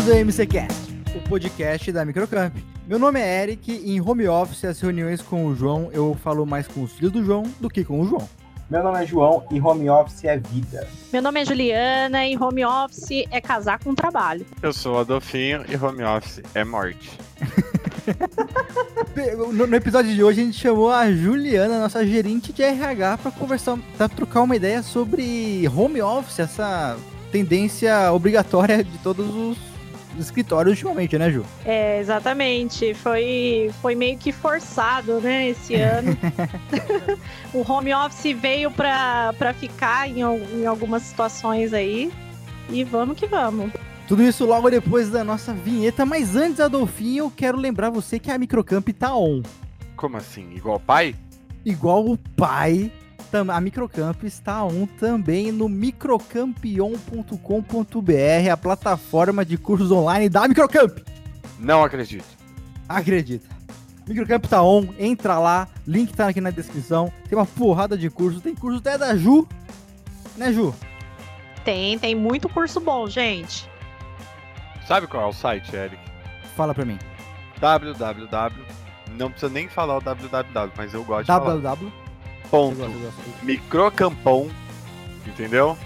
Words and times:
Bem-vindos 0.00 0.40
ao 0.40 0.46
MCCast, 0.46 0.98
o 1.14 1.28
podcast 1.28 1.92
da 1.92 2.06
Microcamp. 2.06 2.56
Meu 2.86 2.98
nome 2.98 3.20
é 3.20 3.42
Eric 3.42 3.70
e 3.70 3.94
em 3.94 4.00
home 4.00 4.26
office, 4.26 4.64
as 4.64 4.80
reuniões 4.80 5.20
com 5.20 5.44
o 5.44 5.54
João, 5.54 5.90
eu 5.92 6.16
falo 6.22 6.46
mais 6.46 6.66
com 6.66 6.82
os 6.82 6.92
filhos 6.92 7.12
do 7.12 7.22
João 7.22 7.42
do 7.60 7.68
que 7.68 7.84
com 7.84 8.00
o 8.00 8.06
João. 8.06 8.26
Meu 8.70 8.82
nome 8.82 9.02
é 9.02 9.06
João 9.06 9.44
e 9.50 9.60
home 9.60 9.90
office 9.90 10.24
é 10.24 10.38
vida. 10.38 10.88
Meu 11.12 11.20
nome 11.20 11.42
é 11.42 11.44
Juliana 11.44 12.26
e 12.26 12.34
home 12.34 12.64
office 12.64 13.26
é 13.30 13.42
casar 13.42 13.78
com 13.78 13.94
trabalho. 13.94 14.46
Eu 14.62 14.72
sou 14.72 14.94
o 14.94 14.98
Adolfinho 15.00 15.64
e 15.68 15.76
home 15.76 16.02
office 16.02 16.40
é 16.54 16.64
morte. 16.64 17.10
No, 19.36 19.66
no, 19.66 19.76
episódio 19.76 20.14
de 20.14 20.24
hoje 20.24 20.40
a 20.40 20.44
gente 20.44 20.58
chamou 20.58 20.90
a 20.90 21.12
Juliana, 21.12 21.78
nossa 21.78 22.06
gerente 22.06 22.52
de 22.52 22.62
RH, 22.62 23.18
para 23.18 23.30
conversar, 23.30 23.78
para 23.96 24.08
trocar 24.08 24.42
uma 24.42 24.56
ideia 24.56 24.82
sobre 24.82 25.68
home 25.68 26.00
office, 26.00 26.38
essa 26.38 26.96
tendência 27.30 28.10
obrigatória 28.12 28.82
de 28.82 28.98
todos 28.98 29.28
os 29.34 29.69
escritórios 30.20 30.74
ultimamente, 30.74 31.18
né, 31.18 31.30
Ju? 31.30 31.44
É, 31.64 31.98
exatamente. 31.98 32.94
Foi, 32.94 33.70
foi 33.80 33.94
meio 33.94 34.18
que 34.18 34.32
forçado, 34.32 35.20
né, 35.20 35.48
esse 35.48 35.74
ano. 35.74 36.16
o 37.52 37.70
home 37.70 37.92
office 37.94 38.36
veio 38.36 38.70
para 38.70 39.54
ficar 39.58 40.08
em, 40.08 40.20
em 40.20 40.66
algumas 40.66 41.02
situações 41.02 41.72
aí. 41.72 42.12
E 42.68 42.84
vamos 42.84 43.16
que 43.16 43.26
vamos. 43.26 43.70
Tudo 44.06 44.22
isso 44.22 44.44
logo 44.44 44.68
depois 44.68 45.08
da 45.08 45.22
nossa 45.22 45.52
vinheta, 45.52 46.04
mas 46.04 46.34
antes, 46.34 46.60
Adolfinho, 46.60 47.26
eu 47.26 47.32
quero 47.34 47.56
lembrar 47.56 47.90
você 47.90 48.18
que 48.18 48.30
a 48.30 48.36
Microcamp 48.36 48.88
tá 48.88 49.14
on. 49.14 49.42
Como 49.94 50.16
assim? 50.16 50.52
Igual 50.54 50.76
o 50.76 50.80
pai? 50.80 51.14
Igual 51.64 52.06
o 52.06 52.18
pai. 52.36 52.90
A 53.32 53.60
Microcamp 53.60 54.24
está 54.24 54.64
on 54.64 54.86
também 54.98 55.52
no 55.52 55.68
microcampion.com.br, 55.68 58.50
a 58.52 58.56
plataforma 58.56 59.44
de 59.44 59.56
cursos 59.56 59.92
online 59.92 60.28
da 60.28 60.48
Microcamp. 60.48 60.98
Não 61.58 61.84
acredito. 61.84 62.24
Acredita. 62.88 63.46
Microcamp 64.08 64.44
tá 64.46 64.60
on, 64.62 64.88
entra 64.98 65.38
lá, 65.38 65.68
link 65.86 66.12
tá 66.12 66.26
aqui 66.26 66.40
na 66.40 66.50
descrição. 66.50 67.12
Tem 67.28 67.38
uma 67.38 67.46
porrada 67.46 67.96
de 67.96 68.10
cursos, 68.10 68.42
tem 68.42 68.52
curso 68.54 68.78
até 68.78 68.98
da 68.98 69.16
Ju. 69.16 69.46
Né, 70.36 70.52
Ju? 70.52 70.74
Tem, 71.64 71.96
tem 72.00 72.16
muito 72.16 72.48
curso 72.48 72.80
bom, 72.80 73.06
gente. 73.06 73.70
Sabe 74.88 75.06
qual 75.06 75.22
é 75.22 75.26
o 75.26 75.32
site, 75.32 75.74
Eric? 75.76 75.98
Fala 76.56 76.74
pra 76.74 76.84
mim. 76.84 76.98
www. 77.60 78.64
Não 79.16 79.30
precisa 79.30 79.52
nem 79.52 79.68
falar 79.68 79.98
o 79.98 80.00
www, 80.00 80.72
mas 80.76 80.92
eu 80.94 81.04
gosto 81.04 81.22
de 81.22 81.26
www. 81.28 81.62
falar. 81.62 81.76
www. 81.76 81.92
Ponto. 82.50 82.90
Microcampon. 83.42 84.48
Entendeu? 85.26 85.76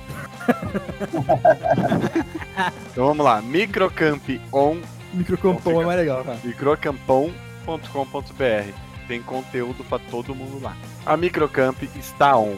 então 2.91 3.07
vamos 3.07 3.25
lá. 3.25 3.41
Microcamp.on. 3.43 4.81
Microcampon 5.13 5.83
é 5.83 5.85
mais 5.85 5.99
legal, 5.99 6.25
cara. 6.25 6.39
Microcampon.com.br. 6.43 8.73
Tem 9.07 9.23
conteúdo 9.23 9.85
para 9.85 9.99
todo 10.11 10.35
mundo 10.35 10.63
lá. 10.63 10.75
A 11.05 11.15
Microcamp 11.17 11.83
está 11.97 12.37
on. 12.37 12.57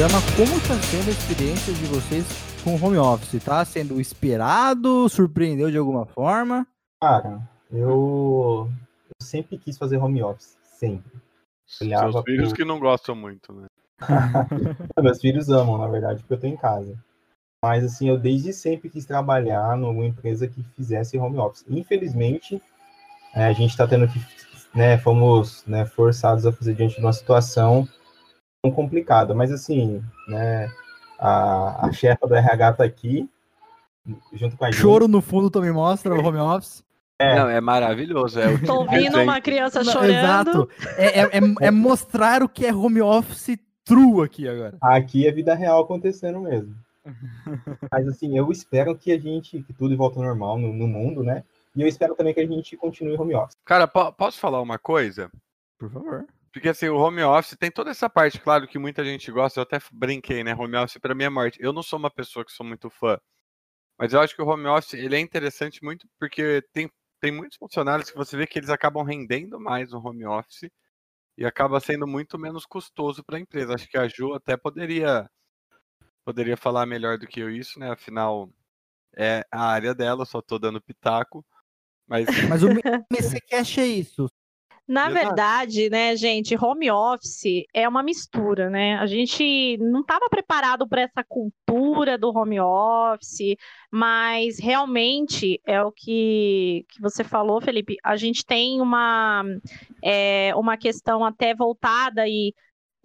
Programa, 0.00 0.22
como 0.34 0.56
está 0.56 0.74
sendo 0.80 1.08
a 1.08 1.10
experiência 1.10 1.74
de 1.74 1.84
vocês 1.84 2.26
com 2.64 2.74
o 2.74 2.82
home 2.82 2.96
office? 2.96 3.34
Está 3.34 3.62
sendo 3.66 4.00
esperado? 4.00 5.06
Surpreendeu 5.10 5.70
de 5.70 5.76
alguma 5.76 6.06
forma? 6.06 6.66
Cara, 7.02 7.46
eu, 7.70 8.66
eu 8.66 9.22
sempre 9.22 9.58
quis 9.58 9.76
fazer 9.76 9.98
home 9.98 10.22
office, 10.22 10.56
sempre. 10.78 11.12
Olhava 11.82 12.12
Seus 12.12 12.24
filhos 12.24 12.48
pro... 12.48 12.56
que 12.56 12.64
não 12.64 12.80
gostam 12.80 13.14
muito, 13.14 13.52
né? 13.52 13.66
Meus 15.02 15.20
filhos 15.20 15.50
amam, 15.50 15.76
na 15.76 15.86
verdade, 15.86 16.20
porque 16.20 16.32
eu 16.32 16.40
tô 16.40 16.46
em 16.46 16.56
casa. 16.56 16.96
Mas 17.62 17.84
assim, 17.84 18.08
eu 18.08 18.16
desde 18.16 18.54
sempre 18.54 18.88
quis 18.88 19.04
trabalhar 19.04 19.76
numa 19.76 20.06
empresa 20.06 20.48
que 20.48 20.62
fizesse 20.74 21.18
home 21.18 21.36
office. 21.36 21.66
Infelizmente, 21.68 22.62
é, 23.34 23.44
a 23.44 23.52
gente 23.52 23.72
está 23.72 23.86
tendo 23.86 24.08
que, 24.08 24.18
né, 24.74 24.96
fomos 24.96 25.62
né, 25.66 25.84
forçados 25.84 26.46
a 26.46 26.52
fazer 26.52 26.74
diante 26.74 26.94
de 26.94 27.02
uma 27.02 27.12
situação 27.12 27.86
complicada, 28.68 29.34
mas 29.34 29.50
assim, 29.50 30.02
né, 30.28 30.70
a, 31.18 31.86
a 31.86 31.92
chefa 31.92 32.26
do 32.26 32.34
RH 32.34 32.72
tá 32.74 32.84
aqui, 32.84 33.30
junto 34.34 34.56
com 34.56 34.64
a 34.64 34.70
gente. 34.70 34.80
Choro 34.80 35.08
no 35.08 35.22
fundo 35.22 35.48
também 35.48 35.72
mostra 35.72 36.14
o 36.14 36.22
home 36.22 36.38
office. 36.38 36.84
É. 37.18 37.36
Não, 37.36 37.48
é 37.48 37.60
maravilhoso. 37.60 38.40
É 38.40 38.58
Tô 38.58 38.80
ouvindo 38.80 39.20
uma 39.20 39.40
criança 39.40 39.84
chorando. 39.84 40.10
Exato. 40.10 40.68
É, 40.96 41.20
é, 41.20 41.22
é, 41.22 41.40
é, 41.60 41.70
mostrar 41.70 42.42
o 42.42 42.48
que 42.48 42.66
é 42.66 42.74
home 42.74 43.00
office 43.00 43.58
true 43.84 44.24
aqui 44.24 44.48
agora. 44.48 44.76
Aqui 44.80 45.26
é 45.26 45.32
vida 45.32 45.54
real 45.54 45.82
acontecendo 45.82 46.40
mesmo. 46.40 46.74
Mas 47.92 48.08
assim, 48.08 48.36
eu 48.36 48.50
espero 48.50 48.96
que 48.96 49.12
a 49.12 49.18
gente, 49.18 49.62
que 49.62 49.72
tudo 49.72 49.96
volta 49.96 50.18
ao 50.18 50.24
normal 50.24 50.58
no, 50.58 50.72
no 50.72 50.86
mundo, 50.86 51.22
né? 51.22 51.44
E 51.76 51.82
eu 51.82 51.88
espero 51.88 52.14
também 52.14 52.32
que 52.34 52.40
a 52.40 52.46
gente 52.46 52.76
continue 52.76 53.16
home 53.16 53.34
office. 53.34 53.56
Cara, 53.64 53.86
po 53.86 54.12
posso 54.12 54.38
falar 54.38 54.60
uma 54.60 54.78
coisa? 54.78 55.30
Por 55.78 55.90
favor. 55.90 56.26
Porque 56.52 56.68
assim, 56.68 56.88
o 56.88 56.96
home 56.96 57.22
office 57.22 57.56
tem 57.56 57.70
toda 57.70 57.90
essa 57.90 58.10
parte, 58.10 58.40
claro, 58.40 58.66
que 58.66 58.78
muita 58.78 59.04
gente 59.04 59.30
gosta. 59.30 59.60
Eu 59.60 59.62
até 59.62 59.78
brinquei, 59.92 60.42
né? 60.42 60.54
Home 60.54 60.76
office 60.76 60.98
para 60.98 61.14
mim 61.14 61.24
é 61.24 61.30
morte. 61.30 61.58
Eu 61.62 61.72
não 61.72 61.82
sou 61.82 61.98
uma 61.98 62.10
pessoa 62.10 62.44
que 62.44 62.52
sou 62.52 62.66
muito 62.66 62.90
fã. 62.90 63.18
Mas 63.98 64.12
eu 64.12 64.20
acho 64.20 64.34
que 64.34 64.42
o 64.42 64.46
home 64.46 64.66
office 64.66 64.94
ele 64.94 65.16
é 65.16 65.20
interessante 65.20 65.84
muito 65.84 66.08
porque 66.18 66.62
tem, 66.72 66.90
tem 67.20 67.30
muitos 67.32 67.58
funcionários 67.58 68.10
que 68.10 68.16
você 68.16 68.36
vê 68.36 68.46
que 68.46 68.58
eles 68.58 68.70
acabam 68.70 69.04
rendendo 69.04 69.60
mais 69.60 69.92
no 69.92 70.04
home 70.04 70.26
office 70.26 70.70
e 71.38 71.46
acaba 71.46 71.80
sendo 71.80 72.06
muito 72.06 72.38
menos 72.38 72.66
custoso 72.66 73.22
para 73.24 73.36
a 73.36 73.40
empresa. 73.40 73.74
Acho 73.74 73.88
que 73.88 73.98
a 73.98 74.08
Ju 74.08 74.34
até 74.34 74.56
poderia 74.56 75.30
poderia 76.24 76.56
falar 76.56 76.86
melhor 76.86 77.18
do 77.18 77.26
que 77.26 77.40
eu 77.40 77.50
isso, 77.50 77.78
né? 77.78 77.90
Afinal, 77.90 78.50
é 79.16 79.44
a 79.50 79.66
área 79.66 79.94
dela, 79.94 80.24
só 80.24 80.40
tô 80.40 80.58
dando 80.58 80.80
pitaco. 80.80 81.44
Mas, 82.06 82.26
mas 82.48 82.62
o 82.62 82.68
MCCast 83.12 83.80
é 83.80 83.86
isso. 83.86 84.28
Na 84.90 85.08
verdade, 85.08 85.88
né, 85.88 86.16
gente, 86.16 86.56
home 86.56 86.90
office 86.90 87.64
é 87.72 87.88
uma 87.88 88.02
mistura, 88.02 88.68
né? 88.68 88.96
A 88.96 89.06
gente 89.06 89.78
não 89.78 90.00
estava 90.00 90.28
preparado 90.28 90.88
para 90.88 91.02
essa 91.02 91.22
cultura 91.22 92.18
do 92.18 92.36
home 92.36 92.58
office, 92.58 93.56
mas 93.88 94.58
realmente 94.58 95.60
é 95.64 95.80
o 95.80 95.92
que, 95.92 96.84
que 96.88 97.00
você 97.00 97.22
falou, 97.22 97.60
Felipe. 97.60 97.98
A 98.02 98.16
gente 98.16 98.44
tem 98.44 98.80
uma, 98.80 99.44
é, 100.02 100.52
uma 100.56 100.76
questão 100.76 101.24
até 101.24 101.54
voltada 101.54 102.22
aí 102.22 102.52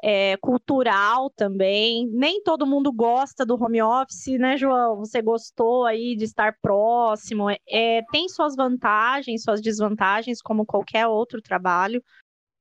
é, 0.04 0.38
cultural 0.38 1.30
também. 1.30 2.08
Nem 2.12 2.42
todo 2.44 2.68
mundo 2.68 2.92
gosta 2.92 3.46
do 3.46 3.62
home 3.62 3.82
office, 3.82 4.40
né, 4.40 4.58
João? 4.58 4.98
Você 4.98 5.22
gostou 5.22 5.86
aí 5.86 6.16
de 6.16 6.26
estar 6.26 6.58
próximo. 6.62 7.50
É, 7.68 8.02
tem 8.12 8.28
suas 8.30 8.56
vantagens, 8.56 9.44
suas 9.44 9.62
desvantagens, 9.62 10.42
como 10.42 10.66
qualquer 10.66 11.08
outro 11.08 11.42
trabalho. 11.42 12.04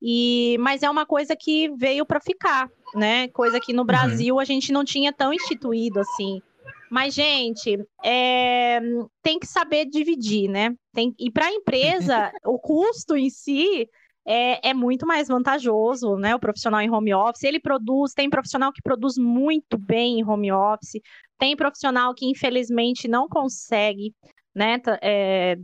E, 0.00 0.56
mas 0.60 0.82
é 0.82 0.90
uma 0.90 1.06
coisa 1.06 1.34
que 1.34 1.70
veio 1.76 2.04
para 2.04 2.20
ficar, 2.20 2.68
né? 2.94 3.28
Coisa 3.28 3.58
que 3.58 3.72
no 3.72 3.80
uhum. 3.80 3.86
Brasil 3.86 4.34
uhum. 4.34 4.40
a 4.40 4.44
gente 4.44 4.72
não 4.72 4.84
tinha 4.84 5.12
tão 5.12 5.32
instituído 5.32 6.00
assim. 6.00 6.42
Mas, 6.90 7.14
gente, 7.14 7.78
é, 8.04 8.80
tem 9.22 9.38
que 9.38 9.46
saber 9.46 9.86
dividir, 9.86 10.48
né? 10.48 10.74
Tem, 10.92 11.14
e 11.18 11.30
para 11.30 11.46
a 11.46 11.52
empresa, 11.52 12.30
o 12.44 12.58
custo 12.58 13.16
em 13.16 13.30
si 13.30 13.88
é, 14.26 14.70
é, 14.70 14.74
muito 14.74 15.06
mais 15.06 15.28
vantajoso, 15.28 16.16
né? 16.16 16.34
O 16.34 16.40
profissional 16.40 16.80
em 16.80 16.90
home 16.90 17.14
office, 17.14 17.44
ele 17.44 17.60
produz, 17.60 18.12
tem 18.14 18.30
profissional 18.30 18.72
que 18.72 18.82
produz 18.82 19.18
muito 19.18 19.76
bem 19.76 20.20
em 20.20 20.24
home 20.24 20.50
office, 20.50 21.00
tem 21.38 21.56
profissional 21.56 22.14
que 22.14 22.26
infelizmente 22.26 23.06
não 23.06 23.28
consegue, 23.28 24.14
né? 24.54 24.80
É, 25.02 25.56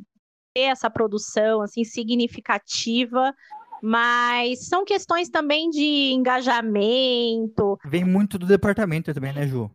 ter 0.54 0.62
essa 0.62 0.90
produção 0.90 1.62
assim 1.62 1.84
significativa, 1.84 3.32
mas 3.82 4.66
são 4.66 4.84
questões 4.84 5.30
também 5.30 5.70
de 5.70 6.12
engajamento. 6.12 7.78
Vem 7.86 8.04
muito 8.04 8.38
do 8.38 8.46
departamento 8.46 9.14
também, 9.14 9.32
né, 9.32 9.46
Ju? 9.46 9.70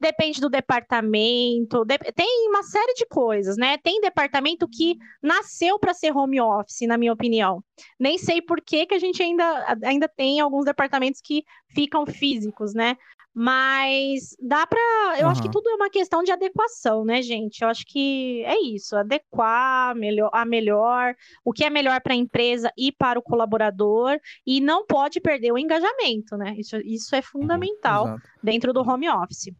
Depende 0.00 0.40
do 0.40 0.48
departamento, 0.48 1.84
de... 1.84 1.98
tem 2.12 2.48
uma 2.48 2.62
série 2.62 2.94
de 2.94 3.06
coisas, 3.06 3.56
né? 3.56 3.76
Tem 3.78 4.00
departamento 4.00 4.68
que 4.68 4.96
nasceu 5.22 5.78
para 5.78 5.94
ser 5.94 6.16
home 6.16 6.40
office, 6.40 6.86
na 6.86 6.96
minha 6.96 7.12
opinião. 7.12 7.62
Nem 7.98 8.18
sei 8.18 8.40
por 8.40 8.60
que, 8.60 8.86
que 8.86 8.94
a 8.94 8.98
gente 8.98 9.22
ainda, 9.22 9.76
ainda 9.84 10.08
tem 10.08 10.40
alguns 10.40 10.64
departamentos 10.64 11.20
que 11.22 11.44
ficam 11.74 12.06
físicos, 12.06 12.74
né? 12.74 12.96
Mas 13.40 14.36
dá 14.40 14.66
para. 14.66 14.80
Eu 15.16 15.26
uhum. 15.26 15.30
acho 15.30 15.42
que 15.42 15.50
tudo 15.50 15.70
é 15.70 15.74
uma 15.74 15.88
questão 15.88 16.24
de 16.24 16.32
adequação, 16.32 17.04
né, 17.04 17.22
gente? 17.22 17.62
Eu 17.62 17.68
acho 17.68 17.84
que 17.86 18.42
é 18.44 18.58
isso, 18.60 18.96
adequar 18.96 19.94
melhor, 19.94 20.28
a 20.32 20.44
melhor, 20.44 21.14
o 21.44 21.52
que 21.52 21.62
é 21.62 21.70
melhor 21.70 22.00
para 22.00 22.14
a 22.14 22.16
empresa 22.16 22.72
e 22.76 22.90
para 22.90 23.16
o 23.16 23.22
colaborador, 23.22 24.18
e 24.44 24.60
não 24.60 24.84
pode 24.84 25.20
perder 25.20 25.52
o 25.52 25.58
engajamento, 25.58 26.36
né? 26.36 26.56
Isso, 26.58 26.78
isso 26.78 27.14
é 27.14 27.18
uhum, 27.18 27.24
fundamental 27.24 28.06
uhum, 28.06 28.16
dentro 28.42 28.72
do 28.72 28.80
home 28.80 29.08
office. 29.08 29.54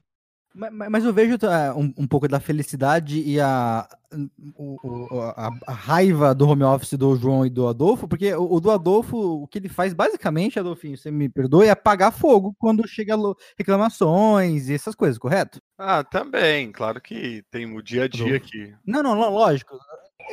Mas, 0.59 0.91
mas 0.91 1.05
eu 1.05 1.13
vejo 1.13 1.37
uh, 1.37 1.79
um, 1.79 1.95
um, 1.99 2.07
pouco 2.07 2.27
da 2.27 2.41
felicidade 2.41 3.23
e 3.23 3.41
a, 3.41 3.89
o, 4.57 5.21
a, 5.37 5.51
a, 5.69 5.73
raiva 5.73 6.35
do 6.35 6.49
home 6.49 6.65
office 6.65 6.95
do 6.95 7.15
João 7.15 7.47
e 7.47 7.51
do 7.51 7.69
Adolfo, 7.69 8.09
porque 8.09 8.35
o, 8.35 8.55
o, 8.55 8.61
do 8.61 8.73
Adolfo, 8.73 9.17
o 9.17 9.47
que 9.47 9.59
ele 9.59 9.69
faz 9.69 9.95
basicamente, 9.95 10.59
Adolfinho, 10.59 10.99
você 10.99 11.13
me 11.13 11.29
perdoe, 11.29 11.69
é 11.69 11.71
apagar 11.71 12.11
fogo 12.11 12.57
quando 12.59 12.89
chega 12.89 13.15
reclamações 13.57 14.69
e 14.69 14.75
essas 14.75 14.97
coisas, 14.97 15.17
correto? 15.17 15.63
Ah, 15.79 16.03
também, 16.03 16.73
claro 16.73 17.01
que 17.01 17.45
tem 17.53 17.73
o 17.73 17.81
dia 17.81 18.05
a 18.05 18.09
dia 18.09 18.37
aqui. 18.37 18.75
Não, 18.85 19.01
não, 19.01 19.15
lógico. 19.15 19.79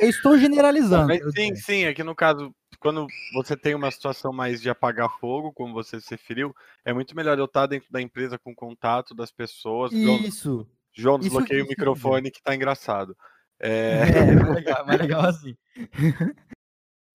Eu 0.00 0.10
estou 0.10 0.36
generalizando. 0.36 1.06
Mas, 1.06 1.20
sim, 1.34 1.54
sim, 1.54 1.84
aqui 1.86 2.02
no 2.02 2.16
caso, 2.16 2.52
quando 2.78 3.06
você 3.34 3.56
tem 3.56 3.74
uma 3.74 3.90
situação 3.90 4.32
mais 4.32 4.60
de 4.60 4.70
apagar 4.70 5.10
fogo, 5.18 5.52
como 5.52 5.74
você 5.74 6.00
se 6.00 6.10
referiu, 6.10 6.54
é 6.84 6.92
muito 6.92 7.14
melhor 7.14 7.38
eu 7.38 7.44
estar 7.46 7.66
dentro 7.66 7.90
da 7.90 8.00
empresa 8.00 8.38
com 8.38 8.54
contato 8.54 9.14
das 9.14 9.30
pessoas. 9.30 9.92
Isso. 9.92 10.66
João, 10.92 11.18
desbloqueei 11.18 11.62
o 11.62 11.68
microfone 11.68 12.30
que 12.30 12.42
tá 12.42 12.54
engraçado. 12.54 13.16
É, 13.58 14.02
é 14.02 14.34
mais 14.34 14.54
legal, 14.54 14.86
mais 14.86 15.00
legal 15.00 15.20
assim. 15.22 15.56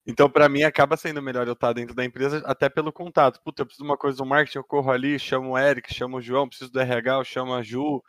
Então, 0.06 0.28
para 0.28 0.50
mim, 0.50 0.64
acaba 0.64 0.98
sendo 0.98 1.22
melhor 1.22 1.48
eu 1.48 1.54
estar 1.54 1.74
dentro 1.74 1.94
da 1.96 2.04
empresa, 2.04 2.42
até 2.46 2.68
pelo 2.68 2.92
contato. 2.92 3.40
Puta, 3.44 3.62
eu 3.62 3.66
preciso 3.66 3.84
de 3.84 3.90
uma 3.90 3.98
coisa 3.98 4.18
do 4.18 4.26
marketing, 4.26 4.58
eu 4.58 4.64
corro 4.64 4.92
ali, 4.92 5.20
chamo 5.20 5.52
o 5.52 5.58
Eric, 5.58 5.94
chamo 5.94 6.18
o 6.18 6.22
João, 6.22 6.48
preciso 6.48 6.72
do 6.72 6.80
RH, 6.80 7.14
eu 7.14 7.24
chamo 7.24 7.54
a 7.54 7.62
Ju, 7.62 8.02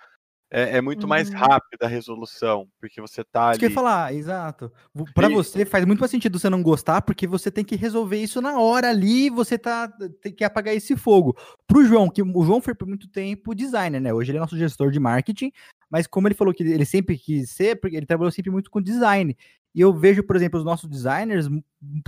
é, 0.55 0.77
é 0.77 0.81
muito 0.83 1.05
uhum. 1.05 1.09
mais 1.09 1.31
rápida 1.31 1.87
a 1.87 1.89
resolução, 1.89 2.69
porque 2.79 3.01
você 3.01 3.25
tá 3.25 3.47
ali. 3.47 3.53
Isso 3.53 3.61
que 3.61 3.65
eu 3.65 3.71
ia 3.71 3.75
falar, 3.75 4.15
exato. 4.15 4.71
Para 5.15 5.31
você 5.31 5.65
faz 5.65 5.87
muito 5.87 6.01
mais 6.01 6.11
sentido 6.11 6.39
você 6.39 6.51
não 6.51 6.63
gostar, 6.63 7.01
porque 7.01 7.27
você 7.27 7.51
tem 7.51 7.65
que 7.65 7.75
resolver 7.75 8.23
isso 8.23 8.39
na 8.43 8.61
hora 8.61 8.91
ali, 8.91 9.31
você 9.31 9.57
tá 9.57 9.89
tem 10.21 10.31
que 10.31 10.45
apagar 10.45 10.75
esse 10.75 10.95
fogo. 10.95 11.35
Pro 11.67 11.83
João, 11.87 12.11
que 12.11 12.23
o 12.23 12.45
João 12.45 12.61
foi 12.61 12.75
por 12.75 12.87
muito 12.87 13.09
tempo 13.09 13.55
designer, 13.55 13.99
né? 13.99 14.13
Hoje 14.13 14.31
ele 14.31 14.37
é 14.37 14.41
nosso 14.43 14.59
gestor 14.59 14.91
de 14.91 15.01
marketing, 15.01 15.51
mas 15.91 16.07
como 16.07 16.29
ele 16.29 16.35
falou 16.35 16.53
que 16.53 16.63
ele 16.63 16.85
sempre 16.85 17.17
quis 17.17 17.49
ser, 17.49 17.81
porque 17.81 17.97
ele 17.97 18.05
trabalhou 18.05 18.31
sempre 18.31 18.51
muito 18.51 18.71
com 18.71 18.83
design. 18.83 19.35
E 19.75 19.81
eu 19.81 19.91
vejo, 19.95 20.23
por 20.23 20.37
exemplo, 20.37 20.59
os 20.59 20.67
nossos 20.67 20.87
designers 20.87 21.49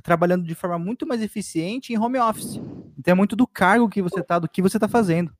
trabalhando 0.02 0.44
de 0.44 0.54
forma 0.54 0.78
muito 0.78 1.06
mais 1.06 1.22
eficiente 1.22 1.94
em 1.94 1.98
home 1.98 2.18
office. 2.18 2.60
Então 2.98 3.12
é 3.12 3.14
muito 3.14 3.34
do 3.34 3.46
cargo 3.46 3.88
que 3.88 4.02
você 4.02 4.22
tá, 4.22 4.38
do 4.38 4.46
que 4.46 4.60
você 4.60 4.78
tá 4.78 4.86
fazendo. 4.86 5.32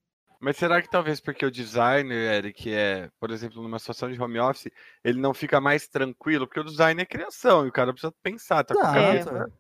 Mas 0.45 0.59
será 0.59 0.83
que 0.83 0.91
talvez 0.91 1.21
porque 1.21 1.47
o 1.47 1.51
designer, 1.51 2.35
Eric, 2.35 2.71
é, 2.71 3.09
por 3.19 3.31
exemplo, 3.31 3.63
numa 3.63 3.79
situação 3.79 4.13
de 4.13 4.21
home 4.21 4.39
office, 4.39 4.71
ele 5.03 5.19
não 5.19 5.33
fica 5.33 5.59
mais 5.59 5.89
tranquilo? 5.89 6.47
Porque 6.47 6.61
o 6.61 6.65
design 6.65 7.01
é 7.01 7.07
criação 7.07 7.65
e 7.65 7.71
o 7.71 7.73
cara 7.73 7.95
precisa 7.95 8.13
pensar, 8.23 8.63
tá 8.63 8.75
com 8.75 8.81
a 8.81 8.93
cabeça. 8.93 9.51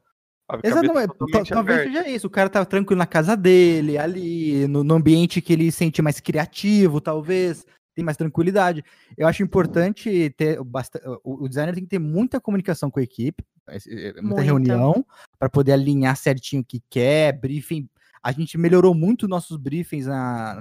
É. 0.53 0.69
Exatamente, 0.69 1.15
talvez 1.49 1.85
seja 1.85 2.07
isso. 2.07 2.27
O 2.27 2.31
cara 2.31 2.51
tá 2.51 2.63
tranquilo 2.67 2.99
na 2.99 3.07
casa 3.07 3.35
dele, 3.35 3.97
ali, 3.97 4.69
no, 4.69 4.85
no 4.85 4.97
ambiente 4.97 5.41
que 5.41 5.55
ele 5.55 5.73
sente 5.73 6.03
mais 6.03 6.21
criativo, 6.21 7.01
talvez 7.01 7.65
tem 7.95 8.05
mais 8.05 8.19
tranquilidade. 8.19 8.85
Eu 9.17 9.27
acho 9.27 9.43
importante 9.43 10.29
ter 10.37 10.61
o 11.25 11.49
designer 11.49 11.75
tem 11.75 11.85
que 11.85 11.91
ter 11.91 11.99
muita 11.99 12.39
comunicação 12.39 12.91
com 12.91 13.01
a 13.01 13.03
equipe, 13.03 13.43
muita, 13.67 14.21
muita. 14.21 14.43
reunião 14.43 15.07
para 15.39 15.49
poder 15.49 15.73
alinhar 15.73 16.15
certinho 16.15 16.61
o 16.61 16.65
que 16.65 16.83
quer, 16.91 17.33
briefing 17.33 17.89
a 18.25 18.32
gente 18.32 18.56
melhorou 18.56 18.94
muito 18.94 19.29
nossos 19.29 19.59
briefings 19.59 20.06
para 20.06 20.59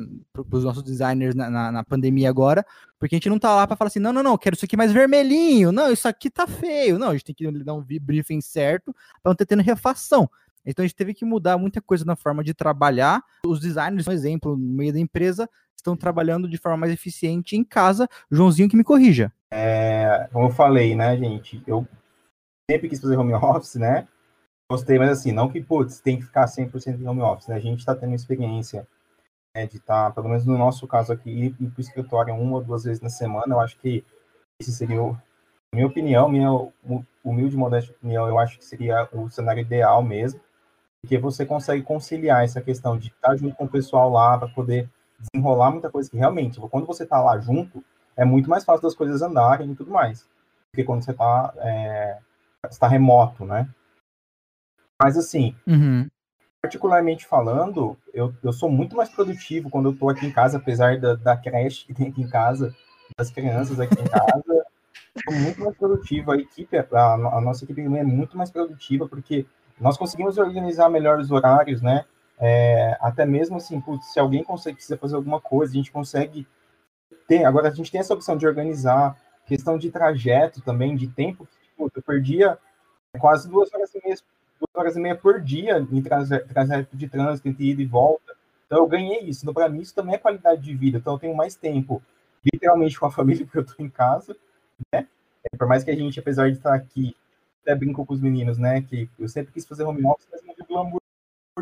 os 0.51 0.65
nossos 0.65 0.83
designers 0.83 1.33
na, 1.33 1.49
na, 1.49 1.71
na, 1.71 1.83
pandemia 1.83 2.29
agora, 2.29 2.65
porque 2.99 3.15
a 3.15 3.17
gente 3.17 3.29
não 3.29 3.39
tá 3.39 3.55
lá 3.55 3.65
para 3.65 3.77
falar 3.77 3.87
assim, 3.87 3.99
não, 3.99 4.11
não, 4.11 4.21
não, 4.21 4.37
quero 4.37 4.53
isso 4.53 4.65
aqui 4.65 4.75
mais 4.75 4.91
vermelhinho, 4.91 5.71
não, 5.71 5.89
isso 5.89 6.05
aqui 6.05 6.29
tá 6.29 6.45
feio, 6.45 6.99
não, 6.99 7.07
a 7.07 7.11
gente 7.13 7.23
tem 7.23 7.33
que 7.33 7.63
dar 7.63 7.73
um 7.73 7.81
briefing 7.81 8.41
certo 8.41 8.93
para 9.21 9.29
não 9.29 9.35
ter 9.35 9.45
tendo 9.45 9.63
refação. 9.63 10.29
Então 10.65 10.83
a 10.83 10.87
gente 10.87 10.95
teve 10.95 11.13
que 11.13 11.23
mudar 11.23 11.57
muita 11.57 11.81
coisa 11.81 12.03
na 12.03 12.17
forma 12.17 12.43
de 12.43 12.53
trabalhar. 12.53 13.23
Os 13.45 13.61
designers, 13.61 14.03
por 14.03 14.13
exemplo, 14.13 14.57
no 14.57 14.73
meio 14.75 14.91
da 14.91 14.99
empresa, 14.99 15.49
estão 15.73 15.95
trabalhando 15.95 16.49
de 16.49 16.57
forma 16.57 16.77
mais 16.77 16.91
eficiente 16.91 17.55
em 17.55 17.63
casa. 17.63 18.09
Joãozinho 18.29 18.69
que 18.69 18.75
me 18.75 18.83
corrija. 18.83 19.31
É, 19.51 20.27
como 20.33 20.47
eu 20.47 20.51
falei, 20.51 20.95
né, 20.95 21.17
gente, 21.17 21.63
eu 21.65 21.87
sempre 22.69 22.89
quis 22.89 22.99
fazer 22.99 23.17
home 23.17 23.33
office, 23.33 23.75
né? 23.75 24.07
Gostei, 24.73 24.97
mas 24.97 25.11
assim, 25.11 25.31
não 25.31 25.49
que, 25.49 25.61
putz, 25.61 25.99
tem 25.99 26.17
que 26.17 26.23
ficar 26.23 26.45
100% 26.45 26.99
em 26.99 27.07
home 27.07 27.21
office, 27.21 27.47
né? 27.47 27.55
A 27.57 27.59
gente 27.59 27.77
está 27.77 27.93
tendo 27.93 28.15
experiência 28.15 28.87
né, 29.55 29.67
de 29.67 29.77
estar, 29.77 30.05
tá, 30.05 30.11
pelo 30.11 30.27
menos 30.27 30.47
no 30.47 30.57
nosso 30.57 30.87
caso 30.87 31.13
aqui, 31.13 31.29
ir 31.29 31.51
para 31.51 31.77
o 31.77 31.81
escritório 31.81 32.33
uma 32.33 32.55
ou 32.55 32.63
duas 32.63 32.83
vezes 32.83 32.99
na 32.99 33.09
semana. 33.09 33.53
Eu 33.53 33.59
acho 33.59 33.77
que 33.77 34.03
esse 34.59 34.71
seria, 34.71 34.99
o, 34.99 35.15
minha 35.71 35.85
opinião, 35.85 36.27
minha 36.27 36.49
humilde, 37.23 37.55
modesta 37.55 37.91
opinião, 37.91 38.27
eu 38.27 38.39
acho 38.39 38.57
que 38.57 38.65
seria 38.65 39.07
o 39.13 39.29
cenário 39.29 39.61
ideal 39.61 40.01
mesmo, 40.01 40.41
porque 41.03 41.19
você 41.19 41.45
consegue 41.45 41.83
conciliar 41.83 42.43
essa 42.43 42.59
questão 42.59 42.97
de 42.97 43.09
estar 43.09 43.35
junto 43.35 43.55
com 43.55 43.65
o 43.65 43.69
pessoal 43.69 44.09
lá 44.09 44.39
para 44.39 44.47
poder 44.47 44.89
desenrolar 45.19 45.69
muita 45.69 45.91
coisa 45.91 46.09
que 46.09 46.17
realmente, 46.17 46.59
quando 46.59 46.87
você 46.87 47.03
está 47.03 47.21
lá 47.21 47.37
junto, 47.37 47.83
é 48.17 48.25
muito 48.25 48.49
mais 48.49 48.65
fácil 48.65 48.81
das 48.81 48.95
coisas 48.95 49.21
andarem 49.21 49.71
e 49.71 49.75
tudo 49.75 49.91
mais, 49.91 50.21
do 50.21 50.75
que 50.75 50.83
quando 50.83 51.03
você 51.03 51.11
está 51.11 51.53
é, 51.57 52.17
está 52.67 52.87
remoto, 52.87 53.45
né? 53.45 53.69
Mas 55.01 55.17
assim, 55.17 55.55
uhum. 55.67 56.07
particularmente 56.61 57.25
falando, 57.25 57.97
eu, 58.13 58.33
eu 58.43 58.53
sou 58.53 58.69
muito 58.69 58.95
mais 58.95 59.09
produtivo 59.09 59.69
quando 59.69 59.89
eu 59.89 59.97
tô 59.97 60.09
aqui 60.09 60.25
em 60.25 60.31
casa, 60.31 60.57
apesar 60.57 60.99
da, 60.99 61.15
da 61.15 61.37
creche 61.37 61.85
que 61.85 61.93
tem 61.93 62.07
aqui 62.07 62.21
em 62.21 62.29
casa, 62.29 62.73
das 63.17 63.29
crianças 63.29 63.79
aqui 63.79 63.99
em 63.99 64.05
casa. 64.05 64.65
sou 65.23 65.39
muito 65.39 65.61
mais 65.61 65.75
produtivo. 65.77 66.31
A 66.31 66.37
equipe, 66.37 66.77
a, 66.77 67.13
a 67.13 67.41
nossa 67.41 67.63
equipe 67.63 67.81
é 67.81 68.03
muito 68.03 68.37
mais 68.37 68.49
produtiva, 68.49 69.07
porque 69.07 69.45
nós 69.79 69.97
conseguimos 69.97 70.37
organizar 70.37 70.89
melhor 70.89 71.19
os 71.19 71.31
horários, 71.31 71.81
né? 71.81 72.05
É, 72.39 72.97
até 72.99 73.25
mesmo 73.25 73.57
assim, 73.57 73.79
putz, 73.79 74.11
se 74.11 74.19
alguém 74.19 74.43
consegue 74.43 74.75
precisa 74.75 74.97
fazer 74.97 75.15
alguma 75.15 75.39
coisa, 75.39 75.73
a 75.73 75.75
gente 75.75 75.91
consegue 75.91 76.47
ter. 77.27 77.45
Agora 77.45 77.67
a 77.69 77.71
gente 77.71 77.91
tem 77.91 77.99
essa 77.99 78.13
opção 78.13 78.35
de 78.37 78.47
organizar, 78.47 79.17
questão 79.45 79.77
de 79.77 79.91
trajeto 79.91 80.61
também, 80.61 80.95
de 80.95 81.07
tempo. 81.07 81.47
Tipo, 81.63 81.91
eu 81.93 82.01
perdia 82.01 82.57
quase 83.19 83.47
duas 83.47 83.73
horas 83.73 83.93
e 83.93 84.01
meia 84.03 84.15
horas 84.73 84.95
e 84.95 84.99
meia 84.99 85.15
por 85.15 85.41
dia 85.41 85.77
em 85.91 86.01
trajeto 86.01 86.95
de 86.95 87.07
trânsito, 87.07 87.47
entre 87.47 87.71
ida 87.71 87.81
e 87.81 87.85
volta. 87.85 88.33
Então 88.65 88.79
eu 88.79 88.87
ganhei 88.87 89.21
isso. 89.21 89.43
Então, 89.43 89.53
para 89.53 89.69
mim, 89.69 89.81
isso 89.81 89.93
também 89.93 90.15
é 90.15 90.17
qualidade 90.17 90.61
de 90.61 90.73
vida. 90.75 90.97
Então 90.97 91.13
eu 91.13 91.19
tenho 91.19 91.35
mais 91.35 91.55
tempo, 91.55 92.01
literalmente, 92.43 92.99
com 92.99 93.05
a 93.05 93.11
família, 93.13 93.45
porque 93.45 93.59
eu 93.59 93.63
estou 93.63 93.85
em 93.85 93.89
casa, 93.89 94.35
né? 94.91 95.07
É, 95.43 95.57
por 95.57 95.67
mais 95.67 95.83
que 95.83 95.91
a 95.91 95.95
gente, 95.95 96.19
apesar 96.19 96.49
de 96.49 96.57
estar 96.57 96.73
aqui, 96.73 97.15
até 97.61 97.75
brinco 97.75 98.05
com 98.05 98.13
os 98.13 98.21
meninos, 98.21 98.57
né? 98.57 98.81
Que 98.81 99.09
eu 99.19 99.27
sempre 99.27 99.53
quis 99.53 99.65
fazer 99.65 99.83
home 99.83 100.05
office, 100.05 100.27
mas 100.31 100.43
não 100.45 100.55
vi 100.55 100.63
glamour 100.67 101.01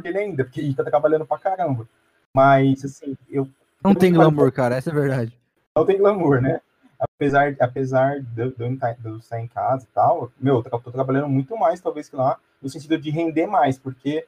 dele 0.01 0.17
ainda, 0.17 0.43
porque 0.43 0.61
a 0.61 0.63
gente 0.63 0.75
tá 0.75 0.83
trabalhando 0.83 1.25
pra 1.25 1.37
caramba. 1.37 1.87
Mas, 2.33 2.85
assim, 2.85 3.17
eu. 3.29 3.47
Não 3.83 3.93
tem 3.93 4.13
glamour, 4.13 4.51
cara, 4.51 4.75
essa 4.75 4.89
é 4.89 4.93
a 4.93 4.95
verdade. 4.95 5.37
Não 5.75 5.85
tem 5.85 5.97
glamour, 5.97 6.41
né? 6.41 6.61
Apesar, 6.99 7.55
apesar 7.59 8.21
de, 8.21 8.41
eu, 8.41 8.51
de 8.51 8.63
eu 9.03 9.17
estar 9.17 9.39
em 9.39 9.47
casa 9.47 9.83
e 9.83 9.93
tal, 9.93 10.31
meu, 10.39 10.63
eu 10.63 10.79
tô 10.79 10.91
trabalhando 10.91 11.27
muito 11.27 11.57
mais, 11.57 11.81
talvez, 11.81 12.07
que 12.07 12.15
lá, 12.15 12.37
no 12.61 12.69
sentido 12.69 12.97
de 12.97 13.09
render 13.09 13.47
mais, 13.47 13.79
porque 13.79 14.25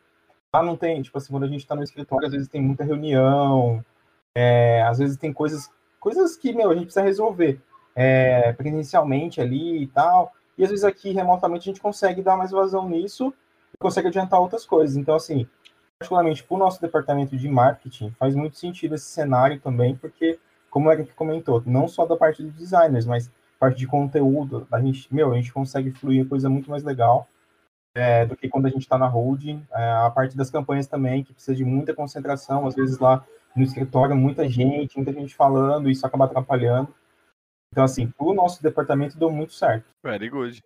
lá 0.54 0.64
não 0.64 0.76
tem, 0.76 1.02
tipo 1.02 1.18
assim, 1.18 1.32
quando 1.32 1.44
a 1.44 1.48
gente 1.48 1.62
está 1.62 1.76
no 1.76 1.84
escritório, 1.84 2.28
às 2.28 2.34
vezes 2.34 2.48
tem 2.48 2.62
muita 2.62 2.84
reunião, 2.84 3.84
é, 4.36 4.82
às 4.84 4.98
vezes 5.00 5.18
tem 5.18 5.32
coisas, 5.32 5.70
coisas 6.00 6.36
que, 6.36 6.54
meu, 6.54 6.70
a 6.70 6.74
gente 6.74 6.86
precisa 6.86 7.06
resolver 7.06 7.60
é, 7.96 8.54
presencialmente 8.54 9.42
ali 9.42 9.84
e 9.84 9.88
tal, 9.88 10.34
e 10.58 10.64
às 10.64 10.70
vezes 10.70 10.86
aqui, 10.86 11.12
remotamente, 11.12 11.70
a 11.70 11.74
gente 11.74 11.82
consegue 11.82 12.22
dar 12.22 12.38
mais 12.38 12.52
vazão 12.52 12.88
nisso 12.88 13.34
e 13.74 13.78
consegue 13.78 14.08
adiantar 14.08 14.40
outras 14.40 14.66
coisas. 14.66 14.96
Então, 14.96 15.16
assim, 15.16 15.48
particularmente 15.98 16.44
para 16.44 16.56
o 16.56 16.60
nosso 16.60 16.82
departamento 16.82 17.36
de 17.36 17.48
marketing, 17.48 18.12
faz 18.20 18.36
muito 18.36 18.58
sentido 18.58 18.96
esse 18.96 19.06
cenário 19.06 19.60
também, 19.60 19.96
porque, 19.96 20.40
como 20.70 20.90
o 20.90 20.92
Eric 20.92 21.14
comentou, 21.14 21.64
não 21.66 21.88
só 21.88 22.06
da 22.06 22.16
parte 22.16 22.44
dos 22.44 22.54
designers, 22.54 23.06
mas 23.06 23.32
parte 23.60 23.78
de 23.78 23.88
conteúdo, 23.88 24.68
a 24.72 24.80
gente, 24.80 25.08
meu, 25.14 25.32
a 25.32 25.36
gente 25.36 25.54
consegue 25.54 25.92
fluir 25.92 26.28
coisa 26.28 26.50
muito 26.50 26.70
mais 26.70 26.84
legal 26.84 27.28
é, 27.96 28.26
do 28.26 28.36
que 28.36 28.50
quando 28.50 28.66
a 28.66 28.70
gente 28.70 28.82
está 28.82 28.98
na 28.98 29.08
holding. 29.08 29.66
É, 29.72 29.92
a 29.92 30.10
parte 30.10 30.36
das 30.36 30.50
campanhas 30.50 30.88
também, 30.88 31.24
que 31.24 31.34
precisa 31.34 31.56
de 31.56 31.64
muita 31.64 31.94
concentração, 31.94 32.68
às 32.68 32.76
vezes 32.76 32.98
lá 32.98 33.26
no 33.56 33.64
escritório, 33.64 34.16
muita 34.16 34.48
gente, 34.50 34.96
muita 34.96 35.14
gente 35.14 35.36
falando, 35.36 35.90
isso 35.90 36.06
acaba 36.06 36.26
atrapalhando. 36.26 36.94
Então, 37.72 37.84
assim, 37.84 38.12
o 38.20 38.34
nosso 38.34 38.62
departamento 38.62 39.18
deu 39.18 39.32
muito 39.32 39.54
certo. 39.54 39.86
Very 40.04 40.30
good. 40.30 40.62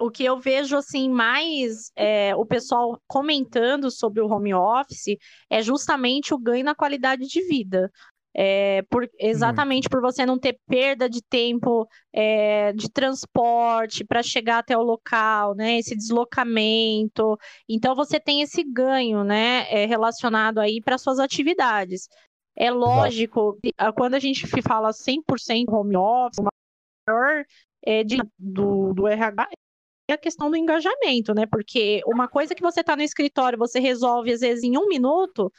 O 0.00 0.10
que 0.10 0.24
eu 0.24 0.38
vejo 0.38 0.76
assim 0.76 1.10
mais 1.10 1.92
é, 1.94 2.34
o 2.34 2.46
pessoal 2.46 2.98
comentando 3.06 3.90
sobre 3.90 4.22
o 4.22 4.26
home 4.26 4.54
office 4.54 5.18
é 5.50 5.60
justamente 5.60 6.32
o 6.32 6.38
ganho 6.38 6.64
na 6.64 6.74
qualidade 6.74 7.26
de 7.26 7.46
vida. 7.46 7.90
É, 8.32 8.82
por, 8.88 9.08
exatamente 9.18 9.88
por 9.88 10.00
você 10.00 10.24
não 10.24 10.38
ter 10.38 10.56
perda 10.68 11.10
de 11.10 11.20
tempo 11.20 11.88
é, 12.12 12.72
de 12.72 12.88
transporte 12.88 14.04
para 14.04 14.22
chegar 14.22 14.58
até 14.58 14.76
o 14.76 14.82
local, 14.82 15.54
né? 15.54 15.78
Esse 15.78 15.96
deslocamento. 15.96 17.36
Então 17.68 17.94
você 17.94 18.20
tem 18.20 18.42
esse 18.42 18.62
ganho, 18.62 19.24
né? 19.24 19.66
É, 19.70 19.84
relacionado 19.84 20.58
aí 20.58 20.80
para 20.80 20.98
suas 20.98 21.18
atividades. 21.18 22.08
É 22.56 22.70
lógico, 22.70 23.58
Exato. 23.62 23.94
quando 23.96 24.14
a 24.14 24.18
gente 24.18 24.46
fala 24.62 24.90
100% 24.92 25.72
home 25.72 25.96
office, 25.96 26.38
o 26.38 26.48
maior 27.08 27.44
é, 27.84 28.04
de, 28.04 28.18
do, 28.38 28.92
do 28.92 29.08
RH 29.08 29.48
é 30.08 30.14
a 30.14 30.18
questão 30.18 30.50
do 30.50 30.56
engajamento, 30.56 31.34
né? 31.34 31.46
Porque 31.46 32.02
uma 32.06 32.28
coisa 32.28 32.54
que 32.54 32.62
você 32.62 32.80
está 32.80 32.96
no 32.96 33.02
escritório, 33.02 33.58
você 33.58 33.78
resolve 33.80 34.32
às 34.32 34.40
vezes 34.40 34.64
em 34.64 34.76
um 34.76 34.88
minuto, 34.88 35.52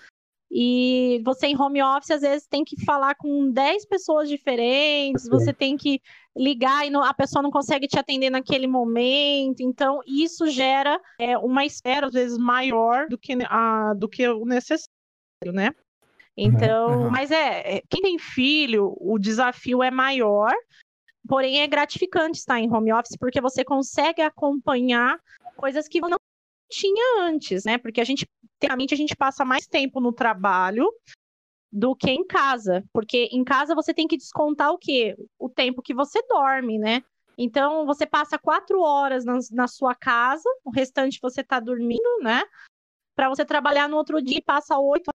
e 0.54 1.22
você 1.24 1.48
em 1.48 1.60
home 1.60 1.82
office, 1.82 2.12
às 2.12 2.22
vezes, 2.22 2.46
tem 2.46 2.66
que 2.66 2.84
falar 2.84 3.16
com 3.16 3.50
10 3.50 3.86
pessoas 3.86 4.28
diferentes, 4.28 5.30
você 5.30 5.54
tem 5.54 5.78
que 5.78 6.02
ligar 6.36 6.86
e 6.86 6.90
não, 6.90 7.02
a 7.02 7.14
pessoa 7.14 7.42
não 7.42 7.50
consegue 7.50 7.88
te 7.88 7.98
atender 7.98 8.30
naquele 8.30 8.68
momento. 8.68 9.62
Então, 9.62 10.02
isso 10.06 10.48
gera 10.48 11.00
é, 11.18 11.38
uma 11.38 11.64
espera, 11.64 12.08
às 12.08 12.14
vezes, 12.14 12.38
maior 12.38 13.08
do 13.08 13.18
que, 13.18 13.38
a, 13.46 13.94
do 13.94 14.10
que 14.10 14.28
o 14.28 14.44
necessário, 14.46 15.54
né? 15.54 15.70
Então, 16.36 17.04
uhum. 17.04 17.10
mas 17.10 17.32
é, 17.32 17.78
é, 17.78 17.82
quem 17.90 18.02
tem 18.02 18.20
filho, 18.20 18.94
o 19.00 19.18
desafio 19.18 19.82
é 19.82 19.90
maior, 19.90 20.52
porém 21.30 21.62
é 21.62 21.68
gratificante 21.68 22.40
estar 22.40 22.60
em 22.60 22.70
home 22.70 22.92
office, 22.92 23.18
porque 23.18 23.40
você 23.40 23.64
consegue 23.64 24.22
acompanhar 24.22 25.18
coisas 25.56 25.88
que 25.88 26.02
não 26.02 26.18
tinha 26.72 27.24
antes, 27.24 27.66
né? 27.66 27.78
Porque 27.78 28.02
a 28.02 28.04
gente, 28.04 28.26
teoricamente, 28.60 28.94
a 28.94 28.98
gente 28.98 29.16
passa 29.16 29.46
mais 29.46 29.68
tempo 29.68 30.00
no 30.00 30.14
trabalho 30.14 30.92
do 31.72 31.96
que 31.96 32.10
em 32.10 32.26
casa, 32.26 32.84
porque 32.92 33.30
em 33.32 33.44
casa 33.44 33.76
você 33.76 33.94
tem 33.94 34.08
que 34.08 34.18
descontar 34.18 34.72
o 34.72 34.78
quê? 34.78 35.16
O 35.40 35.50
tempo 35.50 35.82
que 35.82 35.94
você 35.94 36.22
dorme, 36.28 36.80
né? 36.80 37.04
Então 37.38 37.86
você 37.86 38.06
passa 38.06 38.38
quatro 38.38 38.82
horas 38.82 39.24
na, 39.24 39.38
na 39.52 39.68
sua 39.68 39.96
casa, 39.96 40.50
o 40.66 40.72
restante 40.72 41.20
você 41.22 41.42
está 41.42 41.60
dormindo, 41.60 42.20
né? 42.22 42.42
Para 43.16 43.30
você 43.30 43.46
trabalhar 43.46 43.88
no 43.88 43.98
outro 43.98 44.22
dia 44.22 44.38
e 44.38 44.44
passa 44.44 44.78
oito 44.78 45.12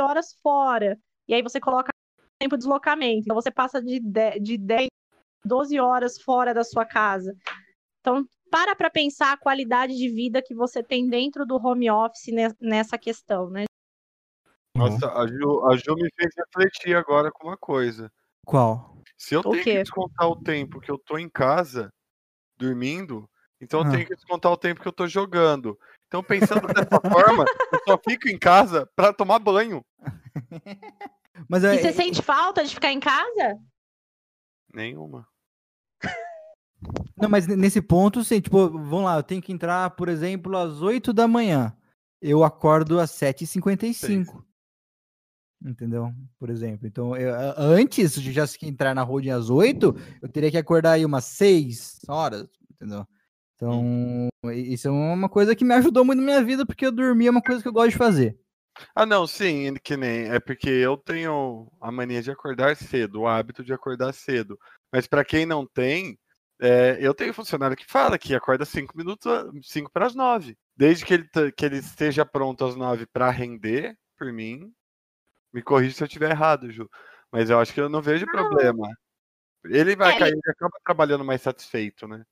horas 0.00 0.34
fora. 0.42 0.98
E 1.26 1.34
aí 1.34 1.42
você 1.42 1.58
coloca 1.58 1.90
tempo 2.38 2.56
de 2.56 2.60
deslocamento. 2.60 3.20
Então 3.20 3.34
você 3.34 3.50
passa 3.50 3.82
de, 3.82 4.00
de 4.40 4.58
10, 4.58 4.88
12 5.44 5.80
horas 5.80 6.20
fora 6.20 6.54
da 6.54 6.62
sua 6.62 6.84
casa. 6.84 7.36
Então, 8.00 8.26
para 8.50 8.74
para 8.74 8.90
pensar 8.90 9.32
a 9.32 9.36
qualidade 9.36 9.96
de 9.96 10.08
vida 10.08 10.42
que 10.42 10.54
você 10.54 10.82
tem 10.82 11.08
dentro 11.08 11.46
do 11.46 11.56
home 11.56 11.90
office 11.90 12.32
nessa 12.60 12.98
questão, 12.98 13.50
né? 13.50 13.64
Nossa, 14.74 15.12
a 15.12 15.26
Ju, 15.26 15.66
a 15.66 15.76
Ju 15.76 15.94
me 15.96 16.08
fez 16.14 16.32
refletir 16.36 16.96
agora 16.96 17.30
com 17.32 17.48
uma 17.48 17.56
coisa. 17.56 18.10
Qual? 18.46 18.96
Se 19.16 19.34
eu 19.34 19.40
o 19.40 19.50
tenho 19.50 19.64
quê? 19.64 19.72
que 19.72 19.82
descontar 19.82 20.28
o 20.28 20.40
tempo 20.40 20.80
que 20.80 20.90
eu 20.90 20.98
tô 20.98 21.18
em 21.18 21.28
casa, 21.28 21.92
dormindo, 22.56 23.28
então 23.60 23.80
eu 23.80 23.86
ah. 23.86 23.90
tenho 23.90 24.06
que 24.06 24.14
descontar 24.14 24.52
o 24.52 24.56
tempo 24.56 24.80
que 24.80 24.86
eu 24.86 24.92
tô 24.92 25.06
jogando. 25.06 25.78
Então, 26.06 26.22
pensando 26.22 26.66
dessa 26.68 27.00
forma, 27.12 27.44
eu 27.72 27.80
só 27.86 27.98
fico 27.98 28.28
em 28.28 28.38
casa 28.38 28.88
para 28.94 29.12
tomar 29.12 29.38
banho. 29.38 29.84
Mas, 31.48 31.64
é... 31.64 31.74
E 31.74 31.78
você 31.80 31.92
sente 31.92 32.22
falta 32.22 32.64
de 32.64 32.74
ficar 32.74 32.92
em 32.92 33.00
casa? 33.00 33.58
Nenhuma. 34.72 35.26
Não, 37.16 37.28
mas 37.28 37.46
nesse 37.46 37.82
ponto, 37.82 38.22
sim, 38.22 38.40
tipo, 38.40 38.68
vamos 38.68 39.04
lá, 39.04 39.16
eu 39.16 39.22
tenho 39.22 39.42
que 39.42 39.52
entrar, 39.52 39.90
por 39.90 40.08
exemplo, 40.08 40.56
às 40.56 40.80
8 40.80 41.12
da 41.12 41.26
manhã. 41.26 41.72
Eu 42.20 42.44
acordo 42.44 42.98
às 42.98 43.10
7h55. 43.12 44.42
Entendeu? 45.64 46.12
Por 46.38 46.50
exemplo. 46.50 46.86
Então, 46.86 47.16
eu, 47.16 47.34
antes 47.56 48.20
de 48.20 48.32
já 48.32 48.44
entrar 48.62 48.94
na 48.94 49.02
holding 49.02 49.30
às 49.30 49.50
8, 49.50 49.94
eu 50.22 50.28
teria 50.28 50.50
que 50.50 50.56
acordar 50.56 50.92
aí 50.92 51.04
umas 51.04 51.24
6 51.24 52.00
horas, 52.08 52.48
entendeu? 52.70 53.06
Então, 53.56 53.82
hum. 53.82 54.28
isso 54.52 54.86
é 54.86 54.90
uma 54.90 55.28
coisa 55.28 55.56
que 55.56 55.64
me 55.64 55.74
ajudou 55.74 56.04
muito 56.04 56.20
na 56.20 56.24
minha 56.24 56.44
vida, 56.44 56.64
porque 56.64 56.86
eu 56.86 56.92
dormir 56.92 57.26
é 57.26 57.30
uma 57.30 57.42
coisa 57.42 57.60
que 57.60 57.66
eu 57.66 57.72
gosto 57.72 57.90
de 57.90 57.96
fazer. 57.96 58.38
Ah, 58.94 59.04
não, 59.04 59.26
sim, 59.26 59.74
que 59.82 59.96
nem. 59.96 60.28
É 60.28 60.38
porque 60.38 60.70
eu 60.70 60.96
tenho 60.96 61.68
a 61.80 61.90
mania 61.90 62.22
de 62.22 62.30
acordar 62.30 62.76
cedo, 62.76 63.22
o 63.22 63.26
hábito 63.26 63.64
de 63.64 63.72
acordar 63.72 64.12
cedo. 64.12 64.56
Mas 64.92 65.08
para 65.08 65.24
quem 65.24 65.44
não 65.44 65.66
tem, 65.66 66.16
é, 66.60 66.98
eu 67.00 67.14
tenho 67.14 67.32
funcionário 67.32 67.76
que 67.76 67.86
fala 67.86 68.18
que 68.18 68.34
acorda 68.34 68.64
5 68.64 68.96
minutos, 68.96 69.30
5 69.62 69.90
para 69.92 70.06
as 70.06 70.14
9. 70.14 70.56
Desde 70.76 71.04
que 71.04 71.14
ele, 71.14 71.28
que 71.56 71.64
ele 71.64 71.76
esteja 71.78 72.24
pronto 72.26 72.64
às 72.64 72.74
9 72.74 73.06
para 73.06 73.30
render, 73.30 73.96
por 74.16 74.32
mim, 74.32 74.72
me 75.52 75.62
corrija 75.62 75.94
se 75.94 76.02
eu 76.02 76.06
estiver 76.06 76.30
errado, 76.30 76.70
Ju. 76.70 76.88
Mas 77.30 77.50
eu 77.50 77.60
acho 77.60 77.72
que 77.72 77.80
eu 77.80 77.88
não 77.88 78.02
vejo 78.02 78.26
não. 78.26 78.32
problema. 78.32 78.88
Ele 79.64 79.94
vai 79.94 80.14
é, 80.14 80.18
cair, 80.18 80.32
ele 80.32 80.40
acaba 80.50 80.78
trabalhando 80.84 81.24
mais 81.24 81.42
satisfeito, 81.42 82.08
né? 82.08 82.24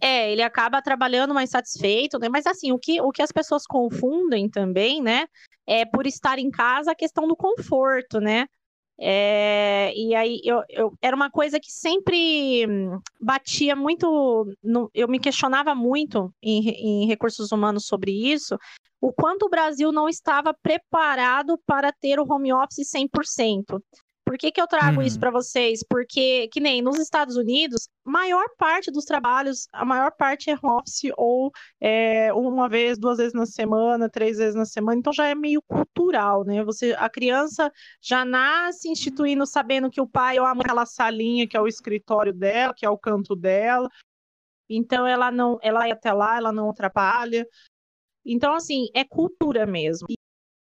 É, 0.00 0.30
ele 0.32 0.42
acaba 0.42 0.82
trabalhando 0.82 1.34
mais 1.34 1.50
satisfeito, 1.50 2.18
né? 2.18 2.28
Mas 2.28 2.46
assim, 2.46 2.72
o 2.72 2.78
que, 2.78 3.00
o 3.00 3.10
que 3.10 3.22
as 3.22 3.32
pessoas 3.32 3.66
confundem 3.66 4.48
também, 4.48 5.02
né? 5.02 5.26
É 5.66 5.84
por 5.84 6.06
estar 6.06 6.38
em 6.38 6.50
casa 6.50 6.92
a 6.92 6.96
questão 6.96 7.26
do 7.26 7.36
conforto, 7.36 8.20
né? 8.20 8.46
É, 8.98 9.92
e 9.96 10.14
aí 10.14 10.40
eu, 10.44 10.62
eu, 10.68 10.92
era 11.02 11.16
uma 11.16 11.30
coisa 11.30 11.58
que 11.58 11.70
sempre 11.70 12.66
batia 13.20 13.74
muito. 13.74 14.46
No, 14.62 14.90
eu 14.94 15.08
me 15.08 15.18
questionava 15.18 15.74
muito 15.74 16.32
em, 16.42 16.68
em 16.68 17.06
recursos 17.06 17.50
humanos 17.50 17.86
sobre 17.86 18.12
isso, 18.12 18.56
o 19.00 19.12
quanto 19.12 19.46
o 19.46 19.50
Brasil 19.50 19.92
não 19.92 20.08
estava 20.08 20.54
preparado 20.54 21.58
para 21.66 21.92
ter 21.92 22.18
o 22.18 22.26
home 22.26 22.52
office 22.52 22.88
100%. 22.88 23.82
Por 24.24 24.38
que, 24.38 24.50
que 24.50 24.60
eu 24.60 24.66
trago 24.66 25.00
uhum. 25.00 25.06
isso 25.06 25.20
para 25.20 25.30
vocês? 25.30 25.84
Porque, 25.88 26.48
que 26.48 26.58
nem 26.58 26.80
nos 26.80 26.98
Estados 26.98 27.36
Unidos, 27.36 27.88
maior 28.02 28.46
parte 28.56 28.90
dos 28.90 29.04
trabalhos, 29.04 29.68
a 29.72 29.84
maior 29.84 30.10
parte 30.12 30.50
é 30.50 30.54
home 30.54 30.80
office 30.80 31.12
ou 31.16 31.52
é, 31.80 32.32
uma 32.32 32.68
vez, 32.68 32.98
duas 32.98 33.18
vezes 33.18 33.34
na 33.34 33.44
semana, 33.44 34.08
três 34.08 34.38
vezes 34.38 34.54
na 34.54 34.64
semana, 34.64 34.98
então 34.98 35.12
já 35.12 35.26
é 35.26 35.34
meio 35.34 35.60
cultural, 35.62 36.42
né? 36.44 36.64
Você, 36.64 36.94
a 36.98 37.08
criança 37.10 37.70
já 38.00 38.24
nasce 38.24 38.88
instituindo, 38.88 39.46
sabendo 39.46 39.90
que 39.90 40.00
o 40.00 40.08
pai 40.08 40.38
ama 40.38 40.62
aquela 40.62 40.86
salinha 40.86 41.46
que 41.46 41.56
é 41.56 41.60
o 41.60 41.68
escritório 41.68 42.32
dela, 42.32 42.72
que 42.74 42.86
é 42.86 42.90
o 42.90 42.98
canto 42.98 43.36
dela. 43.36 43.88
Então 44.68 45.06
ela 45.06 45.30
não, 45.30 45.58
ela 45.62 45.80
vai 45.80 45.92
até 45.92 46.12
lá, 46.12 46.38
ela 46.38 46.52
não 46.52 46.70
atrapalha. 46.70 47.46
Então, 48.24 48.54
assim, 48.54 48.86
é 48.94 49.04
cultura 49.04 49.66
mesmo 49.66 50.06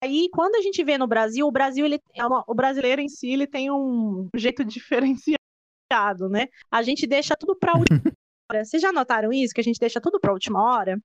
aí, 0.01 0.29
quando 0.31 0.55
a 0.55 0.61
gente 0.61 0.83
vê 0.83 0.97
no 0.97 1.07
Brasil, 1.07 1.45
o 1.47 1.51
Brasil, 1.51 1.85
ele, 1.85 1.99
é 2.15 2.25
o 2.25 2.53
brasileiro 2.53 3.01
em 3.01 3.09
si, 3.09 3.29
ele 3.29 3.47
tem 3.47 3.71
um 3.71 4.27
jeito 4.35 4.63
diferenciado, 4.65 6.29
né? 6.29 6.47
A 6.71 6.81
gente 6.81 7.07
deixa 7.07 7.35
tudo 7.35 7.55
para 7.55 7.77
última 7.77 8.01
hora. 8.51 8.65
Vocês 8.65 8.81
já 8.81 8.91
notaram 8.91 9.31
isso? 9.31 9.53
Que 9.53 9.61
a 9.61 9.63
gente 9.63 9.79
deixa 9.79 9.99
tudo 10.01 10.19
para 10.19 10.33
última 10.33 10.61
hora? 10.61 10.97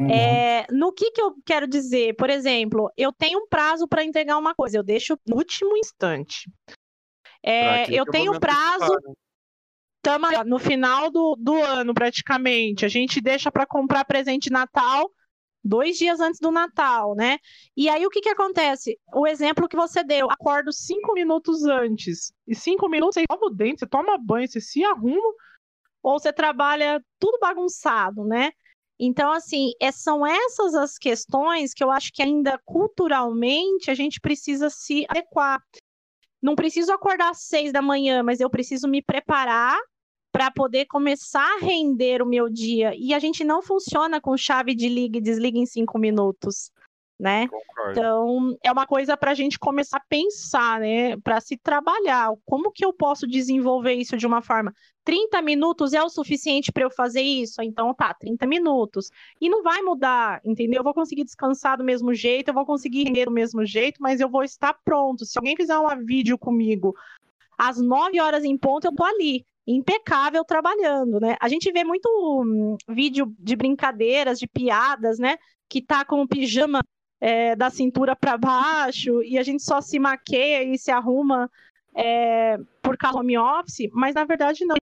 Uhum. 0.00 0.10
É, 0.10 0.66
no 0.70 0.92
que, 0.92 1.12
que 1.12 1.22
eu 1.22 1.34
quero 1.44 1.68
dizer? 1.68 2.14
Por 2.16 2.28
exemplo, 2.28 2.90
eu 2.96 3.12
tenho 3.12 3.38
um 3.38 3.48
prazo 3.48 3.86
para 3.86 4.04
entregar 4.04 4.36
uma 4.38 4.54
coisa, 4.54 4.76
eu 4.76 4.82
deixo 4.82 5.16
no 5.26 5.36
último 5.36 5.76
instante. 5.76 6.50
É, 7.42 7.92
eu 7.92 8.04
tenho 8.06 8.40
prazo. 8.40 8.96
Estamos 9.96 10.30
no 10.46 10.58
final 10.58 11.10
do, 11.10 11.36
do 11.38 11.62
ano, 11.62 11.94
praticamente. 11.94 12.84
A 12.84 12.88
gente 12.88 13.20
deixa 13.20 13.50
para 13.50 13.66
comprar 13.66 14.04
presente 14.04 14.44
de 14.44 14.50
Natal 14.50 15.10
dois 15.64 15.96
dias 15.96 16.20
antes 16.20 16.38
do 16.38 16.50
Natal, 16.50 17.14
né? 17.14 17.38
E 17.76 17.88
aí 17.88 18.04
o 18.06 18.10
que 18.10 18.20
que 18.20 18.28
acontece? 18.28 18.98
O 19.14 19.26
exemplo 19.26 19.68
que 19.68 19.76
você 19.76 20.04
deu, 20.04 20.30
acordo 20.30 20.72
cinco 20.72 21.14
minutos 21.14 21.64
antes. 21.64 22.32
E 22.46 22.54
cinco 22.54 22.88
minutos 22.88 23.14
você 23.14 23.20
escova 23.22 23.46
o 23.46 23.50
dente, 23.50 23.80
você 23.80 23.86
toma 23.86 24.18
banho, 24.18 24.46
você 24.46 24.60
se 24.60 24.84
arruma, 24.84 25.32
ou 26.02 26.18
você 26.18 26.32
trabalha 26.32 27.02
tudo 27.18 27.38
bagunçado, 27.40 28.24
né? 28.24 28.52
Então, 28.98 29.32
assim, 29.32 29.72
é, 29.80 29.90
são 29.90 30.24
essas 30.24 30.74
as 30.74 30.98
questões 30.98 31.72
que 31.72 31.82
eu 31.82 31.90
acho 31.90 32.12
que 32.12 32.22
ainda 32.22 32.60
culturalmente 32.64 33.90
a 33.90 33.94
gente 33.94 34.20
precisa 34.20 34.70
se 34.70 35.04
adequar. 35.08 35.60
Não 36.40 36.54
preciso 36.54 36.92
acordar 36.92 37.30
às 37.30 37.42
seis 37.42 37.72
da 37.72 37.80
manhã, 37.80 38.22
mas 38.22 38.38
eu 38.38 38.50
preciso 38.50 38.86
me 38.86 39.02
preparar 39.02 39.76
para 40.34 40.50
poder 40.50 40.86
começar 40.86 41.46
a 41.46 41.64
render 41.64 42.20
o 42.20 42.26
meu 42.26 42.48
dia. 42.48 42.92
E 42.96 43.14
a 43.14 43.20
gente 43.20 43.44
não 43.44 43.62
funciona 43.62 44.20
com 44.20 44.36
chave 44.36 44.74
de 44.74 44.88
liga 44.88 45.16
e 45.16 45.20
desliga 45.20 45.56
em 45.56 45.64
cinco 45.64 45.96
minutos. 45.96 46.72
Né? 47.16 47.48
Então, 47.92 48.56
é 48.60 48.72
uma 48.72 48.84
coisa 48.84 49.16
para 49.16 49.30
a 49.30 49.34
gente 49.34 49.56
começar 49.56 49.98
a 49.98 50.04
pensar, 50.08 50.80
né? 50.80 51.16
Para 51.18 51.40
se 51.40 51.56
trabalhar. 51.56 52.32
Como 52.44 52.72
que 52.72 52.84
eu 52.84 52.92
posso 52.92 53.28
desenvolver 53.28 53.92
isso 53.92 54.16
de 54.16 54.26
uma 54.26 54.42
forma? 54.42 54.74
30 55.04 55.40
minutos 55.40 55.92
é 55.92 56.02
o 56.02 56.08
suficiente 56.08 56.72
para 56.72 56.82
eu 56.82 56.90
fazer 56.90 57.22
isso? 57.22 57.62
Então, 57.62 57.94
tá, 57.94 58.12
30 58.12 58.44
minutos. 58.44 59.12
E 59.40 59.48
não 59.48 59.62
vai 59.62 59.82
mudar, 59.82 60.40
entendeu? 60.44 60.80
Eu 60.80 60.84
vou 60.84 60.92
conseguir 60.92 61.22
descansar 61.22 61.78
do 61.78 61.84
mesmo 61.84 62.12
jeito, 62.12 62.48
eu 62.48 62.54
vou 62.54 62.66
conseguir 62.66 63.04
render 63.04 63.26
do 63.26 63.30
mesmo 63.30 63.64
jeito, 63.64 64.02
mas 64.02 64.18
eu 64.18 64.28
vou 64.28 64.42
estar 64.42 64.74
pronto. 64.84 65.24
Se 65.24 65.38
alguém 65.38 65.54
fizer 65.54 65.78
um 65.78 66.04
vídeo 66.04 66.36
comigo 66.36 66.92
às 67.56 67.80
9 67.80 68.20
horas 68.20 68.42
em 68.42 68.58
ponto, 68.58 68.88
eu 68.88 68.92
tô 68.92 69.04
ali 69.04 69.46
impecável 69.66 70.44
trabalhando, 70.44 71.18
né? 71.20 71.36
A 71.40 71.48
gente 71.48 71.70
vê 71.72 71.84
muito 71.84 72.08
hum, 72.08 72.76
vídeo 72.88 73.34
de 73.38 73.56
brincadeiras, 73.56 74.38
de 74.38 74.46
piadas, 74.46 75.18
né? 75.18 75.36
Que 75.68 75.80
tá 75.80 76.04
com 76.04 76.22
o 76.22 76.28
pijama 76.28 76.80
é, 77.20 77.56
da 77.56 77.70
cintura 77.70 78.14
para 78.14 78.36
baixo 78.36 79.22
e 79.22 79.38
a 79.38 79.42
gente 79.42 79.62
só 79.62 79.80
se 79.80 79.98
maqueia 79.98 80.62
e 80.62 80.78
se 80.78 80.90
arruma 80.90 81.50
é, 81.96 82.58
por 82.82 82.96
causa 82.98 83.14
do 83.14 83.20
home 83.20 83.38
office, 83.38 83.88
mas 83.92 84.14
na 84.14 84.24
verdade 84.24 84.64
não. 84.64 84.76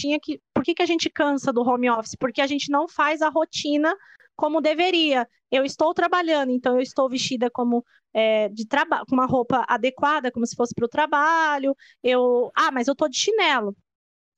Tinha 0.00 0.18
que, 0.18 0.40
por 0.54 0.64
que, 0.64 0.74
que 0.74 0.82
a 0.82 0.86
gente 0.86 1.10
cansa 1.10 1.52
do 1.52 1.60
home 1.60 1.90
office? 1.90 2.16
Porque 2.18 2.40
a 2.40 2.46
gente 2.46 2.70
não 2.70 2.88
faz 2.88 3.20
a 3.20 3.28
rotina 3.28 3.94
como 4.34 4.62
deveria. 4.62 5.28
Eu 5.50 5.62
estou 5.62 5.92
trabalhando, 5.92 6.50
então 6.50 6.76
eu 6.76 6.80
estou 6.80 7.06
vestida 7.06 7.50
como 7.50 7.84
é, 8.14 8.48
de 8.48 8.66
trabalho, 8.66 9.04
com 9.06 9.14
uma 9.14 9.26
roupa 9.26 9.64
adequada, 9.68 10.32
como 10.32 10.46
se 10.46 10.56
fosse 10.56 10.74
para 10.74 10.86
o 10.86 10.88
trabalho. 10.88 11.76
Eu, 12.02 12.50
ah, 12.54 12.70
mas 12.72 12.88
eu 12.88 12.92
estou 12.92 13.10
de 13.10 13.18
chinelo. 13.18 13.76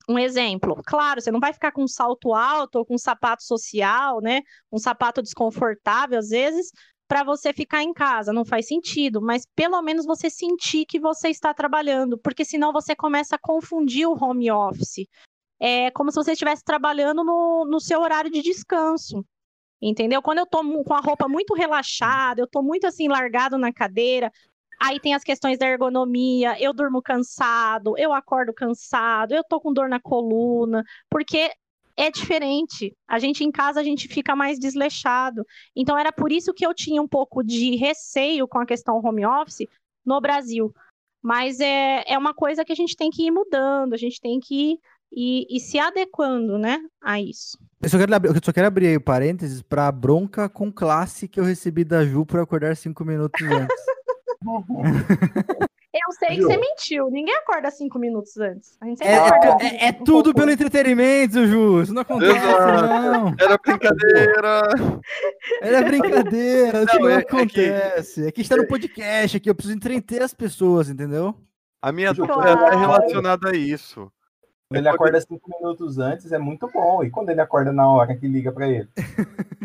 Um 0.09 0.19
exemplo, 0.19 0.81
claro, 0.85 1.21
você 1.21 1.31
não 1.31 1.39
vai 1.39 1.53
ficar 1.53 1.71
com 1.71 1.83
um 1.83 1.87
salto 1.87 2.33
alto 2.33 2.77
ou 2.77 2.85
com 2.85 2.95
um 2.95 2.97
sapato 2.97 3.43
social, 3.43 4.19
né? 4.21 4.41
Um 4.71 4.77
sapato 4.77 5.21
desconfortável 5.21 6.19
às 6.19 6.29
vezes, 6.29 6.71
para 7.07 7.23
você 7.23 7.53
ficar 7.53 7.83
em 7.83 7.93
casa, 7.93 8.33
não 8.33 8.43
faz 8.43 8.67
sentido, 8.67 9.21
mas 9.21 9.45
pelo 9.55 9.81
menos 9.81 10.05
você 10.05 10.29
sentir 10.29 10.85
que 10.85 10.99
você 10.99 11.29
está 11.29 11.53
trabalhando, 11.53 12.17
porque 12.17 12.43
senão 12.43 12.73
você 12.73 12.95
começa 12.95 13.35
a 13.35 13.39
confundir 13.39 14.07
o 14.07 14.17
home 14.21 14.51
office. 14.51 15.07
É 15.59 15.91
como 15.91 16.11
se 16.11 16.15
você 16.15 16.33
estivesse 16.33 16.63
trabalhando 16.63 17.23
no, 17.23 17.65
no 17.65 17.79
seu 17.79 18.01
horário 18.01 18.31
de 18.31 18.41
descanso. 18.41 19.25
Entendeu? 19.81 20.21
Quando 20.21 20.39
eu 20.39 20.45
tô 20.45 20.63
com 20.83 20.93
a 20.93 21.01
roupa 21.01 21.27
muito 21.27 21.53
relaxada, 21.53 22.41
eu 22.41 22.47
tô 22.47 22.61
muito 22.61 22.87
assim 22.87 23.07
largado 23.09 23.57
na 23.57 23.71
cadeira, 23.71 24.31
aí 24.83 24.99
tem 24.99 25.13
as 25.13 25.23
questões 25.23 25.57
da 25.57 25.65
ergonomia, 25.65 26.61
eu 26.61 26.73
durmo 26.73 27.01
cansado, 27.01 27.97
eu 27.97 28.11
acordo 28.11 28.53
cansado, 28.53 29.33
eu 29.33 29.43
tô 29.43 29.61
com 29.61 29.71
dor 29.71 29.87
na 29.87 29.99
coluna, 29.99 30.83
porque 31.09 31.49
é 31.95 32.11
diferente. 32.11 32.93
A 33.07 33.17
gente 33.17 33.45
em 33.45 33.51
casa 33.51 33.79
a 33.79 33.83
gente 33.83 34.09
fica 34.09 34.35
mais 34.35 34.59
desleixado. 34.59 35.45
Então 35.73 35.97
era 35.97 36.11
por 36.11 36.33
isso 36.33 36.53
que 36.53 36.65
eu 36.65 36.73
tinha 36.73 37.01
um 37.01 37.07
pouco 37.07 37.41
de 37.41 37.77
receio 37.77 38.45
com 38.45 38.59
a 38.59 38.65
questão 38.65 38.99
home 39.01 39.25
office 39.25 39.67
no 40.05 40.19
Brasil. 40.19 40.73
Mas 41.21 41.61
é, 41.61 42.03
é 42.05 42.17
uma 42.17 42.33
coisa 42.33 42.65
que 42.65 42.73
a 42.73 42.75
gente 42.75 42.97
tem 42.97 43.09
que 43.09 43.27
ir 43.27 43.31
mudando, 43.31 43.93
a 43.93 43.97
gente 43.97 44.19
tem 44.19 44.37
que 44.41 44.71
ir 44.71 44.79
e, 45.15 45.45
e, 45.49 45.59
se 45.59 45.77
adequando, 45.79 46.57
né, 46.57 46.79
a 46.99 47.21
isso. 47.21 47.57
Eu 47.79 47.87
só 47.87 47.97
quero, 47.99 48.11
eu 48.25 48.41
só 48.43 48.51
quero 48.51 48.67
abrir 48.67 48.99
parênteses 48.99 49.61
para 49.61 49.87
a 49.87 49.91
bronca 49.91 50.49
com 50.49 50.71
classe 50.71 51.27
que 51.27 51.39
eu 51.39 51.43
recebi 51.43 51.83
da 51.85 52.03
Ju 52.03 52.25
por 52.25 52.39
acordar 52.39 52.75
cinco 52.75 53.05
minutos 53.05 53.39
antes. 53.43 53.77
Eu 55.93 56.11
sei 56.17 56.37
que 56.37 56.41
você 56.41 56.57
mentiu. 56.57 57.11
Ninguém 57.11 57.35
acorda 57.35 57.69
cinco 57.69 57.99
minutos 57.99 58.35
antes. 58.37 58.75
A 58.81 58.85
gente 58.87 59.03
é, 59.03 59.15
acorda 59.15 59.63
é, 59.63 59.67
é, 59.67 59.87
é 59.89 59.91
tudo 59.91 60.33
pelo 60.33 60.49
entretenimento, 60.49 61.45
Ju. 61.45 61.83
Isso 61.83 61.93
não 61.93 62.01
acontece, 62.01 62.39
não. 62.39 63.35
Era 63.39 63.59
brincadeira. 63.59 64.69
Era 65.61 65.83
brincadeira. 65.83 66.85
Não, 66.85 66.99
não 66.99 67.09
é, 67.09 67.17
acontece. 67.17 68.21
É 68.21 68.23
que... 68.23 68.29
é 68.29 68.31
que 68.31 68.41
está 68.41 68.57
no 68.57 68.67
podcast 68.67 69.37
aqui. 69.37 69.47
Eu 69.47 69.53
preciso 69.53 69.75
entreter 69.75 70.23
as 70.23 70.33
pessoas, 70.33 70.89
entendeu? 70.89 71.35
A 71.79 71.91
minha 71.91 72.11
dúvida 72.11 72.33
claro. 72.33 72.73
é 72.73 72.75
relacionada 72.75 73.49
a 73.51 73.55
isso. 73.55 74.11
Quando 74.67 74.79
ele 74.79 74.89
acorda 74.89 75.21
cinco 75.21 75.51
minutos 75.59 75.99
antes, 75.99 76.31
é 76.31 76.39
muito 76.39 76.67
bom. 76.73 77.03
E 77.03 77.11
quando 77.11 77.29
ele 77.29 77.41
acorda 77.41 77.71
na 77.71 77.87
hora 77.87 78.15
que 78.15 78.27
liga 78.27 78.51
para 78.51 78.67
ele? 78.67 78.89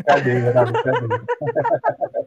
Cadê, 0.05 0.53
cadê? 0.53 1.07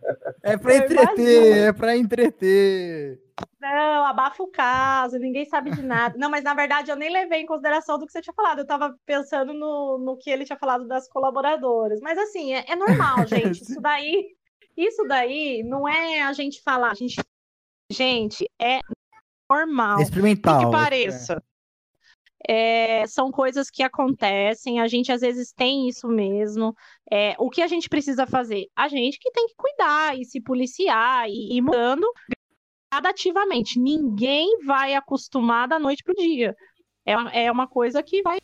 É 0.42 0.56
para 0.56 0.76
entreter, 0.76 1.56
é 1.68 1.72
para 1.72 1.96
entreter. 1.96 3.20
Não, 3.60 4.04
abafa 4.04 4.42
o 4.42 4.48
caso, 4.48 5.18
ninguém 5.18 5.44
sabe 5.44 5.70
de 5.70 5.82
nada. 5.82 6.18
Não, 6.18 6.30
mas 6.30 6.42
na 6.42 6.54
verdade 6.54 6.90
eu 6.90 6.96
nem 6.96 7.12
levei 7.12 7.40
em 7.40 7.46
consideração 7.46 7.98
do 7.98 8.06
que 8.06 8.12
você 8.12 8.20
tinha 8.20 8.34
falado. 8.34 8.58
Eu 8.58 8.62
estava 8.62 8.94
pensando 9.06 9.52
no, 9.52 9.98
no 9.98 10.16
que 10.16 10.30
ele 10.30 10.44
tinha 10.44 10.58
falado 10.58 10.86
das 10.86 11.08
colaboradoras. 11.08 12.00
Mas 12.00 12.18
assim, 12.18 12.54
é, 12.54 12.64
é 12.68 12.76
normal, 12.76 13.24
gente. 13.28 13.62
Isso 13.62 13.80
daí, 13.80 14.34
isso 14.76 15.04
daí 15.04 15.62
não 15.62 15.88
é 15.88 16.22
a 16.22 16.32
gente 16.32 16.62
falar, 16.62 16.90
a 16.90 16.94
gente. 16.94 17.20
Gente, 17.90 18.48
é 18.60 18.80
normal. 19.50 20.00
Experimental. 20.00 20.58
Que, 20.58 20.64
que 20.66 20.72
pareça. 20.72 21.34
É. 21.34 21.51
É, 22.48 23.06
são 23.06 23.30
coisas 23.30 23.70
que 23.70 23.82
acontecem, 23.82 24.80
a 24.80 24.88
gente 24.88 25.12
às 25.12 25.20
vezes 25.20 25.52
tem 25.52 25.88
isso 25.88 26.08
mesmo. 26.08 26.74
É, 27.10 27.34
o 27.38 27.48
que 27.48 27.62
a 27.62 27.66
gente 27.66 27.88
precisa 27.88 28.26
fazer? 28.26 28.66
A 28.74 28.88
gente 28.88 29.18
que 29.18 29.30
tem 29.30 29.46
que 29.46 29.54
cuidar 29.56 30.18
e 30.18 30.24
se 30.24 30.40
policiar 30.40 31.28
e 31.28 31.56
ir 31.56 31.60
mudando 31.60 32.06
gradativamente. 32.92 33.78
Ninguém 33.78 34.64
vai 34.64 34.94
acostumar 34.94 35.68
da 35.68 35.78
noite 35.78 36.02
para 36.02 36.12
o 36.12 36.16
dia. 36.16 36.54
É, 37.06 37.44
é 37.44 37.52
uma 37.52 37.66
coisa 37.66 38.02
que 38.02 38.22
vai 38.22 38.38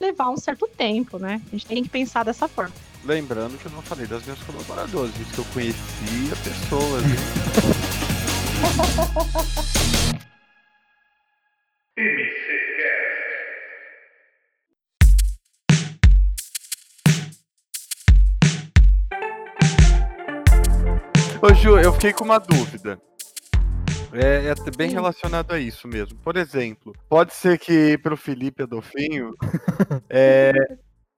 levar 0.00 0.30
um 0.30 0.36
certo 0.36 0.66
tempo, 0.66 1.18
né? 1.18 1.40
A 1.46 1.50
gente 1.50 1.66
tem 1.66 1.82
que 1.82 1.88
pensar 1.88 2.24
dessa 2.24 2.48
forma. 2.48 2.74
Lembrando 3.04 3.58
que 3.58 3.66
eu 3.66 3.72
não 3.72 3.82
falei 3.82 4.06
das 4.06 4.24
minhas 4.24 4.42
colaboradoras, 4.42 5.12
disse 5.14 5.32
que 5.32 5.38
eu 5.38 5.44
conhecia 5.52 6.36
pessoas. 6.42 7.02
Ô 21.44 21.52
Ju, 21.52 21.76
eu 21.76 21.92
fiquei 21.92 22.12
com 22.12 22.22
uma 22.22 22.38
dúvida. 22.38 23.00
É, 24.12 24.46
é 24.46 24.70
bem 24.76 24.90
Sim. 24.90 24.94
relacionado 24.94 25.50
a 25.50 25.58
isso 25.58 25.88
mesmo. 25.88 26.16
Por 26.20 26.36
exemplo, 26.36 26.94
pode 27.08 27.34
ser 27.34 27.58
que 27.58 27.98
para 27.98 28.14
o 28.14 28.16
Felipe 28.16 28.62
Adolfinho 28.62 29.32
é, 30.08 30.52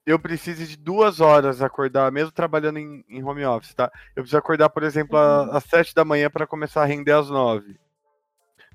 eu 0.07 0.19
precise 0.19 0.67
de 0.67 0.79
duas 0.79 1.21
horas 1.21 1.61
acordar, 1.61 2.11
mesmo 2.11 2.33
trabalhando 2.33 2.79
em, 2.79 3.05
em 3.07 3.23
home 3.23 3.45
office, 3.45 3.75
tá? 3.75 3.93
Eu 4.17 4.23
preciso 4.23 4.39
acordar, 4.39 4.71
por 4.71 4.83
exemplo, 4.83 5.19
uhum. 5.19 5.55
às 5.55 5.65
sete 5.65 5.95
da 5.95 6.07
manhã 6.07 6.31
para 6.31 6.47
começar 6.47 6.83
a 6.83 6.87
render 6.87 7.13
às 7.13 7.29
nove. 7.29 7.79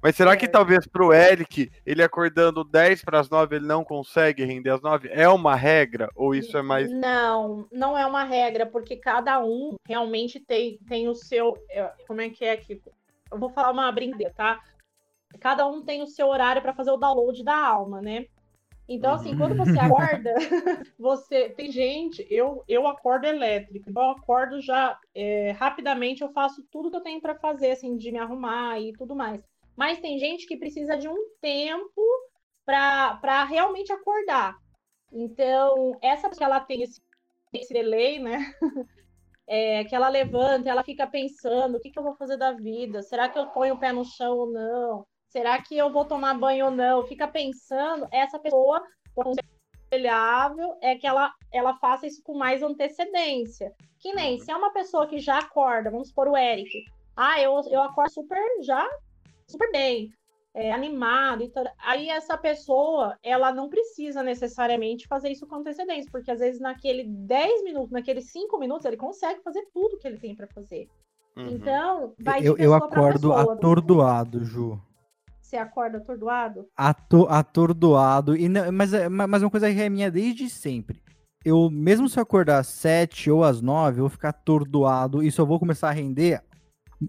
Mas 0.01 0.15
será 0.15 0.37
que 0.37 0.47
talvez 0.47 0.87
para 0.87 1.05
o 1.05 1.13
Eric, 1.13 1.69
ele 1.85 2.01
acordando 2.01 2.63
10 2.63 3.03
para 3.03 3.19
as 3.19 3.29
9, 3.29 3.57
ele 3.57 3.67
não 3.67 3.83
consegue 3.83 4.45
render 4.45 4.69
às 4.69 4.81
9? 4.81 5.09
É 5.11 5.27
uma 5.27 5.55
regra? 5.55 6.09
Ou 6.15 6.33
isso 6.33 6.57
é 6.57 6.61
mais. 6.61 6.89
Não, 6.89 7.67
não 7.71 7.97
é 7.97 8.05
uma 8.05 8.23
regra, 8.23 8.65
porque 8.65 8.95
cada 8.95 9.43
um 9.43 9.75
realmente 9.85 10.39
tem, 10.39 10.77
tem 10.87 11.09
o 11.09 11.15
seu. 11.15 11.57
É, 11.69 11.91
como 12.07 12.21
é 12.21 12.29
que 12.29 12.45
é 12.45 12.51
aqui? 12.51 12.81
Eu 13.29 13.37
vou 13.37 13.49
falar 13.49 13.71
uma 13.71 13.91
brincadeira, 13.91 14.33
tá? 14.33 14.61
Cada 15.39 15.67
um 15.67 15.83
tem 15.83 16.01
o 16.01 16.07
seu 16.07 16.27
horário 16.27 16.61
para 16.61 16.73
fazer 16.73 16.91
o 16.91 16.97
download 16.97 17.43
da 17.43 17.55
alma, 17.55 18.01
né? 18.01 18.25
Então, 18.87 19.13
assim, 19.13 19.37
quando 19.37 19.55
você 19.55 19.77
acorda, 19.77 20.33
você. 20.97 21.49
Tem 21.49 21.71
gente, 21.71 22.25
eu, 22.29 22.63
eu 22.67 22.87
acordo 22.87 23.27
elétrico, 23.27 23.89
então 23.89 24.01
eu 24.01 24.09
acordo 24.11 24.61
já 24.61 24.97
é, 25.13 25.51
rapidamente, 25.51 26.21
eu 26.21 26.31
faço 26.31 26.63
tudo 26.71 26.89
que 26.89 26.95
eu 26.95 27.03
tenho 27.03 27.21
para 27.21 27.35
fazer, 27.35 27.71
assim, 27.71 27.97
de 27.97 28.11
me 28.11 28.17
arrumar 28.17 28.79
e 28.79 28.93
tudo 28.93 29.15
mais. 29.15 29.41
Mas 29.79 30.01
tem 30.01 30.19
gente 30.19 30.45
que 30.45 30.57
precisa 30.57 30.97
de 30.97 31.07
um 31.07 31.15
tempo 31.39 32.01
para 32.65 33.45
realmente 33.45 33.93
acordar. 33.93 34.57
Então, 35.09 35.97
essa 36.01 36.29
que 36.29 36.43
ela 36.43 36.59
tem 36.59 36.83
esse, 36.83 37.01
esse 37.53 37.73
delay, 37.73 38.19
né? 38.19 38.39
É, 39.51 39.83
que 39.85 39.95
ela 39.95 40.09
levanta, 40.09 40.69
ela 40.69 40.83
fica 40.83 41.07
pensando: 41.07 41.77
o 41.77 41.79
que, 41.79 41.89
que 41.89 41.97
eu 41.97 42.03
vou 42.03 42.13
fazer 42.13 42.37
da 42.37 42.51
vida? 42.51 43.01
Será 43.01 43.27
que 43.27 43.39
eu 43.39 43.47
ponho 43.47 43.73
o 43.73 43.79
pé 43.79 43.91
no 43.91 44.05
chão 44.05 44.37
ou 44.37 44.51
não? 44.51 45.07
Será 45.27 45.59
que 45.59 45.75
eu 45.75 45.91
vou 45.91 46.05
tomar 46.05 46.35
banho 46.35 46.65
ou 46.65 46.71
não? 46.71 47.07
Fica 47.07 47.27
pensando, 47.27 48.07
essa 48.11 48.37
pessoa 48.37 48.79
aconselhável 49.17 50.77
é 50.83 50.95
que 50.95 51.07
ela, 51.07 51.33
ela 51.51 51.73
faça 51.77 52.05
isso 52.05 52.21
com 52.21 52.37
mais 52.37 52.61
antecedência. 52.61 53.73
Que 53.99 54.13
nem 54.13 54.37
se 54.37 54.51
é 54.51 54.55
uma 54.55 54.71
pessoa 54.71 55.07
que 55.07 55.17
já 55.17 55.39
acorda, 55.39 55.89
vamos 55.89 56.09
supor 56.09 56.27
o 56.27 56.37
Eric. 56.37 56.85
Ah, 57.15 57.41
eu, 57.41 57.59
eu 57.71 57.81
acordo 57.81 58.11
super 58.11 58.39
já 58.61 58.87
super 59.49 59.71
bem, 59.71 60.11
é, 60.53 60.71
animado. 60.71 61.43
Então, 61.43 61.63
aí 61.79 62.09
essa 62.09 62.37
pessoa, 62.37 63.17
ela 63.23 63.51
não 63.51 63.69
precisa 63.69 64.23
necessariamente 64.23 65.07
fazer 65.07 65.29
isso 65.29 65.47
com 65.47 65.55
antecedência, 65.55 66.11
porque 66.11 66.31
às 66.31 66.39
vezes 66.39 66.59
naquele 66.59 67.03
10 67.03 67.63
minutos, 67.63 67.91
naqueles 67.91 68.31
5 68.31 68.57
minutos, 68.57 68.85
ele 68.85 68.97
consegue 68.97 69.41
fazer 69.41 69.65
tudo 69.73 69.97
que 69.97 70.07
ele 70.07 70.17
tem 70.17 70.35
para 70.35 70.47
fazer. 70.47 70.87
Uhum. 71.37 71.49
Então, 71.49 72.13
vai 72.19 72.39
eu, 72.41 72.57
eu 72.57 72.73
acordo 72.73 73.29
pessoa, 73.29 73.53
atordoado, 73.53 74.43
Ju. 74.43 74.81
Você 75.41 75.57
acorda 75.57 75.97
atordoado? 75.97 76.67
Ato, 76.75 77.25
atordoado. 77.27 78.35
E 78.35 78.47
não, 78.47 78.71
mas, 78.71 78.93
é, 78.93 79.09
mas 79.09 79.41
uma 79.41 79.49
coisa 79.49 79.71
que 79.73 79.81
é 79.81 79.89
minha 79.89 80.11
desde 80.11 80.49
sempre. 80.49 81.01
Eu, 81.43 81.69
mesmo 81.71 82.09
se 82.09 82.19
eu 82.19 82.23
acordar 82.23 82.59
às 82.59 82.67
7 82.67 83.31
ou 83.31 83.43
às 83.43 83.61
9, 83.61 83.97
eu 83.97 84.03
vou 84.03 84.09
ficar 84.09 84.29
atordoado 84.29 85.23
e 85.23 85.31
só 85.31 85.45
vou 85.45 85.57
começar 85.57 85.89
a 85.89 85.93
render 85.93 86.43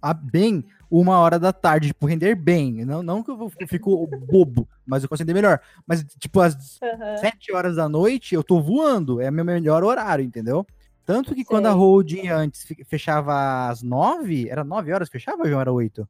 a, 0.00 0.14
bem 0.14 0.64
uma 0.90 1.18
hora 1.18 1.38
da 1.38 1.52
tarde, 1.52 1.88
tipo, 1.88 2.06
render 2.06 2.34
bem. 2.34 2.84
Não, 2.84 3.02
não 3.02 3.22
que 3.22 3.30
eu, 3.30 3.50
fico 3.68 4.06
bobo, 4.26 4.68
mas 4.84 5.02
eu 5.02 5.08
consigo 5.08 5.28
render 5.28 5.40
melhor. 5.40 5.60
Mas, 5.86 6.04
tipo, 6.18 6.40
às 6.40 6.80
uhum. 6.80 7.16
7 7.18 7.52
horas 7.52 7.76
da 7.76 7.88
noite, 7.88 8.34
eu 8.34 8.42
tô 8.42 8.60
voando. 8.60 9.20
É 9.20 9.30
meu 9.30 9.44
melhor 9.44 9.84
horário, 9.84 10.24
entendeu? 10.24 10.66
Tanto 11.06 11.30
que 11.30 11.36
Sei. 11.36 11.44
quando 11.44 11.66
a 11.66 11.72
holding 11.72 12.28
antes 12.28 12.66
fechava 12.86 13.68
às 13.68 13.82
9, 13.82 14.48
era 14.48 14.64
9 14.64 14.92
horas 14.92 15.08
fechava, 15.08 15.48
João? 15.48 15.60
Era 15.60 15.72
8? 15.72 16.08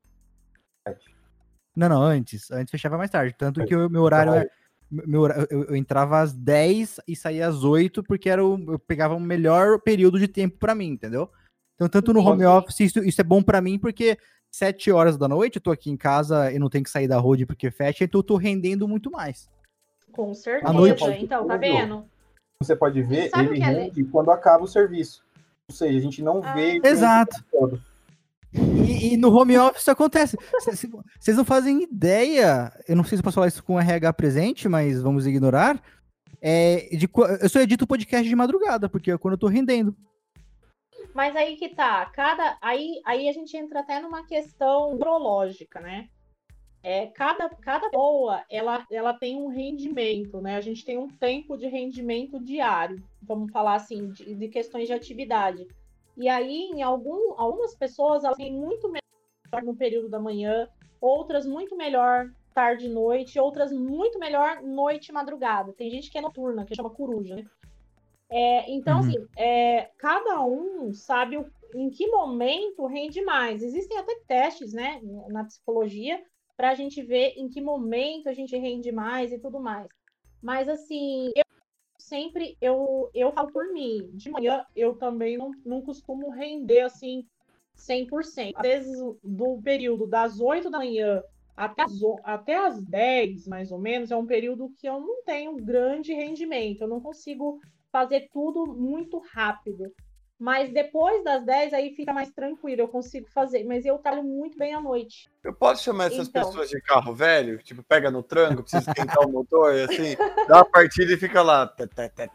Não, 1.76 1.88
não, 1.88 2.02
antes. 2.02 2.50
Antes 2.50 2.70
fechava 2.70 2.98
mais 2.98 3.10
tarde. 3.10 3.34
Tanto 3.36 3.64
que 3.64 3.74
o 3.74 3.88
meu 3.88 4.02
horário 4.02 4.34
é, 4.34 4.48
meu, 4.90 5.26
eu, 5.26 5.64
eu, 5.68 5.76
entrava 5.76 6.20
às 6.20 6.32
10 6.32 7.00
e 7.06 7.14
saía 7.14 7.46
às 7.46 7.62
8, 7.62 8.02
porque 8.02 8.28
era 8.28 8.44
o, 8.44 8.72
eu 8.72 8.78
pegava 8.78 9.14
o 9.14 9.20
melhor 9.20 9.80
período 9.80 10.18
de 10.18 10.26
tempo 10.26 10.58
para 10.58 10.74
mim, 10.74 10.88
entendeu? 10.88 11.30
Então, 11.76 11.88
tanto 11.88 12.12
no 12.12 12.20
home 12.20 12.44
office, 12.44 12.80
isso, 12.80 12.98
isso 12.98 13.20
é 13.20 13.24
bom 13.24 13.42
para 13.42 13.60
mim, 13.60 13.78
porque 13.78 14.18
sete 14.50 14.90
horas 14.90 15.16
da 15.16 15.28
noite 15.28 15.56
eu 15.56 15.62
tô 15.62 15.70
aqui 15.70 15.90
em 15.90 15.96
casa 15.96 16.52
e 16.52 16.58
não 16.58 16.68
tenho 16.68 16.84
que 16.84 16.90
sair 16.90 17.06
da 17.06 17.18
road 17.18 17.46
porque 17.46 17.70
fecha, 17.70 18.04
então 18.04 18.18
eu 18.18 18.24
tô 18.24 18.36
rendendo 18.36 18.88
muito 18.88 19.10
mais. 19.10 19.48
Com 20.12 20.34
certeza. 20.34 20.72
Noite, 20.72 21.04
então, 21.20 21.46
tá 21.46 21.56
vendo? 21.56 22.04
Você 22.62 22.76
pode 22.76 23.02
ver, 23.02 23.30
ele 23.34 23.62
é 23.62 23.64
rende 23.64 24.04
quando 24.04 24.30
acaba 24.30 24.64
o 24.64 24.68
serviço. 24.68 25.22
Ou 25.68 25.74
seja, 25.74 25.98
a 25.98 26.02
gente 26.02 26.22
não 26.22 26.42
ah. 26.44 26.52
vê. 26.52 26.80
Exato. 26.84 27.42
E, 28.52 29.14
e, 29.14 29.16
no 29.16 29.32
home 29.32 29.56
office 29.56 29.82
isso 29.82 29.90
acontece. 29.90 30.36
Vocês 31.18 31.36
não 31.36 31.44
fazem 31.44 31.84
ideia, 31.84 32.72
eu 32.88 32.96
não 32.96 33.04
sei 33.04 33.16
se 33.16 33.20
eu 33.20 33.24
posso 33.24 33.36
falar 33.36 33.46
isso 33.46 33.62
com 33.62 33.74
o 33.74 33.80
RH 33.80 34.12
presente, 34.12 34.68
mas 34.68 35.00
vamos 35.00 35.26
ignorar. 35.26 35.80
É, 36.42 36.88
de, 36.96 37.08
eu 37.40 37.48
só 37.48 37.60
edito 37.60 37.86
podcast 37.86 38.28
de 38.28 38.34
madrugada, 38.34 38.88
porque 38.88 39.12
é 39.12 39.18
quando 39.18 39.32
eu 39.32 39.38
tô 39.38 39.46
rendendo. 39.46 39.94
Mas 41.14 41.34
aí 41.34 41.56
que 41.56 41.68
tá, 41.68 42.06
cada 42.06 42.56
aí, 42.60 43.00
aí 43.04 43.28
a 43.28 43.32
gente 43.32 43.56
entra 43.56 43.80
até 43.80 44.00
numa 44.00 44.24
questão 44.24 44.94
neurológica, 44.94 45.80
né? 45.80 46.08
É, 46.82 47.08
cada, 47.08 47.48
cada 47.48 47.90
boa 47.90 48.42
ela, 48.48 48.86
ela 48.90 49.12
tem 49.12 49.36
um 49.36 49.48
rendimento, 49.48 50.40
né? 50.40 50.56
A 50.56 50.60
gente 50.60 50.84
tem 50.84 50.96
um 50.96 51.08
tempo 51.08 51.56
de 51.56 51.66
rendimento 51.66 52.40
diário, 52.40 53.02
vamos 53.22 53.52
falar 53.52 53.74
assim, 53.74 54.08
de, 54.08 54.34
de 54.34 54.48
questões 54.48 54.86
de 54.86 54.94
atividade. 54.94 55.66
E 56.16 56.28
aí, 56.28 56.70
em 56.72 56.82
algum, 56.82 57.34
algumas 57.38 57.74
pessoas, 57.74 58.24
elas 58.24 58.36
têm 58.36 58.52
muito 58.52 58.88
melhor 58.88 59.62
no 59.62 59.76
período 59.76 60.08
da 60.08 60.18
manhã, 60.18 60.68
outras 61.00 61.46
muito 61.46 61.76
melhor 61.76 62.30
tarde 62.54 62.86
e 62.86 62.90
noite, 62.90 63.38
outras 63.38 63.72
muito 63.72 64.18
melhor 64.18 64.62
noite 64.62 65.08
e 65.08 65.12
madrugada. 65.12 65.72
Tem 65.72 65.90
gente 65.90 66.10
que 66.10 66.18
é 66.18 66.20
noturna, 66.20 66.64
que 66.64 66.74
chama 66.74 66.90
coruja, 66.90 67.36
né? 67.36 67.44
É, 68.30 68.70
então, 68.70 69.00
uhum. 69.00 69.08
assim, 69.08 69.26
é, 69.36 69.90
cada 69.98 70.44
um 70.44 70.92
sabe 70.92 71.36
o, 71.36 71.50
em 71.74 71.90
que 71.90 72.06
momento 72.06 72.86
rende 72.86 73.20
mais. 73.22 73.62
Existem 73.62 73.98
até 73.98 74.14
testes, 74.26 74.72
né, 74.72 75.00
na 75.28 75.44
psicologia, 75.44 76.22
para 76.56 76.70
a 76.70 76.74
gente 76.74 77.02
ver 77.02 77.34
em 77.36 77.48
que 77.48 77.60
momento 77.60 78.28
a 78.28 78.32
gente 78.32 78.56
rende 78.56 78.92
mais 78.92 79.32
e 79.32 79.38
tudo 79.38 79.58
mais. 79.58 79.88
Mas, 80.40 80.68
assim, 80.68 81.30
eu 81.34 81.44
sempre, 81.98 82.56
eu, 82.60 83.10
eu 83.12 83.32
falo 83.32 83.52
por 83.52 83.72
mim, 83.72 84.10
de 84.14 84.30
manhã 84.30 84.64
eu 84.76 84.96
também 84.96 85.36
não, 85.36 85.50
não 85.64 85.82
costumo 85.82 86.30
render, 86.30 86.80
assim, 86.80 87.26
100%. 87.76 88.52
Às 88.54 88.62
vezes, 88.62 88.98
do 89.22 89.60
período 89.62 90.06
das 90.06 90.40
8 90.40 90.70
da 90.70 90.78
manhã 90.78 91.22
até 91.56 91.82
as, 91.82 91.92
até 92.24 92.56
as 92.56 92.82
10, 92.82 93.46
mais 93.48 93.70
ou 93.70 93.78
menos, 93.78 94.10
é 94.10 94.16
um 94.16 94.26
período 94.26 94.72
que 94.78 94.88
eu 94.88 95.00
não 95.00 95.22
tenho 95.24 95.56
grande 95.56 96.12
rendimento. 96.14 96.82
Eu 96.82 96.88
não 96.88 97.00
consigo 97.00 97.60
fazer 97.90 98.28
tudo 98.32 98.66
muito 98.66 99.18
rápido. 99.32 99.92
Mas 100.40 100.72
depois 100.72 101.22
das 101.22 101.44
10 101.44 101.74
aí 101.74 101.94
fica 101.94 102.14
mais 102.14 102.30
tranquilo, 102.30 102.80
eu 102.80 102.88
consigo 102.88 103.28
fazer. 103.28 103.62
Mas 103.62 103.84
eu 103.84 103.98
trabalho 103.98 104.26
muito 104.26 104.56
bem 104.56 104.72
à 104.72 104.80
noite. 104.80 105.30
Eu 105.44 105.52
posso 105.52 105.84
chamar 105.84 106.06
essas 106.06 106.28
então... 106.28 106.46
pessoas 106.46 106.70
de 106.70 106.80
carro 106.80 107.14
velho? 107.14 107.58
Tipo, 107.62 107.82
pega 107.82 108.10
no 108.10 108.22
tranco, 108.22 108.62
precisa 108.62 108.90
esquentar 108.90 109.20
o 109.20 109.30
motor, 109.30 109.74
assim, 109.74 110.16
dá 110.48 110.56
uma 110.56 110.64
partida 110.64 111.12
e 111.12 111.18
fica 111.18 111.42
lá. 111.42 111.70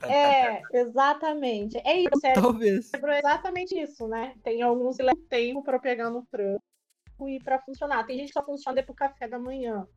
É, 0.03 0.61
exatamente. 0.71 1.81
É 1.83 2.01
isso. 2.01 2.23
É, 2.23 2.33
Talvez. 2.33 2.91
É 2.93 3.17
exatamente 3.17 3.75
isso, 3.75 4.07
né? 4.07 4.35
Tem 4.43 4.61
alguns 4.61 4.97
que 4.97 5.03
levam 5.03 5.23
tempo 5.27 5.63
para 5.63 5.79
pegar 5.79 6.11
no 6.11 6.23
tranco 6.29 6.61
e 7.27 7.39
para 7.39 7.57
funcionar. 7.57 8.05
Tem 8.05 8.19
gente 8.19 8.27
que 8.27 8.33
só 8.33 8.45
funciona 8.45 8.75
depois 8.75 8.95
do 8.95 8.99
café 8.99 9.27
da 9.27 9.39
manhã. 9.39 9.87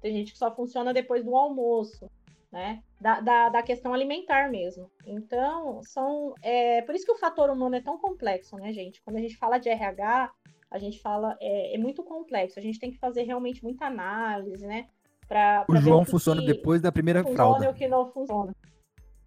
Tem 0.00 0.12
gente 0.12 0.32
que 0.32 0.38
só 0.38 0.52
funciona 0.52 0.92
depois 0.92 1.24
do 1.24 1.36
almoço 1.36 2.10
né? 2.52 2.82
Da, 3.00 3.20
da, 3.20 3.48
da, 3.48 3.62
questão 3.62 3.92
alimentar 3.92 4.50
mesmo. 4.50 4.90
Então, 5.04 5.80
são. 5.82 6.34
É, 6.42 6.82
por 6.82 6.94
isso 6.94 7.04
que 7.04 7.12
o 7.12 7.18
fator 7.18 7.50
humano 7.50 7.76
é 7.76 7.80
tão 7.80 7.98
complexo, 7.98 8.56
né, 8.56 8.72
gente? 8.72 9.02
Quando 9.02 9.16
a 9.16 9.20
gente 9.20 9.36
fala 9.36 9.58
de 9.58 9.68
RH, 9.68 10.30
a 10.70 10.78
gente 10.78 11.00
fala. 11.00 11.36
É, 11.40 11.74
é 11.74 11.78
muito 11.78 12.02
complexo. 12.02 12.58
A 12.58 12.62
gente 12.62 12.78
tem 12.78 12.90
que 12.90 12.98
fazer 12.98 13.22
realmente 13.22 13.62
muita 13.62 13.86
análise, 13.86 14.66
né? 14.66 14.86
Pra, 15.28 15.64
pra 15.64 15.74
o 15.74 15.80
João 15.80 16.02
o 16.02 16.04
funciona 16.04 16.40
que 16.40 16.46
depois 16.46 16.80
da 16.80 16.92
primeira 16.92 17.22
funciona 17.22 17.56
fralda. 17.56 17.70
o 17.70 17.74
que 17.74 17.88
não 17.88 18.06
funciona. 18.12 18.54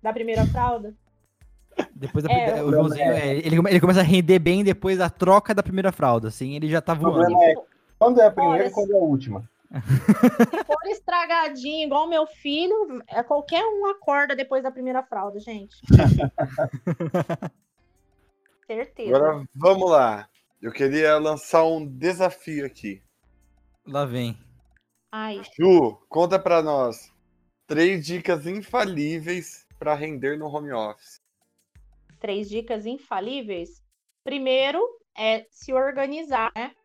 Da 0.02 0.14
primeira 0.14 0.46
fralda? 0.46 0.96
Depois 1.94 2.24
da, 2.24 2.32
é, 2.32 2.64
o 2.64 2.72
Joãozinho, 2.72 3.12
é, 3.12 3.38
ele, 3.38 3.58
ele 3.58 3.80
começa 3.80 4.00
a 4.00 4.04
render 4.04 4.40
bem 4.40 4.64
depois 4.64 4.98
da 4.98 5.10
troca 5.10 5.54
da 5.54 5.64
primeira 5.64 5.92
fralda, 5.92 6.28
assim, 6.28 6.56
ele 6.56 6.68
já 6.70 6.82
tá 6.82 6.94
voando. 6.94 7.42
É, 7.42 7.54
quando 7.98 8.20
é 8.22 8.28
a 8.28 8.32
primeira 8.32 8.68
e 8.68 8.72
quando 8.72 8.92
é 8.94 8.96
a 8.96 9.00
última. 9.00 9.50
Se 9.72 10.64
for 10.66 10.88
estragadinho, 10.88 11.86
igual 11.86 12.08
meu 12.08 12.26
filho, 12.26 13.04
é 13.08 13.22
qualquer 13.22 13.64
um 13.64 13.86
acorda 13.88 14.36
depois 14.36 14.64
da 14.64 14.72
primeira 14.72 15.04
fralda, 15.04 15.40
gente. 15.40 15.78
Certeza. 18.66 19.16
Agora 19.16 19.46
vamos 19.54 19.90
lá. 19.90 20.28
Eu 20.62 20.72
queria 20.72 21.18
lançar 21.18 21.64
um 21.64 21.86
desafio 21.86 22.66
aqui. 22.66 23.02
Lá 23.86 24.06
vem. 24.06 24.38
Ai. 25.12 25.42
Ju, 25.58 25.96
conta 26.10 26.38
para 26.38 26.62
nós 26.62 27.12
três 27.66 28.06
dicas 28.06 28.46
infalíveis 28.46 29.66
para 29.78 29.94
render 29.94 30.38
no 30.38 30.48
home 30.48 30.72
office. 30.72 31.22
Três 32.20 32.50
dicas 32.50 32.86
infalíveis. 32.86 33.84
Primeiro 34.24 34.82
é 35.18 35.46
se 35.50 35.74
organizar, 35.74 36.52
né? 36.56 36.76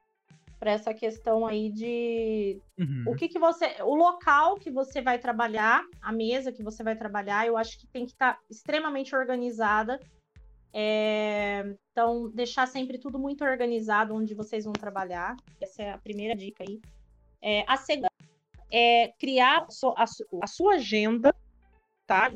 Para 0.59 0.73
essa 0.73 0.95
questão 0.95 1.47
aí 1.47 1.71
de 1.71 2.61
uhum. 2.79 3.05
o 3.09 3.15
que, 3.15 3.29
que 3.29 3.39
você. 3.39 3.77
O 3.83 3.95
local 3.95 4.57
que 4.57 4.71
você 4.71 5.01
vai 5.01 5.19
trabalhar, 5.19 5.85
a 6.01 6.13
mesa 6.13 6.53
que 6.53 6.63
você 6.63 6.83
vai 6.83 6.97
trabalhar, 6.97 7.47
eu 7.47 7.57
acho 7.57 7.79
que 7.79 7.87
tem 7.87 8.05
que 8.05 8.13
estar 8.13 8.35
tá 8.35 8.41
extremamente 8.51 9.15
organizada. 9.15 10.01
É, 10.73 11.77
então, 11.93 12.29
deixar 12.31 12.67
sempre 12.67 12.99
tudo 12.99 13.19
muito 13.19 13.45
organizado 13.45 14.15
onde 14.15 14.35
vocês 14.35 14.65
vão 14.65 14.73
trabalhar. 14.73 15.37
Essa 15.61 15.83
é 15.83 15.93
a 15.93 15.99
primeira 15.99 16.35
dica 16.35 16.65
aí. 16.67 16.81
É, 17.41 17.65
a 17.69 17.77
segunda 17.77 18.09
é 18.73 19.13
criar 19.19 19.67
a, 19.97 20.05
a 20.43 20.47
sua 20.47 20.75
agenda, 20.75 21.35
tá? 22.07 22.33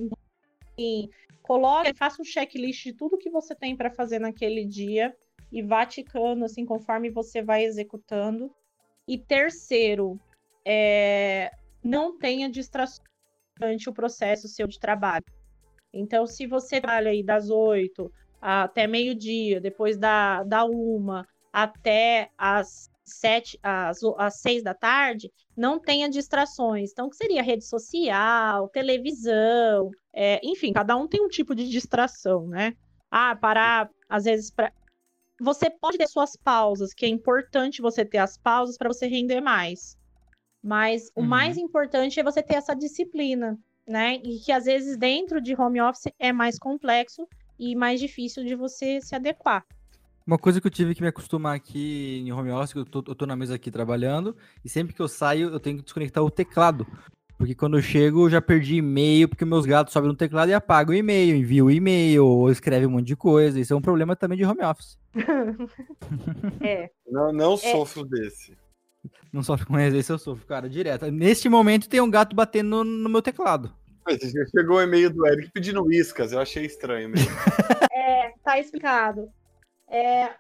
E 0.78 1.11
coloque, 1.42 1.92
faça 1.94 2.22
um 2.22 2.24
checklist 2.24 2.85
de 2.85 2.92
tudo 2.92 3.18
que 3.18 3.31
você 3.31 3.54
tem 3.54 3.76
para 3.76 3.90
fazer 3.90 4.20
naquele 4.20 4.64
dia 4.64 5.16
e 5.50 5.62
vá 5.62 5.87
ticando, 5.87 6.44
assim, 6.44 6.64
conforme 6.64 7.11
você 7.11 7.42
vai 7.42 7.64
executando. 7.64 8.50
E 9.06 9.16
terceiro, 9.18 10.20
é, 10.64 11.50
não 11.82 12.18
tenha 12.18 12.50
distrações 12.50 13.06
durante 13.58 13.88
o 13.88 13.92
processo 13.92 14.48
seu 14.48 14.66
de 14.66 14.78
trabalho. 14.78 15.24
Então, 15.92 16.26
se 16.26 16.46
você 16.46 16.80
trabalha 16.80 17.11
aí 17.11 17.22
das 17.22 17.50
oito 17.50 18.12
até 18.40 18.87
meio-dia, 18.87 19.61
depois 19.61 19.96
da, 19.98 20.44
da 20.44 20.64
uma 20.64 21.26
até 21.52 22.30
as 22.37 22.90
sete, 23.04 23.58
às, 23.62 24.00
às 24.18 24.40
seis 24.40 24.62
da 24.62 24.74
tarde, 24.74 25.32
não 25.56 25.80
tenha 25.80 26.08
distrações. 26.08 26.92
Então, 26.92 27.08
que 27.08 27.16
seria 27.16 27.42
rede 27.42 27.64
social, 27.64 28.68
televisão, 28.68 29.90
é, 30.14 30.38
enfim, 30.44 30.72
cada 30.72 30.96
um 30.96 31.08
tem 31.08 31.22
um 31.22 31.28
tipo 31.28 31.54
de 31.54 31.68
distração, 31.68 32.46
né? 32.46 32.74
Ah, 33.11 33.34
parar, 33.34 33.88
às 34.08 34.24
vezes, 34.24 34.52
você 35.40 35.70
pode 35.70 35.98
ter 35.98 36.09
suas 36.09 36.37
pausas, 36.37 36.92
que 36.92 37.07
é 37.07 37.09
importante 37.09 37.83
você 37.83 38.05
ter 38.05 38.18
as 38.18 38.37
pausas 38.37 38.77
para 38.77 38.88
você 38.88 39.07
render 39.07 39.40
mais. 39.40 39.96
Mas 40.62 41.11
uhum. 41.14 41.22
o 41.22 41.27
mais 41.27 41.57
importante 41.57 42.18
é 42.18 42.22
você 42.22 42.42
ter 42.42 42.55
essa 42.55 42.74
disciplina, 42.74 43.59
né? 43.87 44.16
E 44.24 44.40
que 44.40 44.53
às 44.53 44.64
vezes 44.64 44.96
dentro 44.96 45.40
de 45.40 45.55
home 45.55 45.81
office 45.81 46.12
é 46.18 46.33
mais 46.33 46.59
complexo 46.59 47.27
e 47.59 47.74
mais 47.74 48.01
difícil 48.01 48.44
de 48.44 48.55
você 48.55 49.01
se 49.01 49.14
adequar. 49.14 49.64
Uma 50.27 50.38
coisa 50.38 50.61
que 50.61 50.66
eu 50.66 50.70
tive 50.70 50.94
que 50.94 51.01
me 51.01 51.09
acostumar 51.09 51.57
aqui 51.57 52.18
em 52.18 52.31
home 52.31 52.51
office, 52.51 52.74
eu 52.74 52.85
tô, 52.85 52.98
eu 53.07 53.14
tô 53.14 53.24
na 53.24 53.35
mesa 53.35 53.55
aqui 53.55 53.70
trabalhando, 53.70 54.37
e 54.62 54.68
sempre 54.68 54.94
que 54.94 55.01
eu 55.01 55.09
saio, 55.09 55.48
eu 55.48 55.59
tenho 55.59 55.79
que 55.79 55.85
desconectar 55.85 56.22
o 56.22 56.31
teclado. 56.31 56.87
Porque 57.38 57.55
quando 57.55 57.79
eu 57.79 57.83
chego, 57.83 58.27
eu 58.27 58.31
já 58.31 58.42
perdi 58.42 58.79
e-mail, 58.79 59.29
porque 59.29 59.44
meus 59.44 59.64
gatos 59.64 59.92
sobem 59.92 60.09
no 60.09 60.16
teclado 60.16 60.48
e 60.48 60.55
apagam 60.55 60.92
o 60.92 60.98
e-mail, 60.98 61.37
enviam 61.37 61.68
o 61.68 61.70
e-mail, 61.70 62.27
ou 62.27 62.51
escrevem 62.51 62.88
um 62.88 62.90
monte 62.90 63.07
de 63.07 63.14
coisa. 63.14 63.61
Isso 63.61 63.72
é 63.72 63.77
um 63.77 63.81
problema 63.81 64.16
também 64.16 64.37
de 64.37 64.44
home 64.44 64.64
office. 64.64 64.98
é. 66.61 66.90
Não, 67.07 67.33
não 67.33 67.55
é. 67.55 67.57
sofro 67.57 68.05
desse. 68.05 68.59
Não 69.33 69.44
sofre 69.44 69.66
com 69.66 69.79
esse, 69.79 70.12
eu 70.12 70.18
sofro, 70.18 70.44
cara, 70.46 70.68
direto. 70.68 71.09
Neste 71.12 71.48
momento 71.48 71.88
tem 71.88 72.01
um 72.01 72.11
gato 72.11 72.35
batendo 72.35 72.83
no, 72.83 72.85
no 72.85 73.09
meu 73.09 73.22
teclado. 73.22 73.72
Chegou 74.51 74.79
o 74.79 74.83
e-mail 74.83 75.11
do 75.11 75.24
Eric 75.24 75.53
pedindo 75.53 75.85
uíscas, 75.85 76.33
eu 76.33 76.40
achei 76.40 76.64
estranho 76.64 77.11
mesmo. 77.11 77.31
é, 77.92 78.33
tá 78.42 78.59
explicado. 78.59 79.31
É, 79.88 80.31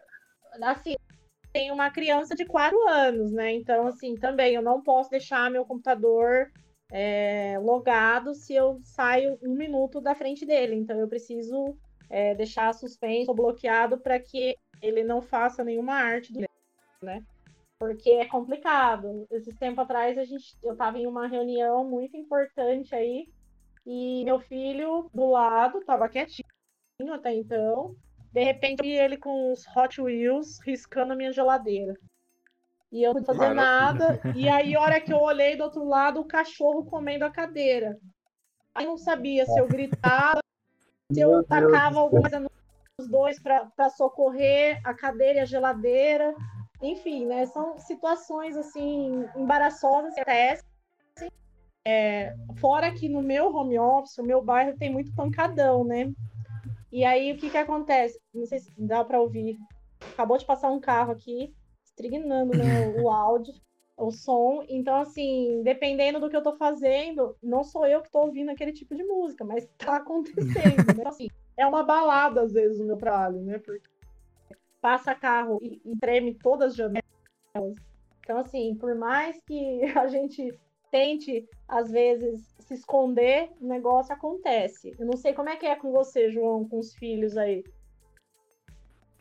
assim, 0.62 0.96
tem 1.52 1.70
uma 1.70 1.90
criança 1.90 2.34
de 2.34 2.44
4 2.44 2.76
anos, 2.88 3.30
né? 3.30 3.52
Então, 3.52 3.86
assim, 3.86 4.16
também 4.16 4.54
eu 4.54 4.62
não 4.62 4.82
posso 4.82 5.10
deixar 5.10 5.48
meu 5.48 5.64
computador 5.64 6.50
é, 6.90 7.58
logado 7.58 8.34
se 8.34 8.54
eu 8.54 8.80
saio 8.82 9.38
um 9.42 9.54
minuto 9.54 10.00
da 10.00 10.14
frente 10.14 10.46
dele. 10.46 10.74
Então 10.74 10.98
eu 10.98 11.08
preciso 11.08 11.76
é, 12.08 12.34
deixar 12.34 12.72
suspenso 12.74 13.30
ou 13.30 13.36
bloqueado 13.36 13.98
para 13.98 14.18
que 14.18 14.56
ele 14.80 15.02
não 15.04 15.20
faça 15.20 15.64
nenhuma 15.64 15.94
arte 15.94 16.32
do 16.32 16.48
né? 17.02 17.22
Porque 17.78 18.10
é 18.10 18.26
complicado. 18.26 19.26
Esse 19.30 19.54
tempo 19.54 19.80
atrás 19.80 20.18
a 20.18 20.24
gente, 20.24 20.56
eu 20.62 20.72
estava 20.72 20.98
em 20.98 21.06
uma 21.06 21.28
reunião 21.28 21.84
muito 21.84 22.16
importante 22.16 22.94
aí 22.94 23.28
e 23.86 24.24
meu 24.24 24.40
filho 24.40 25.08
do 25.14 25.30
lado 25.30 25.78
estava 25.78 26.08
quietinho 26.08 26.44
até 27.12 27.32
então 27.32 27.94
De 28.32 28.42
repente, 28.42 28.86
ele 28.86 29.16
com 29.16 29.52
os 29.52 29.64
Hot 29.76 30.00
Wheels 30.00 30.58
riscando 30.64 31.12
a 31.12 31.16
minha 31.16 31.32
geladeira. 31.32 31.94
E 32.90 33.02
eu 33.02 33.14
não 33.14 33.24
fazer 33.24 33.52
nada. 33.54 34.20
E 34.34 34.48
aí, 34.48 34.74
a 34.74 34.80
hora 34.80 35.00
que 35.00 35.12
eu 35.12 35.18
olhei 35.18 35.56
do 35.56 35.64
outro 35.64 35.84
lado, 35.84 36.20
o 36.20 36.24
cachorro 36.26 36.84
comendo 36.86 37.24
a 37.24 37.30
cadeira. 37.30 37.98
Aí 38.74 38.86
não 38.86 38.96
sabia 38.96 39.44
se 39.44 39.58
eu 39.58 39.66
gritava, 39.66 40.40
se 41.12 41.20
eu 41.20 41.42
tacava 41.44 42.00
alguma 42.00 42.22
coisa 42.22 42.40
nos 42.40 43.08
dois 43.08 43.40
para 43.40 43.90
socorrer 43.90 44.80
a 44.84 44.94
cadeira 44.94 45.38
e 45.38 45.42
a 45.42 45.44
geladeira. 45.44 46.34
Enfim, 46.80 47.26
né? 47.26 47.44
São 47.46 47.78
situações 47.78 48.56
assim 48.56 49.28
embaraçosas 49.36 50.14
que 50.14 50.20
acontecem. 50.20 50.68
É, 51.86 52.34
fora 52.60 52.92
que 52.92 53.08
no 53.08 53.22
meu 53.22 53.54
home 53.54 53.78
office, 53.78 54.18
o 54.18 54.22
meu 54.22 54.42
bairro 54.42 54.76
tem 54.76 54.92
muito 54.92 55.14
pancadão, 55.14 55.84
né? 55.84 56.12
E 56.92 57.04
aí 57.04 57.32
o 57.32 57.36
que 57.36 57.50
que 57.50 57.56
acontece? 57.56 58.18
Não 58.32 58.46
sei 58.46 58.60
se 58.60 58.72
dá 58.78 59.04
para 59.04 59.20
ouvir. 59.20 59.58
Acabou 60.12 60.38
de 60.38 60.44
passar 60.44 60.70
um 60.70 60.80
carro 60.80 61.12
aqui, 61.12 61.54
estrignando 61.98 62.56
né, 62.56 62.94
o 63.00 63.10
áudio, 63.10 63.52
o 63.96 64.10
som. 64.12 64.64
Então, 64.68 65.00
assim, 65.00 65.62
dependendo 65.64 66.20
do 66.20 66.30
que 66.30 66.36
eu 66.36 66.42
tô 66.42 66.56
fazendo, 66.56 67.36
não 67.42 67.64
sou 67.64 67.84
eu 67.86 68.00
que 68.00 68.10
tô 68.10 68.20
ouvindo 68.20 68.50
aquele 68.50 68.72
tipo 68.72 68.94
de 68.94 69.02
música, 69.02 69.44
mas 69.44 69.68
tá 69.76 69.96
acontecendo. 69.96 70.76
Né? 70.76 70.92
Então, 70.92 71.08
assim, 71.08 71.28
é 71.56 71.66
uma 71.66 71.82
balada, 71.82 72.42
às 72.42 72.52
vezes, 72.52 72.78
no 72.78 72.86
meu 72.86 72.96
trabalho, 72.96 73.40
né? 73.40 73.58
Porque 73.58 73.88
passa 74.80 75.14
carro 75.14 75.58
e, 75.60 75.80
e 75.84 75.96
treme 75.96 76.34
todas 76.34 76.72
as 76.72 76.76
janelas. 76.76 77.02
Então, 78.20 78.38
assim, 78.38 78.76
por 78.76 78.94
mais 78.94 79.40
que 79.44 79.82
a 79.98 80.06
gente 80.06 80.56
tente, 80.90 81.46
às 81.66 81.90
vezes, 81.90 82.54
se 82.60 82.74
esconder, 82.74 83.50
o 83.60 83.66
negócio 83.66 84.14
acontece. 84.14 84.94
Eu 84.98 85.04
não 85.04 85.16
sei 85.16 85.34
como 85.34 85.48
é 85.48 85.56
que 85.56 85.66
é 85.66 85.74
com 85.74 85.90
você, 85.90 86.30
João, 86.30 86.66
com 86.66 86.78
os 86.78 86.94
filhos 86.94 87.36
aí. 87.36 87.64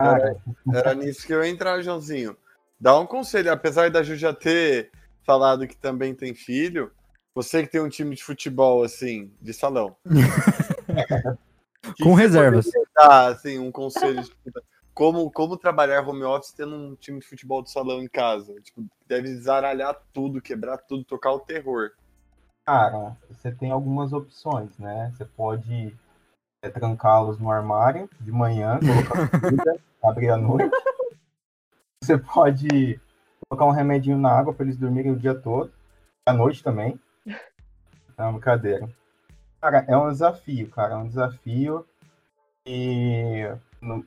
Era, 0.00 0.36
era 0.72 0.94
nisso 0.94 1.26
que 1.26 1.34
eu 1.34 1.42
ia 1.42 1.50
entrar, 1.50 1.82
Joãozinho. 1.82 2.36
Dá 2.80 2.98
um 2.98 3.06
conselho, 3.06 3.52
apesar 3.52 3.90
da 3.90 4.02
Ju 4.02 4.16
já 4.16 4.32
ter 4.32 4.90
falado 5.24 5.66
que 5.66 5.76
também 5.76 6.14
tem 6.14 6.34
filho, 6.34 6.92
você 7.34 7.62
que 7.62 7.70
tem 7.70 7.80
um 7.80 7.88
time 7.88 8.14
de 8.14 8.22
futebol, 8.22 8.82
assim, 8.82 9.32
de 9.40 9.52
salão. 9.52 9.96
com 12.02 12.14
reservas. 12.14 12.70
Dar, 12.94 13.32
assim, 13.32 13.58
um 13.58 13.70
conselho 13.70 14.22
de 14.22 14.32
como, 14.98 15.30
como 15.30 15.56
trabalhar 15.56 16.08
home 16.08 16.24
office 16.24 16.50
tendo 16.50 16.74
um 16.74 16.96
time 16.96 17.20
de 17.20 17.26
futebol 17.28 17.62
de 17.62 17.70
salão 17.70 18.02
em 18.02 18.08
casa. 18.08 18.52
Tipo, 18.60 18.84
deve 19.06 19.32
zaralhar 19.36 19.96
tudo, 20.12 20.42
quebrar 20.42 20.78
tudo, 20.78 21.04
tocar 21.04 21.30
o 21.30 21.38
terror. 21.38 21.90
Cara, 22.66 23.16
você 23.30 23.52
tem 23.52 23.70
algumas 23.70 24.12
opções, 24.12 24.76
né? 24.76 25.12
Você 25.14 25.24
pode 25.24 25.94
é, 26.62 26.68
trancá-los 26.68 27.38
no 27.38 27.48
armário 27.48 28.10
de 28.20 28.32
manhã, 28.32 28.80
colocar 28.80 29.40
comida, 29.40 29.80
abrir 30.02 30.30
à 30.30 30.36
noite. 30.36 30.68
Você 32.02 32.16
pode 32.16 33.00
colocar 33.48 33.66
um 33.66 33.74
remedinho 33.74 34.18
na 34.18 34.30
água 34.30 34.52
para 34.52 34.64
eles 34.64 34.76
dormirem 34.76 35.12
o 35.12 35.18
dia 35.18 35.34
todo, 35.34 35.72
à 36.26 36.32
noite 36.32 36.62
também. 36.62 36.98
É 37.26 38.22
uma 38.22 38.32
brincadeira. 38.32 38.88
Cara, 39.60 39.84
é 39.88 39.96
um 39.96 40.10
desafio, 40.10 40.68
cara, 40.70 40.94
é 40.94 40.96
um 40.96 41.06
desafio. 41.06 41.84
E 42.66 43.48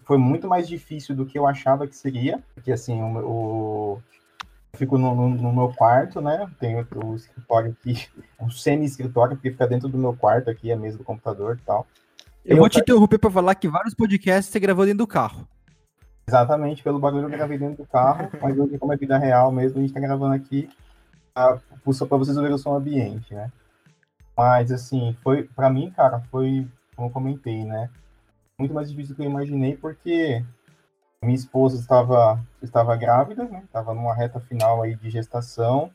foi 0.05 0.17
muito 0.17 0.47
mais 0.47 0.67
difícil 0.67 1.15
do 1.15 1.25
que 1.25 1.37
eu 1.37 1.45
achava 1.45 1.87
que 1.87 1.95
seria, 1.95 2.41
porque 2.53 2.71
assim, 2.71 3.01
o, 3.01 3.17
o 3.17 4.03
eu 4.73 4.79
fico 4.79 4.97
no, 4.97 5.13
no, 5.13 5.29
no, 5.29 5.53
meu 5.53 5.73
quarto, 5.73 6.21
né? 6.21 6.49
Tenho 6.59 6.87
o 6.95 7.15
escritório 7.15 7.75
aqui, 7.79 8.07
um 8.39 8.49
semi-escritório, 8.49 9.35
porque 9.35 9.51
fica 9.51 9.67
dentro 9.67 9.89
do 9.89 9.97
meu 9.97 10.15
quarto 10.15 10.49
aqui, 10.49 10.71
a 10.71 10.77
mesa 10.77 10.97
do 10.97 11.03
computador 11.03 11.59
e 11.61 11.65
tal. 11.65 11.85
Eu, 12.45 12.55
eu 12.55 12.57
vou 12.57 12.69
te 12.69 12.79
interromper 12.79 13.17
para 13.17 13.29
falar 13.29 13.55
que 13.55 13.67
vários 13.67 13.93
podcasts 13.93 14.51
você 14.51 14.59
gravou 14.59 14.85
dentro 14.85 14.99
do 14.99 15.07
carro. 15.07 15.47
Exatamente, 16.31 16.81
pelo 16.81 16.97
barulho 16.97 17.25
eu 17.25 17.29
gravei 17.29 17.57
dentro 17.57 17.83
do 17.83 17.89
carro, 17.89 18.29
mas 18.41 18.57
hoje, 18.57 18.77
como 18.77 18.93
é 18.93 18.95
vida 18.95 19.17
real 19.17 19.51
mesmo, 19.51 19.79
a 19.79 19.81
gente 19.81 19.93
tá 19.93 19.99
gravando 19.99 20.33
aqui 20.33 20.69
para 21.33 21.59
vocês 21.83 22.37
ouvirem 22.37 22.55
o 22.55 22.57
som 22.57 22.73
ambiente, 22.73 23.33
né? 23.33 23.51
Mas, 24.37 24.71
assim, 24.71 25.13
foi, 25.21 25.43
para 25.43 25.69
mim, 25.69 25.91
cara, 25.91 26.21
foi, 26.31 26.65
como 26.95 27.09
eu 27.09 27.11
comentei, 27.11 27.65
né? 27.65 27.89
muito 28.57 28.73
mais 28.73 28.89
difícil 28.89 29.13
do 29.13 29.17
que 29.17 29.23
eu 29.23 29.29
imaginei, 29.29 29.75
porque 29.75 30.45
minha 31.21 31.35
esposa 31.35 31.79
estava, 31.79 32.39
estava 32.61 32.95
grávida, 32.95 33.43
né? 33.45 33.63
Estava 33.65 33.93
numa 33.93 34.13
reta 34.13 34.39
final 34.39 34.81
aí 34.81 34.95
de 34.95 35.09
gestação. 35.09 35.91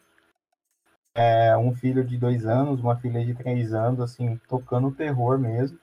É, 1.15 1.57
um 1.57 1.75
filho 1.75 2.05
de 2.05 2.19
dois 2.19 2.45
anos, 2.45 2.81
uma 2.81 2.97
filha 2.97 3.25
de 3.25 3.35
três 3.35 3.73
anos, 3.73 4.01
assim, 4.01 4.37
tocando 4.49 4.91
terror 4.91 5.39
mesmo. 5.39 5.79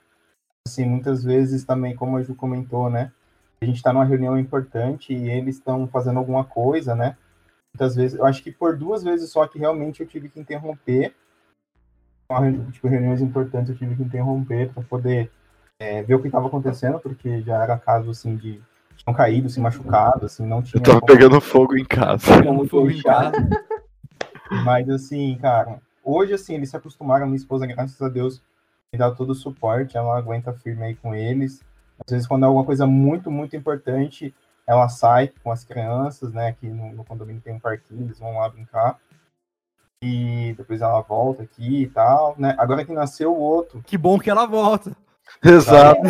Assim, 0.66 0.84
muitas 0.84 1.24
vezes 1.24 1.64
também, 1.64 1.96
como 1.96 2.16
a 2.16 2.22
Ju 2.22 2.34
comentou, 2.34 2.88
né? 2.88 3.10
A 3.60 3.64
gente 3.64 3.76
está 3.76 3.92
numa 3.92 4.04
reunião 4.04 4.38
importante 4.38 5.12
e 5.12 5.30
eles 5.30 5.56
estão 5.56 5.86
fazendo 5.86 6.18
alguma 6.18 6.44
coisa, 6.44 6.94
né? 6.94 7.16
Muitas 7.74 7.96
vezes, 7.96 8.18
eu 8.18 8.24
acho 8.24 8.42
que 8.42 8.52
por 8.52 8.76
duas 8.76 9.02
vezes 9.02 9.30
só 9.30 9.46
que 9.46 9.58
realmente 9.58 10.00
eu 10.00 10.06
tive 10.06 10.28
que 10.28 10.38
interromper. 10.38 11.14
Tipo, 12.72 12.88
reuniões 12.88 13.20
importantes 13.20 13.70
eu 13.70 13.76
tive 13.76 13.96
que 13.96 14.02
interromper 14.02 14.72
para 14.72 14.82
poder 14.82 15.30
é, 15.78 16.02
ver 16.02 16.14
o 16.14 16.20
que 16.20 16.28
estava 16.28 16.46
acontecendo, 16.46 16.98
porque 16.98 17.42
já 17.42 17.62
era 17.62 17.78
caso 17.78 18.10
assim 18.10 18.36
de 18.36 18.62
tinham 18.96 19.14
caído, 19.14 19.48
se 19.48 19.60
machucado, 19.60 20.26
assim, 20.26 20.46
não 20.46 20.62
tinha. 20.62 20.80
Eu 20.80 20.84
tava 20.84 21.00
como... 21.00 21.12
pegando 21.12 21.40
fogo 21.40 21.76
em 21.76 21.84
casa. 21.84 22.36
Pegando 22.36 22.66
fogo 22.68 22.90
em 22.90 23.02
casa. 23.02 23.32
Mas 24.64 24.88
assim, 24.88 25.36
cara, 25.40 25.80
hoje 26.02 26.34
assim, 26.34 26.54
eles 26.54 26.70
se 26.70 26.76
acostumaram, 26.76 27.26
minha 27.26 27.36
esposa, 27.36 27.66
graças 27.66 28.00
a 28.00 28.08
Deus, 28.08 28.40
me 28.92 28.98
dá 28.98 29.10
todo 29.10 29.30
o 29.30 29.34
suporte, 29.34 29.96
ela 29.96 30.16
aguenta 30.16 30.52
firme 30.52 30.84
aí 30.84 30.94
com 30.94 31.14
eles. 31.14 31.60
Às 31.98 32.12
vezes, 32.12 32.26
quando 32.26 32.44
é 32.44 32.46
alguma 32.46 32.64
coisa 32.64 32.86
muito, 32.86 33.30
muito 33.30 33.56
importante, 33.56 34.34
ela 34.66 34.88
sai 34.88 35.32
com 35.42 35.50
as 35.50 35.64
crianças, 35.64 36.32
né? 36.32 36.48
Aqui 36.48 36.68
no, 36.68 36.92
no 36.92 37.04
condomínio 37.04 37.42
tem 37.42 37.54
um 37.54 37.60
parquinho, 37.60 38.04
eles 38.04 38.18
vão 38.18 38.36
lá 38.36 38.48
brincar. 38.48 38.98
E 40.02 40.54
depois 40.56 40.82
ela 40.82 41.00
volta 41.00 41.42
aqui 41.42 41.82
e 41.82 41.88
tal, 41.88 42.34
né? 42.38 42.54
Agora 42.58 42.84
que 42.84 42.92
nasceu 42.92 43.32
o 43.32 43.40
outro. 43.40 43.82
Que 43.86 43.96
bom 43.96 44.18
que 44.18 44.28
ela 44.28 44.46
volta. 44.46 44.94
Exato. 45.42 46.00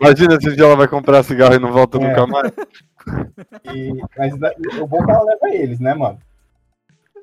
Imagina 0.00 0.40
se 0.40 0.48
um 0.48 0.54
dia 0.54 0.64
ela 0.64 0.76
vai 0.76 0.88
comprar 0.88 1.22
cigarro 1.22 1.54
e 1.54 1.58
não 1.58 1.72
volta 1.72 1.98
é. 1.98 2.00
nunca 2.00 2.26
mais. 2.26 2.52
E, 3.72 3.92
mas 4.16 4.34
o 4.80 4.86
bom 4.86 5.02
é 5.02 5.04
que 5.04 5.10
ela 5.10 5.24
leva 5.24 5.54
eles, 5.54 5.78
né, 5.78 5.94
mano? 5.94 6.18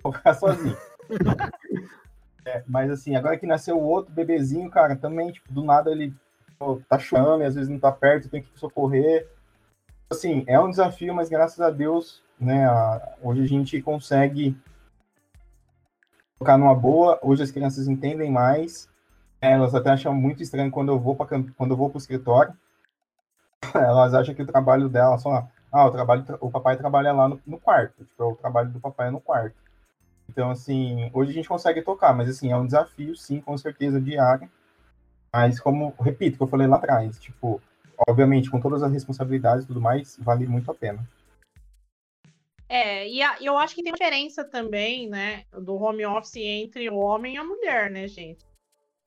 Vou 0.04 0.14
ficar 0.14 0.34
sozinho. 0.34 0.78
É, 2.46 2.64
mas 2.68 2.90
assim, 2.90 3.16
agora 3.16 3.38
que 3.38 3.46
nasceu 3.46 3.78
o 3.78 3.84
outro 3.84 4.12
bebezinho, 4.12 4.72
cara, 4.72 4.96
também, 4.96 5.32
tipo, 5.32 5.54
do 5.54 5.64
nada 5.64 5.92
ele 5.92 6.16
tá 6.88 7.00
chorando 7.00 7.42
e 7.42 7.46
às 7.46 7.56
vezes 7.56 7.70
não 7.70 7.80
tá 7.80 7.92
perto, 7.92 8.30
tem 8.30 8.42
que 8.42 8.60
socorrer. 8.60 9.28
Assim, 10.10 10.44
é 10.48 10.60
um 10.60 10.70
desafio, 10.70 11.14
mas 11.14 11.30
graças 11.30 11.60
a 11.62 11.70
Deus, 11.70 12.22
né, 12.40 12.66
a, 12.66 13.16
hoje 13.22 13.44
a 13.44 13.48
gente 13.48 13.82
consegue 13.82 14.58
tocar 16.38 16.58
numa 16.58 16.76
boa, 16.76 17.20
hoje 17.22 17.44
as 17.44 17.52
crianças 17.52 17.88
entendem 17.88 18.32
mais, 18.32 18.90
é, 19.42 19.54
elas 19.54 19.74
até 19.74 19.92
acham 19.92 20.14
muito 20.14 20.44
estranho 20.44 20.72
quando 20.72 20.92
eu 20.92 21.00
vou 21.00 21.16
para 21.16 21.28
quando 21.28 21.72
eu 21.72 21.78
vou 21.78 21.90
para 21.90 21.98
o 21.98 22.02
escritório. 22.02 22.54
Elas 23.74 24.14
acham 24.14 24.34
que 24.34 24.42
o 24.42 24.48
trabalho 24.48 24.90
dela 24.90 25.18
só 25.18 25.48
ah, 25.72 25.86
o 25.86 25.92
trabalho 25.92 26.26
o 26.42 26.50
papai 26.50 26.76
trabalha 26.78 27.14
lá 27.14 27.30
no, 27.30 27.40
no 27.46 27.60
quarto, 27.60 28.04
tipo, 28.04 28.24
o 28.24 28.36
trabalho 28.36 28.70
do 28.70 28.80
papai 28.80 29.08
é 29.08 29.12
no 29.12 29.22
quarto. 29.22 29.56
Então, 30.28 30.50
assim, 30.52 31.10
hoje 31.14 31.32
a 31.32 31.34
gente 31.34 31.50
consegue 31.50 31.82
tocar, 31.82 32.14
mas 32.14 32.30
assim, 32.30 32.52
é 32.52 32.58
um 32.58 32.66
desafio, 32.66 33.16
sim, 33.16 33.40
com 33.42 33.58
certeza, 33.58 34.00
diário. 34.02 34.50
Mas 35.32 35.60
como, 35.60 35.94
repito, 36.00 36.38
que 36.38 36.44
eu 36.44 36.48
falei 36.48 36.68
lá 36.68 36.78
atrás, 36.78 37.20
tipo, 37.20 37.62
obviamente, 38.08 38.50
com 38.50 38.60
todas 38.60 38.82
as 38.82 38.92
responsabilidades 38.92 39.64
e 39.64 39.68
tudo 39.68 39.82
mais, 39.82 40.18
vale 40.20 40.48
muito 40.48 40.72
a 40.72 40.76
pena. 40.76 41.08
É, 42.68 43.08
e 43.08 43.22
a, 43.22 43.38
eu 43.42 43.58
acho 43.58 43.74
que 43.74 43.84
tem 43.84 43.92
diferença 43.92 44.44
também, 44.44 45.10
né, 45.10 45.44
do 45.52 45.76
home 45.76 46.06
office 46.06 46.36
entre 46.38 46.88
o 46.90 46.98
homem 46.98 47.36
e 47.36 47.38
a 47.38 47.44
mulher, 47.44 47.90
né, 47.90 48.08
gente? 48.08 48.46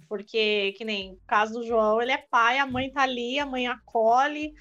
Porque, 0.08 0.74
que 0.76 0.84
nem 0.84 1.12
o 1.12 1.20
caso 1.26 1.54
do 1.54 1.66
João, 1.66 2.02
ele 2.02 2.12
é 2.12 2.18
pai, 2.18 2.58
a 2.58 2.66
mãe 2.66 2.90
tá 2.90 3.02
ali, 3.02 3.38
a 3.38 3.46
mãe 3.46 3.68
acolhe, 3.68 4.52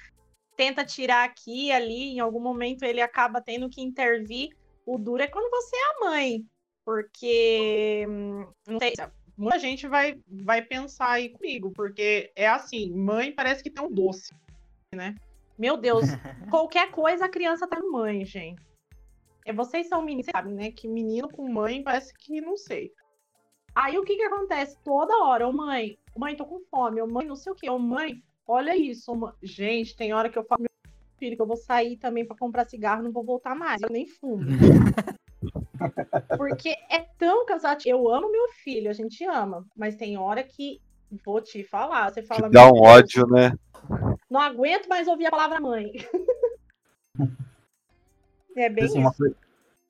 tenta 0.56 0.84
tirar 0.84 1.24
aqui 1.24 1.72
ali, 1.72 2.14
em 2.14 2.20
algum 2.20 2.40
momento 2.40 2.84
ele 2.84 3.00
acaba 3.00 3.40
tendo 3.40 3.68
que 3.68 3.82
intervir. 3.82 4.56
O 4.86 4.96
duro 4.96 5.22
é 5.22 5.26
quando 5.26 5.50
você 5.50 5.76
é 5.76 5.80
a 5.80 6.10
mãe, 6.10 6.46
porque 6.84 8.06
não 8.66 8.78
sei, 8.78 8.94
muita 9.36 9.58
gente 9.58 9.86
vai, 9.86 10.18
vai 10.26 10.62
pensar 10.62 11.10
aí 11.10 11.30
comigo, 11.30 11.70
porque 11.72 12.32
é 12.36 12.48
assim, 12.48 12.92
mãe 12.92 13.32
parece 13.32 13.62
que 13.62 13.70
tem 13.70 13.84
um 13.84 13.90
doce, 13.90 14.34
né? 14.94 15.14
Meu 15.58 15.76
Deus, 15.76 16.04
qualquer 16.50 16.90
coisa 16.90 17.26
a 17.26 17.28
criança 17.28 17.66
tá 17.66 17.80
mãe, 17.80 18.24
gente. 18.24 18.62
É, 19.44 19.52
vocês 19.52 19.88
são 19.88 20.02
meninos, 20.02 20.26
sabem, 20.30 20.54
né? 20.54 20.70
Que 20.70 20.86
menino 20.88 21.28
com 21.28 21.48
mãe 21.48 21.82
parece 21.82 22.12
que 22.14 22.40
não 22.40 22.56
sei. 22.56 22.92
Aí 23.74 23.98
o 23.98 24.04
que 24.04 24.16
que 24.16 24.22
acontece? 24.22 24.76
Toda 24.84 25.24
hora, 25.24 25.48
ô 25.48 25.52
mãe, 25.52 25.98
mãe, 26.16 26.36
tô 26.36 26.44
com 26.44 26.60
fome, 26.70 27.00
ô 27.00 27.06
mãe, 27.06 27.26
não 27.26 27.36
sei 27.36 27.52
o 27.52 27.54
que, 27.54 27.68
ô 27.68 27.78
mãe, 27.78 28.22
olha 28.46 28.76
isso. 28.76 29.14
Mãe. 29.14 29.32
Gente, 29.42 29.96
tem 29.96 30.12
hora 30.12 30.28
que 30.28 30.38
eu 30.38 30.44
falo 30.44 30.62
meu 30.62 30.92
filho 31.18 31.36
que 31.36 31.42
eu 31.42 31.46
vou 31.46 31.56
sair 31.56 31.96
também 31.96 32.26
para 32.26 32.36
comprar 32.36 32.68
cigarro, 32.68 33.02
não 33.02 33.12
vou 33.12 33.24
voltar 33.24 33.54
mais, 33.54 33.80
eu 33.80 33.88
nem 33.90 34.06
fumo. 34.06 34.42
Porque 36.36 36.76
é 36.90 37.00
tão 37.18 37.46
cansativo. 37.46 37.98
Eu 37.98 38.08
amo 38.14 38.30
meu 38.30 38.48
filho, 38.62 38.90
a 38.90 38.94
gente 38.94 39.24
ama, 39.24 39.64
mas 39.76 39.96
tem 39.96 40.16
hora 40.16 40.42
que 40.42 40.80
vou 41.24 41.40
te 41.40 41.62
falar, 41.62 42.10
você 42.10 42.22
fala. 42.22 42.48
Te 42.48 42.52
dá 42.52 42.66
um 42.66 42.80
ódio, 42.80 43.26
né? 43.26 43.52
não 44.32 44.40
aguento 44.40 44.88
mais 44.88 45.06
ouvir 45.06 45.26
a 45.26 45.30
palavra 45.30 45.60
mãe. 45.60 45.92
é 48.56 48.70
bem 48.70 48.84
assim, 48.84 48.98
uma, 48.98 49.12
coisa, 49.12 49.36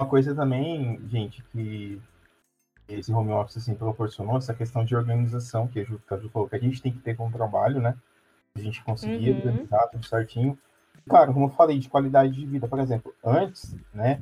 uma 0.00 0.08
coisa 0.08 0.34
também, 0.34 1.00
gente, 1.08 1.44
que 1.52 2.02
esse 2.88 3.12
home 3.12 3.30
office 3.30 3.58
assim, 3.58 3.74
proporcionou, 3.74 4.36
essa 4.36 4.52
questão 4.52 4.84
de 4.84 4.96
organização, 4.96 5.68
que 5.68 5.80
a 5.80 5.84
Ju, 5.84 6.00
falou, 6.06 6.48
que 6.48 6.56
a 6.56 6.58
gente 6.58 6.82
tem 6.82 6.92
que 6.92 6.98
ter 6.98 7.16
com 7.16 7.28
o 7.28 7.32
trabalho, 7.32 7.80
né? 7.80 7.96
A 8.54 8.60
gente 8.60 8.82
conseguir 8.82 9.30
uhum. 9.30 9.36
organizar 9.38 9.86
tudo 9.88 10.04
certinho. 10.06 10.58
Claro, 11.08 11.32
como 11.32 11.46
eu 11.46 11.50
falei, 11.50 11.78
de 11.78 11.88
qualidade 11.88 12.32
de 12.34 12.44
vida, 12.44 12.68
por 12.68 12.78
exemplo, 12.80 13.14
antes, 13.24 13.76
né? 13.94 14.20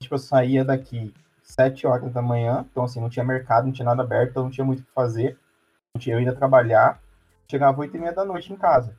Tipo, 0.00 0.14
eu 0.14 0.18
saía 0.18 0.64
daqui 0.64 1.14
sete 1.42 1.86
horas 1.86 2.12
da 2.12 2.22
manhã, 2.22 2.66
então 2.70 2.84
assim, 2.84 3.00
não 3.00 3.10
tinha 3.10 3.24
mercado, 3.24 3.66
não 3.66 3.72
tinha 3.72 3.84
nada 3.84 4.02
aberto, 4.02 4.30
então 4.30 4.44
não 4.44 4.50
tinha 4.50 4.64
muito 4.64 4.80
o 4.80 4.84
que 4.84 4.92
fazer. 4.92 5.38
Não 5.94 6.00
tinha, 6.00 6.16
eu 6.16 6.20
ia 6.20 6.34
trabalhar, 6.34 7.00
chegava 7.50 7.80
oito 7.80 7.96
e 7.96 8.00
meia 8.00 8.12
da 8.12 8.24
noite 8.24 8.52
em 8.52 8.56
casa. 8.56 8.96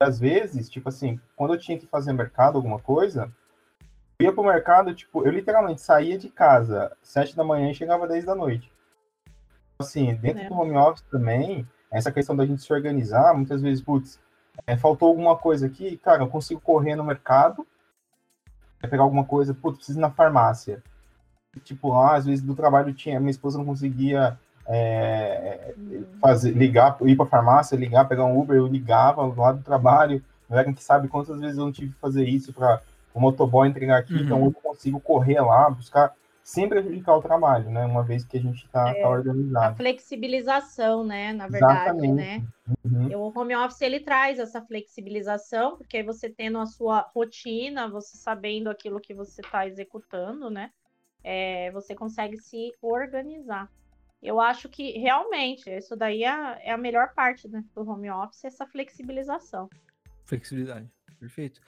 Às 0.00 0.18
vezes, 0.18 0.68
tipo 0.68 0.88
assim, 0.90 1.18
quando 1.34 1.54
eu 1.54 1.58
tinha 1.58 1.78
que 1.78 1.86
fazer 1.86 2.12
mercado, 2.12 2.56
alguma 2.56 2.78
coisa, 2.78 3.32
eu 4.18 4.26
ia 4.26 4.32
pro 4.32 4.44
mercado, 4.44 4.94
tipo, 4.94 5.26
eu 5.26 5.32
literalmente 5.32 5.80
saía 5.80 6.18
de 6.18 6.28
casa 6.28 6.96
sete 7.02 7.34
da 7.34 7.42
manhã 7.42 7.70
e 7.70 7.74
chegava 7.74 8.06
dez 8.06 8.24
da 8.24 8.34
noite. 8.34 8.72
Assim, 9.78 10.14
dentro 10.14 10.42
é. 10.42 10.48
do 10.48 10.54
home 10.54 10.76
office 10.76 11.02
também, 11.10 11.66
essa 11.90 12.12
questão 12.12 12.36
da 12.36 12.44
gente 12.44 12.62
se 12.62 12.72
organizar, 12.72 13.34
muitas 13.34 13.62
vezes, 13.62 13.82
putz, 13.82 14.20
é, 14.66 14.76
faltou 14.76 15.08
alguma 15.08 15.36
coisa 15.36 15.66
aqui, 15.66 15.96
cara, 15.96 16.22
eu 16.22 16.28
consigo 16.28 16.60
correr 16.60 16.94
no 16.94 17.04
mercado, 17.04 17.66
pegar 18.86 19.02
alguma 19.02 19.24
coisa, 19.24 19.52
putz, 19.52 19.78
preciso 19.78 19.98
ir 19.98 20.02
na 20.02 20.10
farmácia. 20.10 20.82
Tipo, 21.64 21.88
lá, 21.88 22.14
às 22.14 22.26
vezes 22.26 22.44
do 22.44 22.54
trabalho 22.54 22.92
tinha, 22.92 23.18
minha 23.18 23.30
esposa 23.30 23.58
não 23.58 23.64
conseguia 23.64 24.38
é, 24.68 25.74
fazer, 26.20 26.52
ligar, 26.52 26.96
ir 27.02 27.16
para 27.16 27.26
farmácia, 27.26 27.74
ligar, 27.74 28.06
pegar 28.06 28.26
um 28.26 28.38
Uber, 28.38 28.56
eu 28.56 28.66
ligava 28.66 29.24
lá 29.34 29.52
do 29.52 29.62
trabalho, 29.62 30.22
não 30.48 30.74
que 30.74 30.84
sabe 30.84 31.08
quantas 31.08 31.40
vezes 31.40 31.58
eu 31.58 31.64
não 31.64 31.72
tive 31.72 31.92
que 31.92 32.00
fazer 32.00 32.28
isso 32.28 32.52
para 32.52 32.80
o 33.14 33.20
motoboy 33.20 33.66
entregar 33.66 33.98
aqui, 33.98 34.14
então 34.14 34.42
uhum. 34.42 34.48
então 34.48 34.62
eu 34.64 34.70
consigo 34.70 35.00
correr 35.00 35.40
lá, 35.40 35.68
buscar, 35.70 36.12
sem 36.48 36.66
prejudicar 36.66 37.14
o 37.14 37.20
trabalho, 37.20 37.68
né? 37.68 37.84
Uma 37.84 38.02
vez 38.02 38.24
que 38.24 38.38
a 38.38 38.40
gente 38.40 38.64
está 38.64 38.88
é, 38.88 39.02
tá 39.02 39.08
organizado. 39.10 39.66
A 39.66 39.76
flexibilização, 39.76 41.04
né? 41.04 41.30
Na 41.34 41.46
verdade, 41.46 41.90
Exatamente. 41.90 42.14
né? 42.14 42.48
Uhum. 42.82 43.20
O 43.20 43.38
home 43.38 43.54
office 43.54 43.82
ele 43.82 44.00
traz 44.00 44.38
essa 44.38 44.62
flexibilização, 44.62 45.76
porque 45.76 45.98
aí 45.98 46.02
você 46.02 46.30
tendo 46.30 46.58
a 46.58 46.64
sua 46.64 47.00
rotina, 47.14 47.86
você 47.86 48.16
sabendo 48.16 48.70
aquilo 48.70 48.98
que 48.98 49.12
você 49.12 49.42
está 49.42 49.66
executando, 49.66 50.48
né? 50.48 50.70
É, 51.22 51.70
você 51.72 51.94
consegue 51.94 52.38
se 52.38 52.72
organizar. 52.80 53.70
Eu 54.22 54.40
acho 54.40 54.70
que 54.70 54.92
realmente 54.92 55.68
isso 55.68 55.94
daí 55.94 56.24
é, 56.24 56.68
é 56.68 56.72
a 56.72 56.78
melhor 56.78 57.12
parte 57.12 57.46
né, 57.46 57.62
do 57.74 57.86
home 57.86 58.08
office, 58.10 58.46
essa 58.46 58.66
flexibilização. 58.66 59.68
Flexibilidade, 60.24 60.90
perfeito. 61.20 61.60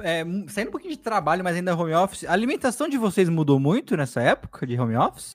É, 0.00 0.24
saindo 0.48 0.68
um 0.68 0.72
pouquinho 0.72 0.92
de 0.92 0.98
trabalho, 0.98 1.42
mas 1.42 1.56
ainda 1.56 1.76
home 1.76 1.94
office, 1.94 2.24
a 2.24 2.32
alimentação 2.32 2.88
de 2.88 2.98
vocês 2.98 3.28
mudou 3.28 3.58
muito 3.58 3.96
nessa 3.96 4.20
época 4.20 4.66
de 4.66 4.78
home 4.78 4.96
office? 4.96 5.34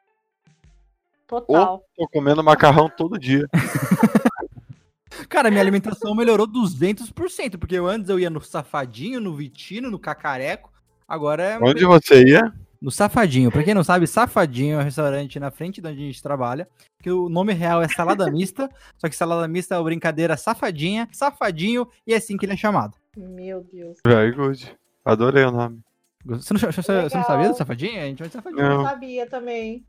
Total. 1.28 1.82
Oh, 1.84 2.02
tô 2.04 2.10
comendo 2.10 2.44
macarrão 2.44 2.90
todo 2.90 3.18
dia. 3.18 3.48
Cara, 5.30 5.50
minha 5.50 5.62
alimentação 5.62 6.14
melhorou 6.14 6.48
200%, 6.48 7.58
porque 7.58 7.76
eu 7.76 7.88
antes 7.88 8.10
eu 8.10 8.20
ia 8.20 8.30
no 8.30 8.42
Safadinho, 8.42 9.20
no 9.20 9.34
Vitino, 9.34 9.90
no 9.90 9.98
Cacareco, 9.98 10.72
agora 11.08 11.44
é... 11.44 11.60
Onde 11.60 11.86
você 11.86 12.24
ia? 12.24 12.54
No 12.82 12.90
Safadinho. 12.90 13.52
Pra 13.52 13.64
quem 13.64 13.74
não 13.74 13.84
sabe, 13.84 14.08
Safadinho 14.08 14.76
é 14.76 14.82
um 14.82 14.84
restaurante 14.84 15.40
na 15.40 15.52
frente 15.52 15.80
de 15.80 15.88
onde 15.88 16.02
a 16.02 16.06
gente 16.08 16.24
trabalha, 16.24 16.68
que 17.02 17.12
o 17.12 17.30
nome 17.30 17.54
real 17.54 17.82
é 17.82 17.88
Salada 17.88 18.30
Mista, 18.32 18.70
só 18.98 19.08
que 19.08 19.16
Salada 19.16 19.48
Mista 19.48 19.76
é 19.76 19.78
uma 19.78 19.84
brincadeira 19.84 20.36
safadinha, 20.36 21.08
safadinho, 21.12 21.88
e 22.08 22.14
é 22.14 22.18
assim 22.18 22.38
que 22.38 22.46
ele 22.46 22.54
é 22.54 22.58
chamado. 22.58 22.98
Meu 23.16 23.64
Deus. 23.64 24.00
Very 24.06 24.32
good. 24.32 24.76
Adorei 25.06 25.44
o 25.44 25.52
nome. 25.52 25.80
Você 26.26 26.54
não, 26.54 26.60
você, 26.60 26.82
você 26.82 27.18
não 27.18 27.24
sabia 27.24 27.50
do 27.50 27.56
Safadinho? 27.56 28.00
A 28.00 28.06
gente 28.06 28.20
vai 28.20 28.28
de 28.28 28.34
Safadinho. 28.34 28.62
Não. 28.62 28.84
sabia 28.84 29.28
também. 29.28 29.84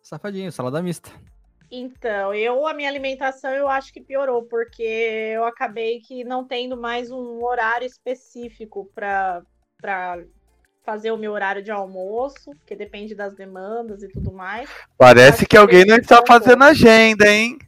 Safadinho, 0.00 0.52
Salada 0.52 0.80
Mista. 0.80 1.10
Então, 1.70 2.34
eu, 2.34 2.66
a 2.66 2.74
minha 2.74 2.88
alimentação, 2.88 3.50
eu 3.50 3.66
acho 3.68 3.92
que 3.92 4.00
piorou, 4.00 4.44
porque 4.44 4.82
eu 4.82 5.44
acabei 5.44 6.00
que 6.00 6.22
não 6.22 6.46
tendo 6.46 6.76
mais 6.76 7.10
um 7.10 7.42
horário 7.42 7.86
específico 7.86 8.90
para 8.94 9.42
fazer 10.84 11.10
o 11.10 11.16
meu 11.16 11.32
horário 11.32 11.62
de 11.62 11.70
almoço, 11.70 12.50
porque 12.58 12.74
depende 12.74 13.14
das 13.14 13.34
demandas 13.34 14.02
e 14.02 14.08
tudo 14.08 14.32
mais. 14.32 14.68
Parece 14.98 15.46
que 15.46 15.56
alguém 15.56 15.84
não 15.84 15.96
está 15.96 16.22
fazendo 16.26 16.64
agenda, 16.64 17.28
hein? 17.28 17.58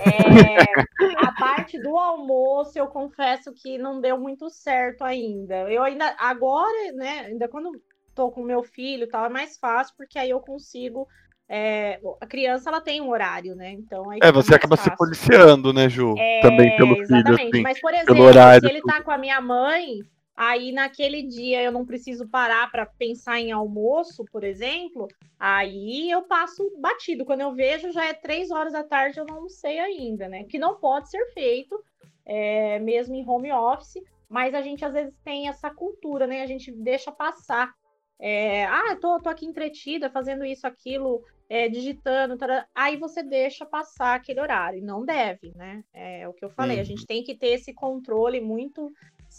É, 0.00 1.26
a 1.26 1.32
parte 1.32 1.80
do 1.82 1.98
almoço, 1.98 2.78
eu 2.78 2.86
confesso 2.86 3.52
que 3.52 3.76
não 3.78 4.00
deu 4.00 4.18
muito 4.18 4.48
certo 4.48 5.02
ainda. 5.02 5.70
Eu 5.70 5.82
ainda, 5.82 6.14
agora, 6.18 6.92
né, 6.92 7.26
ainda 7.26 7.48
quando 7.48 7.72
tô 8.14 8.30
com 8.30 8.42
meu 8.42 8.62
filho 8.62 9.08
tal, 9.08 9.26
é 9.26 9.28
mais 9.28 9.56
fácil, 9.58 9.94
porque 9.96 10.18
aí 10.18 10.30
eu 10.30 10.40
consigo. 10.40 11.06
É, 11.52 11.98
a 12.20 12.26
criança 12.26 12.70
ela 12.70 12.80
tem 12.80 13.00
um 13.00 13.10
horário, 13.10 13.56
né? 13.56 13.72
Então 13.72 14.04
é 14.22 14.30
você 14.30 14.54
acaba 14.54 14.76
fácil. 14.76 14.92
se 14.92 14.96
policiando, 14.96 15.72
né, 15.72 15.88
Ju? 15.88 16.14
É, 16.16 16.40
Também 16.42 16.76
pelo 16.76 16.96
exatamente. 16.96 17.38
filho. 17.38 17.50
Assim, 17.50 17.62
Mas, 17.62 17.80
por 17.80 17.92
exemplo, 17.92 18.22
horário, 18.22 18.68
se 18.68 18.72
ele 18.72 18.82
tá 18.82 19.02
com 19.02 19.10
a 19.10 19.18
minha 19.18 19.40
mãe, 19.40 19.98
Aí 20.42 20.72
naquele 20.72 21.22
dia 21.22 21.62
eu 21.62 21.70
não 21.70 21.84
preciso 21.84 22.26
parar 22.26 22.70
para 22.70 22.86
pensar 22.86 23.38
em 23.38 23.52
almoço, 23.52 24.24
por 24.32 24.42
exemplo. 24.42 25.06
Aí 25.38 26.10
eu 26.10 26.22
passo 26.22 26.72
batido. 26.78 27.26
Quando 27.26 27.42
eu 27.42 27.54
vejo, 27.54 27.92
já 27.92 28.06
é 28.06 28.14
três 28.14 28.50
horas 28.50 28.72
da 28.72 28.82
tarde, 28.82 29.20
eu 29.20 29.26
não 29.26 29.34
almocei 29.34 29.78
ainda, 29.78 30.30
né? 30.30 30.44
Que 30.44 30.58
não 30.58 30.76
pode 30.76 31.10
ser 31.10 31.22
feito, 31.34 31.78
é, 32.24 32.78
mesmo 32.78 33.14
em 33.14 33.28
home 33.28 33.52
office. 33.52 34.02
Mas 34.30 34.54
a 34.54 34.62
gente 34.62 34.82
às 34.82 34.94
vezes 34.94 35.14
tem 35.22 35.46
essa 35.46 35.68
cultura, 35.68 36.26
né? 36.26 36.40
A 36.40 36.46
gente 36.46 36.72
deixa 36.72 37.12
passar. 37.12 37.74
É, 38.18 38.64
ah, 38.64 38.96
tô, 38.98 39.20
tô 39.20 39.28
aqui 39.28 39.44
entretida, 39.44 40.08
fazendo 40.08 40.42
isso, 40.42 40.66
aquilo, 40.66 41.22
é, 41.50 41.68
digitando. 41.68 42.38
Aí 42.74 42.96
você 42.96 43.22
deixa 43.22 43.66
passar 43.66 44.14
aquele 44.14 44.40
horário. 44.40 44.82
Não 44.82 45.04
deve, 45.04 45.52
né? 45.54 45.84
É 45.92 46.26
o 46.26 46.32
que 46.32 46.46
eu 46.46 46.48
falei. 46.48 46.76
Uhum. 46.76 46.80
A 46.80 46.86
gente 46.86 47.06
tem 47.06 47.22
que 47.22 47.34
ter 47.34 47.48
esse 47.48 47.74
controle 47.74 48.40
muito 48.40 48.90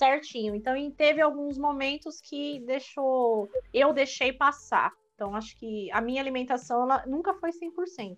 certinho. 0.01 0.55
Então, 0.55 0.73
teve 0.91 1.21
alguns 1.21 1.59
momentos 1.59 2.19
que 2.19 2.59
deixou, 2.65 3.47
eu 3.71 3.93
deixei 3.93 4.33
passar. 4.33 4.91
Então, 5.13 5.35
acho 5.35 5.55
que 5.57 5.91
a 5.91 6.01
minha 6.01 6.19
alimentação 6.19 6.81
ela 6.81 7.05
nunca 7.05 7.35
foi 7.35 7.51
100%, 7.51 8.17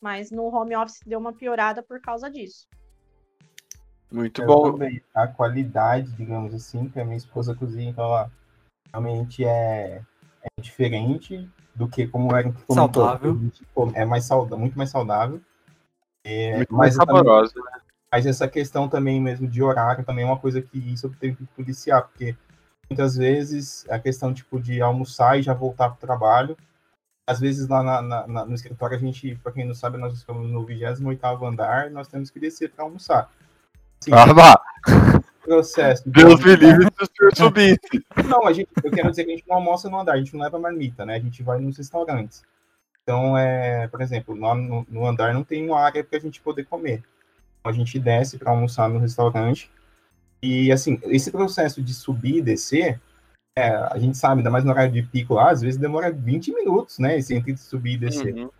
mas 0.00 0.30
no 0.30 0.44
home 0.44 0.76
office 0.76 1.00
deu 1.04 1.18
uma 1.18 1.32
piorada 1.32 1.82
por 1.82 2.00
causa 2.00 2.30
disso. 2.30 2.68
Muito 4.12 4.42
eu 4.42 4.46
bom. 4.46 4.72
Também. 4.72 5.02
A 5.12 5.26
qualidade, 5.26 6.12
digamos 6.12 6.54
assim, 6.54 6.88
que 6.88 7.00
a 7.00 7.04
minha 7.04 7.16
esposa 7.16 7.52
cozinha, 7.56 7.90
então 7.90 8.04
ela 8.04 8.30
realmente 8.92 9.44
é, 9.44 10.00
é 10.40 10.60
diferente 10.62 11.50
do 11.74 11.88
que 11.88 12.06
como 12.06 12.32
era 12.32 12.52
que 12.52 12.72
saudável. 12.72 13.36
É 13.94 14.04
mais 14.04 14.24
saudável, 14.24 14.58
muito 14.58 14.78
mais 14.78 14.90
saudável. 14.90 15.40
É, 16.22 16.58
muito 16.58 16.74
mais 16.74 16.94
saborosa, 16.94 17.52
também, 17.52 17.72
né? 17.72 17.80
Mas 18.14 18.26
essa 18.26 18.46
questão 18.46 18.88
também 18.88 19.20
mesmo 19.20 19.48
de 19.48 19.60
horário 19.60 20.04
também 20.04 20.22
é 20.24 20.26
uma 20.28 20.38
coisa 20.38 20.62
que 20.62 20.78
isso 20.78 21.08
eu 21.08 21.14
tenho 21.18 21.34
que 21.34 21.44
policiar, 21.46 22.00
porque 22.00 22.36
muitas 22.88 23.16
vezes 23.16 23.84
a 23.90 23.98
questão 23.98 24.32
tipo 24.32 24.60
de 24.60 24.80
almoçar 24.80 25.36
e 25.36 25.42
já 25.42 25.52
voltar 25.52 25.88
para 25.88 25.96
o 25.96 25.98
trabalho. 25.98 26.56
Às 27.26 27.40
vezes 27.40 27.66
lá 27.66 27.82
na, 27.82 28.26
na, 28.28 28.44
no 28.46 28.54
escritório 28.54 28.96
a 28.96 29.00
gente, 29.00 29.34
para 29.42 29.50
quem 29.50 29.66
não 29.66 29.74
sabe, 29.74 29.98
nós 29.98 30.14
estamos 30.14 30.48
no 30.48 30.64
28 30.64 31.44
andar, 31.44 31.90
nós 31.90 32.06
temos 32.06 32.30
que 32.30 32.38
descer 32.38 32.70
para 32.70 32.84
almoçar. 32.84 33.28
Sim, 33.98 34.12
ah, 34.12 34.60
processo. 35.42 36.08
Deus 36.08 36.38
me 36.38 36.54
livre 36.54 36.84
se 36.84 37.02
o 37.02 37.08
senhor 37.16 37.36
subisse. 37.36 38.06
Não, 38.28 38.46
a 38.46 38.52
gente, 38.52 38.68
eu 38.84 38.92
quero 38.92 39.10
dizer 39.10 39.24
que 39.24 39.32
a 39.32 39.34
gente 39.34 39.48
não 39.48 39.56
almoça 39.56 39.90
no 39.90 39.98
andar, 39.98 40.12
a 40.12 40.18
gente 40.18 40.34
não 40.34 40.44
leva 40.44 40.56
marmita, 40.56 41.04
né? 41.04 41.16
A 41.16 41.20
gente 41.20 41.42
vai 41.42 41.58
nos 41.58 41.78
restaurantes. 41.78 42.44
Então, 43.02 43.36
é, 43.36 43.88
por 43.88 44.00
exemplo, 44.00 44.36
no, 44.36 44.86
no 44.88 45.04
andar 45.04 45.34
não 45.34 45.42
tem 45.42 45.68
uma 45.68 45.80
área 45.80 46.04
para 46.04 46.16
a 46.16 46.20
gente 46.20 46.40
poder 46.40 46.64
comer 46.66 47.02
a 47.64 47.72
gente 47.72 47.98
desce 47.98 48.38
para 48.38 48.50
almoçar 48.50 48.88
no 48.88 48.98
restaurante. 48.98 49.70
E, 50.42 50.70
assim, 50.70 51.00
esse 51.04 51.30
processo 51.30 51.82
de 51.82 51.94
subir 51.94 52.36
e 52.36 52.42
descer, 52.42 53.00
é, 53.56 53.68
a 53.68 53.98
gente 53.98 54.16
sabe, 54.18 54.40
ainda 54.40 54.50
mais 54.50 54.64
no 54.64 54.70
horário 54.70 54.92
de 54.92 55.02
pico 55.02 55.34
lá, 55.34 55.50
às 55.50 55.62
vezes 55.62 55.80
demora 55.80 56.12
20 56.12 56.52
minutos, 56.52 56.98
né? 56.98 57.16
Esse 57.16 57.34
entre 57.34 57.56
subir 57.56 57.94
e 57.94 57.98
descer. 57.98 58.34
Uhum. 58.34 58.50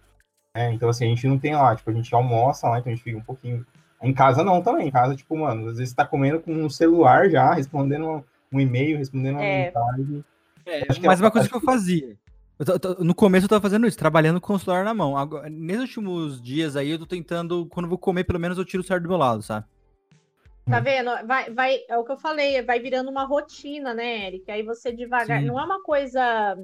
É, 0.56 0.72
então, 0.72 0.88
assim, 0.88 1.04
a 1.04 1.08
gente 1.08 1.26
não 1.26 1.38
tem 1.38 1.54
lá, 1.54 1.76
tipo, 1.76 1.90
a 1.90 1.92
gente 1.92 2.14
almoça 2.14 2.68
lá, 2.68 2.78
então 2.78 2.90
a 2.90 2.94
gente 2.94 3.04
fica 3.04 3.18
um 3.18 3.22
pouquinho. 3.22 3.66
Em 4.02 4.14
casa 4.14 4.42
não 4.42 4.62
também. 4.62 4.88
Em 4.88 4.90
casa, 4.90 5.14
tipo, 5.14 5.36
mano, 5.36 5.68
às 5.68 5.78
vezes 5.78 5.92
tá 5.92 6.06
comendo 6.06 6.40
com 6.40 6.52
um 6.52 6.70
celular 6.70 7.28
já, 7.28 7.52
respondendo 7.52 8.24
um 8.52 8.60
e-mail, 8.60 8.98
respondendo 8.98 9.36
uma 9.36 9.44
é. 9.44 9.66
mensagem. 9.66 10.24
É, 10.66 10.86
mas 11.06 11.20
uma 11.20 11.30
coisa 11.30 11.48
que 11.48 11.54
eu 11.54 11.60
fazia. 11.60 12.16
Eu 12.58 12.66
tô, 12.66 12.78
tô, 12.78 13.04
no 13.04 13.14
começo 13.14 13.46
eu 13.46 13.48
tava 13.48 13.62
fazendo 13.62 13.86
isso, 13.86 13.98
trabalhando 13.98 14.40
com 14.40 14.54
o 14.54 14.58
celular 14.58 14.84
na 14.84 14.94
mão. 14.94 15.16
Agora, 15.16 15.50
nesses 15.50 15.82
últimos 15.82 16.40
dias 16.40 16.76
aí, 16.76 16.90
eu 16.90 16.98
tô 16.98 17.06
tentando, 17.06 17.66
quando 17.66 17.86
eu 17.86 17.90
vou 17.90 17.98
comer, 17.98 18.24
pelo 18.24 18.38
menos 18.38 18.58
eu 18.58 18.64
tiro 18.64 18.82
o 18.82 18.86
celular 18.86 19.02
do 19.02 19.08
meu 19.08 19.18
lado, 19.18 19.42
sabe? 19.42 19.66
Tá 20.64 20.80
vendo? 20.80 21.10
Vai, 21.26 21.50
vai, 21.50 21.80
é 21.88 21.98
o 21.98 22.04
que 22.04 22.12
eu 22.12 22.16
falei, 22.16 22.62
vai 22.62 22.80
virando 22.80 23.10
uma 23.10 23.24
rotina, 23.24 23.92
né, 23.92 24.28
Eric? 24.28 24.50
Aí 24.50 24.62
você 24.62 24.92
devagar. 24.92 25.40
Sim. 25.40 25.46
Não 25.46 25.60
é 25.60 25.64
uma 25.64 25.82
coisa. 25.82 26.56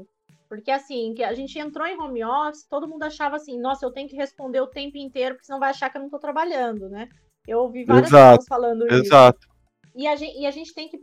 Porque 0.49 0.71
assim, 0.71 1.13
que 1.15 1.23
a 1.23 1.35
gente 1.35 1.59
entrou 1.59 1.87
em 1.87 2.01
home 2.01 2.25
office, 2.25 2.67
todo 2.67 2.89
mundo 2.89 3.03
achava 3.03 3.37
assim, 3.37 3.61
nossa, 3.61 3.85
eu 3.85 3.93
tenho 3.93 4.09
que 4.09 4.17
responder 4.17 4.61
o 4.61 4.67
tempo 4.67 4.97
inteiro, 4.97 5.35
porque 5.35 5.47
senão 5.47 5.61
vai 5.61 5.71
achar 5.71 5.91
que 5.91 5.99
eu 5.99 6.03
não 6.03 6.11
tô 6.11 6.19
trabalhando, 6.19 6.89
né? 6.89 7.09
Eu 7.47 7.61
ouvi 7.61 7.85
várias 7.85 8.09
exato, 8.09 8.39
pessoas 8.39 8.49
falando 8.49 8.91
exato. 8.91 9.39
isso. 9.41 9.95
e, 9.95 10.09
a 10.09 10.17
gente, 10.17 10.41
e 10.41 10.47
a 10.47 10.51
gente 10.51 10.75
tem 10.75 10.89
que 10.89 10.99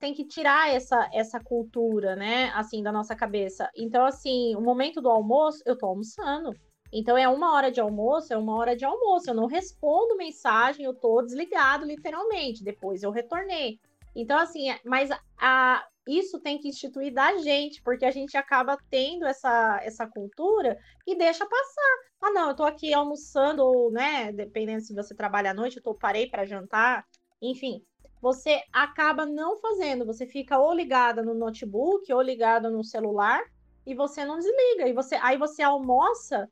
tem 0.00 0.14
que 0.14 0.24
tirar 0.24 0.74
essa, 0.74 1.08
essa 1.12 1.38
cultura, 1.38 2.16
né, 2.16 2.50
assim, 2.54 2.82
da 2.82 2.90
nossa 2.90 3.14
cabeça. 3.14 3.70
Então, 3.76 4.06
assim, 4.06 4.56
o 4.56 4.60
momento 4.60 5.00
do 5.00 5.10
almoço, 5.10 5.62
eu 5.66 5.76
tô 5.76 5.86
almoçando. 5.86 6.52
Então, 6.92 7.16
é 7.16 7.28
uma 7.28 7.54
hora 7.54 7.70
de 7.70 7.80
almoço, 7.80 8.32
é 8.32 8.36
uma 8.36 8.56
hora 8.56 8.74
de 8.74 8.84
almoço. 8.84 9.30
Eu 9.30 9.34
não 9.34 9.46
respondo 9.46 10.16
mensagem, 10.16 10.84
eu 10.84 10.94
tô 10.94 11.22
desligado, 11.22 11.84
literalmente. 11.84 12.64
Depois 12.64 13.02
eu 13.02 13.10
retornei. 13.10 13.78
Então, 14.16 14.38
assim, 14.38 14.70
é, 14.70 14.80
mas 14.84 15.10
a, 15.38 15.86
isso 16.08 16.40
tem 16.40 16.58
que 16.58 16.68
instituir 16.68 17.12
da 17.12 17.36
gente, 17.36 17.80
porque 17.82 18.04
a 18.04 18.10
gente 18.10 18.36
acaba 18.36 18.76
tendo 18.90 19.24
essa, 19.26 19.80
essa 19.84 20.06
cultura 20.06 20.76
e 21.06 21.16
deixa 21.16 21.46
passar. 21.46 21.96
Ah, 22.22 22.30
não, 22.32 22.48
eu 22.48 22.56
tô 22.56 22.64
aqui 22.64 22.92
almoçando, 22.92 23.62
ou, 23.62 23.92
né, 23.92 24.32
dependendo 24.32 24.80
se 24.80 24.94
você 24.94 25.14
trabalha 25.14 25.52
à 25.52 25.54
noite, 25.54 25.76
eu 25.76 25.82
tô, 25.82 25.94
parei 25.94 26.28
para 26.28 26.44
jantar, 26.44 27.04
enfim. 27.40 27.84
Você 28.20 28.62
acaba 28.72 29.24
não 29.24 29.56
fazendo, 29.58 30.04
você 30.04 30.26
fica 30.26 30.58
ou 30.58 30.74
ligada 30.74 31.22
no 31.22 31.34
notebook 31.34 32.12
ou 32.12 32.20
ligada 32.20 32.70
no 32.70 32.84
celular 32.84 33.42
e 33.86 33.94
você 33.94 34.24
não 34.24 34.38
desliga. 34.38 34.86
E 34.86 34.92
você, 34.92 35.14
aí 35.16 35.38
você 35.38 35.62
almoça 35.62 36.48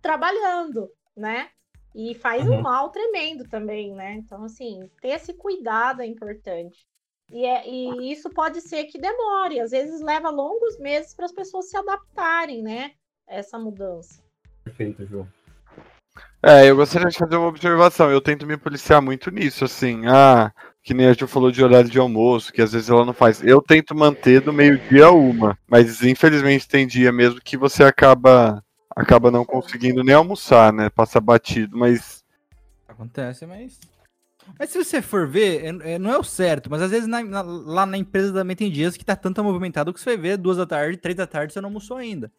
trabalhando, 0.00 0.90
né? 1.16 1.50
E 1.94 2.14
faz 2.14 2.46
uhum. 2.46 2.58
um 2.58 2.62
mal 2.62 2.90
tremendo 2.90 3.44
também, 3.48 3.94
né? 3.94 4.14
Então, 4.14 4.44
assim, 4.44 4.90
ter 5.00 5.08
esse 5.08 5.34
cuidado 5.34 6.02
é 6.02 6.06
importante. 6.06 6.86
E, 7.30 7.44
é, 7.44 7.68
e 7.68 8.12
isso 8.12 8.28
pode 8.30 8.60
ser 8.60 8.84
que 8.84 8.98
demore, 8.98 9.60
às 9.60 9.70
vezes 9.70 10.00
leva 10.00 10.28
longos 10.28 10.78
meses 10.78 11.14
para 11.14 11.24
as 11.24 11.32
pessoas 11.32 11.70
se 11.70 11.76
adaptarem, 11.76 12.62
né? 12.62 12.92
A 13.28 13.36
essa 13.36 13.58
mudança. 13.58 14.22
Perfeito, 14.62 15.06
João. 15.06 15.28
É, 16.42 16.68
eu 16.68 16.76
gostaria 16.76 17.08
de 17.08 17.16
fazer 17.16 17.36
uma 17.36 17.48
observação. 17.48 18.10
Eu 18.10 18.20
tento 18.20 18.46
me 18.46 18.56
policiar 18.56 19.00
muito 19.00 19.30
nisso, 19.30 19.64
assim. 19.64 20.06
Ah, 20.06 20.52
que 20.84 20.92
nem 20.92 21.06
a 21.06 21.12
gente 21.12 21.26
falou 21.26 21.50
de 21.50 21.64
horário 21.64 21.88
de 21.88 21.98
almoço, 21.98 22.52
que 22.52 22.60
às 22.60 22.72
vezes 22.72 22.90
ela 22.90 23.06
não 23.06 23.14
faz. 23.14 23.42
Eu 23.42 23.62
tento 23.62 23.94
manter 23.94 24.42
do 24.42 24.52
meio-dia 24.52 25.06
a 25.06 25.10
uma, 25.10 25.58
mas 25.66 26.02
infelizmente 26.02 26.68
tem 26.68 26.86
dia 26.86 27.10
mesmo 27.10 27.40
que 27.40 27.56
você 27.56 27.82
acaba 27.82 28.62
acaba 28.94 29.30
não 29.30 29.46
conseguindo 29.46 30.04
nem 30.04 30.14
almoçar, 30.14 30.74
né? 30.74 30.90
Passa 30.90 31.18
batido, 31.22 31.76
mas. 31.76 32.22
Acontece, 32.86 33.46
mas. 33.46 33.80
Mas 34.58 34.68
se 34.68 34.76
você 34.76 35.00
for 35.00 35.26
ver, 35.26 35.64
é, 35.64 35.94
é, 35.94 35.98
não 35.98 36.12
é 36.12 36.18
o 36.18 36.22
certo, 36.22 36.70
mas 36.70 36.82
às 36.82 36.90
vezes 36.90 37.08
na, 37.08 37.24
na, 37.24 37.40
lá 37.40 37.86
na 37.86 37.96
empresa 37.96 38.30
também 38.30 38.54
tem 38.54 38.70
dias 38.70 38.94
que 38.94 39.04
tá 39.04 39.16
tanto 39.16 39.42
movimentado 39.42 39.90
que 39.90 39.98
você 39.98 40.10
vai 40.10 40.16
ver 40.18 40.36
duas 40.36 40.58
da 40.58 40.66
tarde, 40.66 40.98
três 40.98 41.16
da 41.16 41.26
tarde, 41.26 41.54
você 41.54 41.62
não 41.62 41.70
almoçou 41.70 41.96
ainda. 41.96 42.30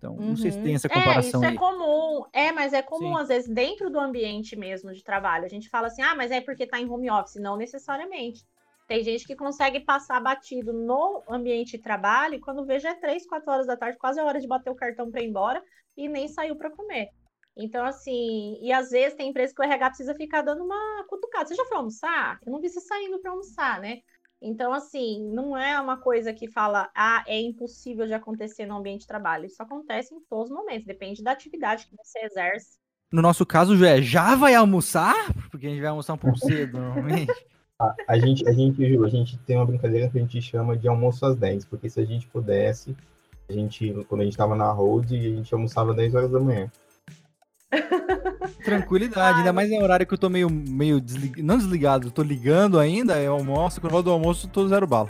Então, 0.00 0.14
uhum. 0.14 0.28
não 0.28 0.36
sei 0.36 0.50
se 0.50 0.62
tem 0.62 0.74
essa 0.74 0.88
comparação. 0.88 1.44
É, 1.44 1.46
isso 1.46 1.50
aí. 1.50 1.54
é 1.54 1.58
comum. 1.58 2.24
É, 2.32 2.52
mas 2.52 2.72
é 2.72 2.80
comum, 2.80 3.16
Sim. 3.16 3.20
às 3.20 3.28
vezes, 3.28 3.50
dentro 3.50 3.90
do 3.90 4.00
ambiente 4.00 4.56
mesmo 4.56 4.94
de 4.94 5.04
trabalho. 5.04 5.44
A 5.44 5.48
gente 5.48 5.68
fala 5.68 5.88
assim, 5.88 6.00
ah, 6.00 6.14
mas 6.14 6.30
é 6.30 6.40
porque 6.40 6.66
tá 6.66 6.80
em 6.80 6.88
home 6.88 7.10
office. 7.10 7.36
Não 7.36 7.54
necessariamente. 7.54 8.42
Tem 8.88 9.04
gente 9.04 9.26
que 9.26 9.36
consegue 9.36 9.80
passar 9.80 10.18
batido 10.18 10.72
no 10.72 11.22
ambiente 11.28 11.72
de 11.72 11.82
trabalho 11.82 12.34
e 12.34 12.40
quando 12.40 12.64
vê 12.64 12.80
já 12.80 12.90
é 12.90 12.94
três, 12.94 13.26
quatro 13.26 13.52
horas 13.52 13.66
da 13.66 13.76
tarde, 13.76 13.98
quase 13.98 14.18
a 14.18 14.24
hora 14.24 14.40
de 14.40 14.48
bater 14.48 14.70
o 14.70 14.74
cartão 14.74 15.10
para 15.10 15.22
ir 15.22 15.28
embora 15.28 15.62
e 15.94 16.08
nem 16.08 16.26
saiu 16.26 16.56
para 16.56 16.70
comer. 16.70 17.10
Então, 17.56 17.84
assim, 17.84 18.58
e 18.62 18.72
às 18.72 18.88
vezes 18.88 19.14
tem 19.14 19.28
empresa 19.28 19.54
que 19.54 19.60
o 19.60 19.64
RH 19.64 19.90
precisa 19.90 20.14
ficar 20.14 20.40
dando 20.40 20.64
uma 20.64 21.04
cutucada. 21.08 21.46
Você 21.46 21.54
já 21.54 21.64
foi 21.66 21.76
almoçar? 21.76 22.40
Eu 22.44 22.50
não 22.50 22.60
vi 22.60 22.70
você 22.70 22.80
saindo 22.80 23.20
para 23.20 23.32
almoçar, 23.32 23.80
né? 23.80 24.00
Então, 24.42 24.72
assim, 24.72 25.22
não 25.32 25.56
é 25.56 25.78
uma 25.78 25.98
coisa 25.98 26.32
que 26.32 26.48
fala, 26.48 26.88
ah, 26.94 27.22
é 27.26 27.38
impossível 27.38 28.06
de 28.06 28.14
acontecer 28.14 28.64
no 28.64 28.76
ambiente 28.76 29.02
de 29.02 29.06
trabalho. 29.06 29.44
Isso 29.44 29.62
acontece 29.62 30.14
em 30.14 30.20
todos 30.20 30.50
os 30.50 30.56
momentos, 30.56 30.86
depende 30.86 31.22
da 31.22 31.32
atividade 31.32 31.86
que 31.86 31.96
você 31.96 32.20
exerce. 32.20 32.78
No 33.12 33.20
nosso 33.20 33.44
caso, 33.44 33.76
já 33.76 34.00
já 34.00 34.36
vai 34.36 34.54
almoçar? 34.54 35.14
Porque 35.50 35.66
a 35.66 35.70
gente 35.70 35.80
vai 35.80 35.90
almoçar 35.90 36.14
um 36.14 36.18
pouco 36.18 36.38
cedo, 36.38 36.78
normalmente. 36.80 37.32
A, 37.78 37.94
a, 38.08 38.18
gente, 38.18 38.48
a, 38.48 38.52
gente, 38.52 38.82
a 38.82 39.08
gente 39.08 39.38
tem 39.38 39.56
uma 39.56 39.66
brincadeira 39.66 40.08
que 40.08 40.16
a 40.16 40.20
gente 40.20 40.40
chama 40.40 40.76
de 40.76 40.88
almoço 40.88 41.26
às 41.26 41.36
10, 41.36 41.66
porque 41.66 41.90
se 41.90 42.00
a 42.00 42.04
gente 42.04 42.26
pudesse, 42.28 42.96
a 43.48 43.52
gente, 43.52 43.92
quando 44.08 44.22
a 44.22 44.24
gente 44.24 44.34
estava 44.34 44.54
na 44.54 44.70
road, 44.70 45.14
a 45.14 45.36
gente 45.36 45.52
almoçava 45.52 45.90
às 45.90 45.96
10 45.96 46.14
horas 46.14 46.30
da 46.30 46.40
manhã. 46.40 46.70
Tranquilidade, 48.76 49.38
ainda 49.38 49.52
mais 49.52 49.70
no 49.70 49.82
horário 49.82 50.06
que 50.06 50.14
eu 50.14 50.18
tô 50.18 50.28
meio, 50.28 50.50
meio 50.50 51.00
deslig... 51.00 51.42
não 51.42 51.56
desligado, 51.56 52.10
tô 52.10 52.22
ligando 52.22 52.78
ainda, 52.78 53.20
eu 53.20 53.34
almoço, 53.34 53.80
quando 53.80 53.90
eu 53.90 53.94
vou 53.94 54.02
do 54.02 54.10
almoço, 54.10 54.48
tô 54.48 54.66
zero 54.68 54.86
bala. 54.86 55.08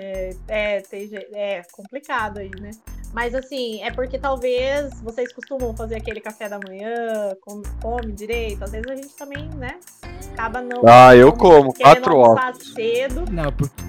É, 0.00 0.36
é, 0.46 0.80
tem, 0.80 1.10
é 1.34 1.62
complicado 1.72 2.38
aí, 2.38 2.50
né? 2.60 2.70
Mas 3.12 3.34
assim, 3.34 3.82
é 3.82 3.90
porque 3.90 4.18
talvez 4.18 5.00
vocês 5.00 5.32
costumam 5.32 5.74
fazer 5.74 5.96
aquele 5.96 6.20
café 6.20 6.48
da 6.48 6.60
manhã, 6.64 7.34
come, 7.40 7.62
come 7.82 8.12
direito, 8.12 8.62
às 8.62 8.70
vezes 8.70 8.86
a 8.88 8.94
gente 8.94 9.14
também, 9.16 9.48
né? 9.56 9.78
Acaba 10.32 10.60
não. 10.60 10.82
Ah, 10.86 11.16
eu 11.16 11.32
como, 11.32 11.74
quatro 11.74 12.16
horas. 12.16 12.58
cedo. 12.74 13.24
Não, 13.30 13.50
porque 13.50 13.88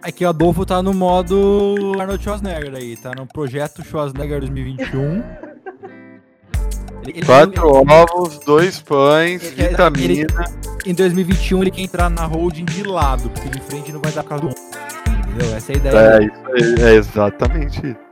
Aqui 0.00 0.24
o 0.24 0.28
Adolfo 0.28 0.64
tá 0.64 0.80
no 0.80 0.94
modo 0.94 1.92
Arnold 1.98 2.22
Schwarzenegger 2.22 2.74
aí, 2.74 2.96
tá 2.96 3.12
no 3.16 3.26
projeto 3.26 3.82
Schwarzenegger 3.84 4.40
2021. 4.40 5.22
Ele, 7.14 7.24
Quatro 7.24 7.80
ele, 7.80 7.92
ovos, 7.92 8.38
dois 8.40 8.80
pães, 8.80 9.42
ele, 9.44 9.68
vitamina. 9.68 10.12
Ele, 10.12 10.26
em 10.86 10.94
2021 10.94 11.62
ele 11.62 11.70
quer 11.70 11.82
entrar 11.82 12.10
na 12.10 12.24
holding 12.24 12.64
de 12.64 12.82
lado, 12.82 13.30
porque 13.30 13.48
de 13.48 13.60
frente 13.60 13.92
não 13.92 14.00
vai 14.00 14.12
dar 14.12 14.22
causa 14.24 14.46
do 14.46 14.50
Entendeu? 15.38 15.56
Essa 15.56 15.72
é 15.72 15.74
a 15.74 15.78
ideia. 15.78 15.98
É, 15.98 16.58
isso 16.58 16.84
é 16.84 16.94
exatamente 16.94 17.86
isso. 17.86 18.08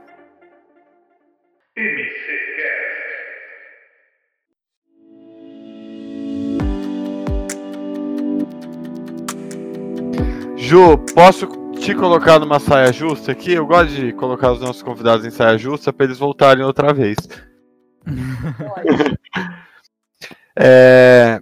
Ju, 10.57 10.97
posso 11.13 11.47
te 11.79 11.93
colocar 11.95 12.39
numa 12.39 12.59
saia 12.59 12.91
justa 12.91 13.31
aqui? 13.31 13.53
Eu 13.53 13.65
gosto 13.65 13.89
de 13.89 14.11
colocar 14.13 14.51
os 14.51 14.59
nossos 14.59 14.83
convidados 14.83 15.25
em 15.25 15.29
saia 15.29 15.57
justa 15.57 15.93
para 15.93 16.05
eles 16.05 16.17
voltarem 16.17 16.63
outra 16.63 16.93
vez. 16.93 17.15
É, 20.55 21.41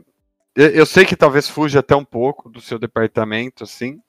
eu 0.55 0.85
sei 0.85 1.05
que 1.05 1.15
talvez 1.15 1.49
fuja 1.49 1.79
até 1.79 1.95
um 1.95 2.05
pouco 2.05 2.49
do 2.49 2.61
seu 2.61 2.79
departamento, 2.79 3.63
assim, 3.63 3.99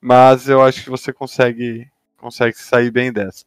mas 0.00 0.48
eu 0.48 0.62
acho 0.62 0.84
que 0.84 0.90
você 0.90 1.12
consegue, 1.12 1.88
consegue 2.16 2.56
sair 2.56 2.90
bem 2.90 3.12
dessa. 3.12 3.44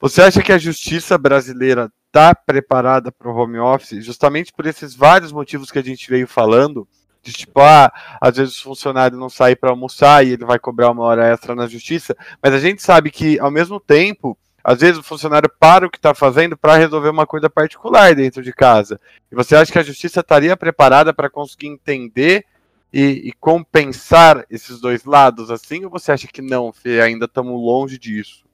Você 0.00 0.22
acha 0.22 0.42
que 0.42 0.52
a 0.52 0.58
justiça 0.58 1.16
brasileira 1.16 1.90
está 2.06 2.34
preparada 2.34 3.10
para 3.10 3.30
o 3.30 3.34
home 3.34 3.58
office, 3.58 4.04
justamente 4.04 4.52
por 4.52 4.66
esses 4.66 4.94
vários 4.94 5.32
motivos 5.32 5.70
que 5.70 5.78
a 5.78 5.82
gente 5.82 6.08
veio 6.10 6.28
falando? 6.28 6.86
De 7.22 7.32
tipo, 7.32 7.60
ah, 7.60 7.92
às 8.20 8.36
vezes 8.36 8.58
o 8.58 8.64
funcionário 8.64 9.16
não 9.16 9.30
sai 9.30 9.54
para 9.54 9.70
almoçar 9.70 10.26
e 10.26 10.30
ele 10.30 10.44
vai 10.44 10.58
cobrar 10.58 10.90
uma 10.90 11.04
hora 11.04 11.26
extra 11.26 11.54
na 11.54 11.68
justiça, 11.68 12.16
mas 12.42 12.52
a 12.52 12.58
gente 12.58 12.82
sabe 12.82 13.10
que, 13.10 13.38
ao 13.38 13.50
mesmo 13.50 13.78
tempo, 13.78 14.36
às 14.64 14.80
vezes 14.80 14.98
o 14.98 15.02
funcionário 15.02 15.50
para 15.58 15.86
o 15.86 15.90
que 15.90 15.98
está 15.98 16.14
fazendo 16.14 16.56
para 16.56 16.76
resolver 16.76 17.08
uma 17.08 17.26
coisa 17.26 17.50
particular 17.50 18.14
dentro 18.14 18.42
de 18.42 18.52
casa. 18.52 19.00
E 19.30 19.34
você 19.34 19.56
acha 19.56 19.72
que 19.72 19.78
a 19.78 19.82
justiça 19.82 20.20
estaria 20.20 20.56
preparada 20.56 21.12
para 21.12 21.28
conseguir 21.28 21.68
entender 21.68 22.44
e, 22.92 23.28
e, 23.28 23.32
compensar 23.32 24.44
esses 24.50 24.80
dois 24.80 25.04
lados 25.04 25.50
assim? 25.50 25.84
Ou 25.84 25.90
você 25.90 26.12
acha 26.12 26.28
que 26.28 26.42
não, 26.42 26.72
Fê, 26.72 27.00
ainda 27.00 27.24
estamos 27.24 27.52
longe 27.52 27.98
disso? 27.98 28.44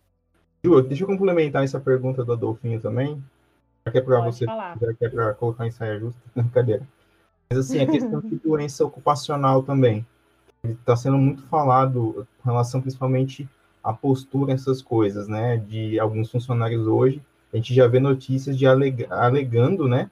Ju, 0.65 0.81
deixa 0.83 1.03
eu 1.03 1.09
complementar 1.09 1.65
essa 1.65 1.81
pergunta 1.81 2.25
do 2.25 2.33
Adolfinho 2.33 2.81
também. 2.81 3.23
Já 3.85 3.93
que 3.93 3.99
é 3.99 4.01
para 4.01 4.21
você, 4.21 4.45
já 4.45 4.95
que 4.99 5.05
é 5.05 5.09
para 5.09 5.35
colocar 5.35 5.67
em 5.67 5.71
saia 5.71 5.99
justa, 5.99 6.21
cadeira. 6.55 6.87
Mas 7.51 7.59
assim, 7.59 7.81
a 7.81 7.87
questão 7.87 8.21
de 8.21 8.37
doença 8.37 8.85
ocupacional 8.85 9.63
também. 9.63 10.07
Está 10.63 10.97
sendo 10.97 11.17
muito 11.17 11.43
falado 11.45 12.27
em 12.41 12.45
relação 12.45 12.81
principalmente 12.81 13.49
a 13.83 13.93
postura 13.93 14.53
essas 14.53 14.83
coisas, 14.83 15.29
né? 15.29 15.57
De 15.57 15.99
alguns 15.99 16.31
funcionários 16.31 16.87
hoje, 16.87 17.23
a 17.53 17.57
gente 17.57 17.75
já 17.75 17.87
vê 17.87 18.01
notícias 18.01 18.57
de 18.57 18.67
aleg 18.67 19.07
alegando, 19.11 19.89
né? 19.89 20.11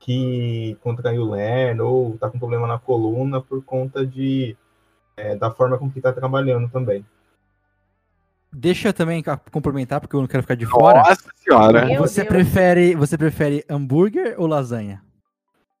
Que 0.00 0.76
contraiu 0.82 1.30
LER 1.30 1.80
ou 1.80 2.14
está 2.14 2.28
com 2.28 2.38
problema 2.38 2.66
na 2.66 2.78
coluna 2.78 3.40
por 3.40 3.64
conta 3.64 4.06
de 4.06 4.56
é, 5.16 5.36
da 5.36 5.50
forma 5.50 5.78
com 5.78 5.90
que 5.90 5.98
está 5.98 6.12
trabalhando 6.12 6.68
também. 6.68 7.04
Deixa 8.52 8.88
eu 8.88 8.92
também 8.92 9.22
complementar, 9.50 10.00
porque 10.00 10.14
eu 10.14 10.20
não 10.20 10.28
quero 10.28 10.44
ficar 10.44 10.54
de 10.54 10.66
fora. 10.66 10.98
Nossa 10.98 11.28
senhora! 11.34 11.86
Meu 11.86 12.00
você 12.00 12.24
prefere, 12.24 12.94
você 12.94 13.18
prefere 13.18 13.64
hambúrguer 13.68 14.36
ou 14.38 14.46
lasanha? 14.46 15.02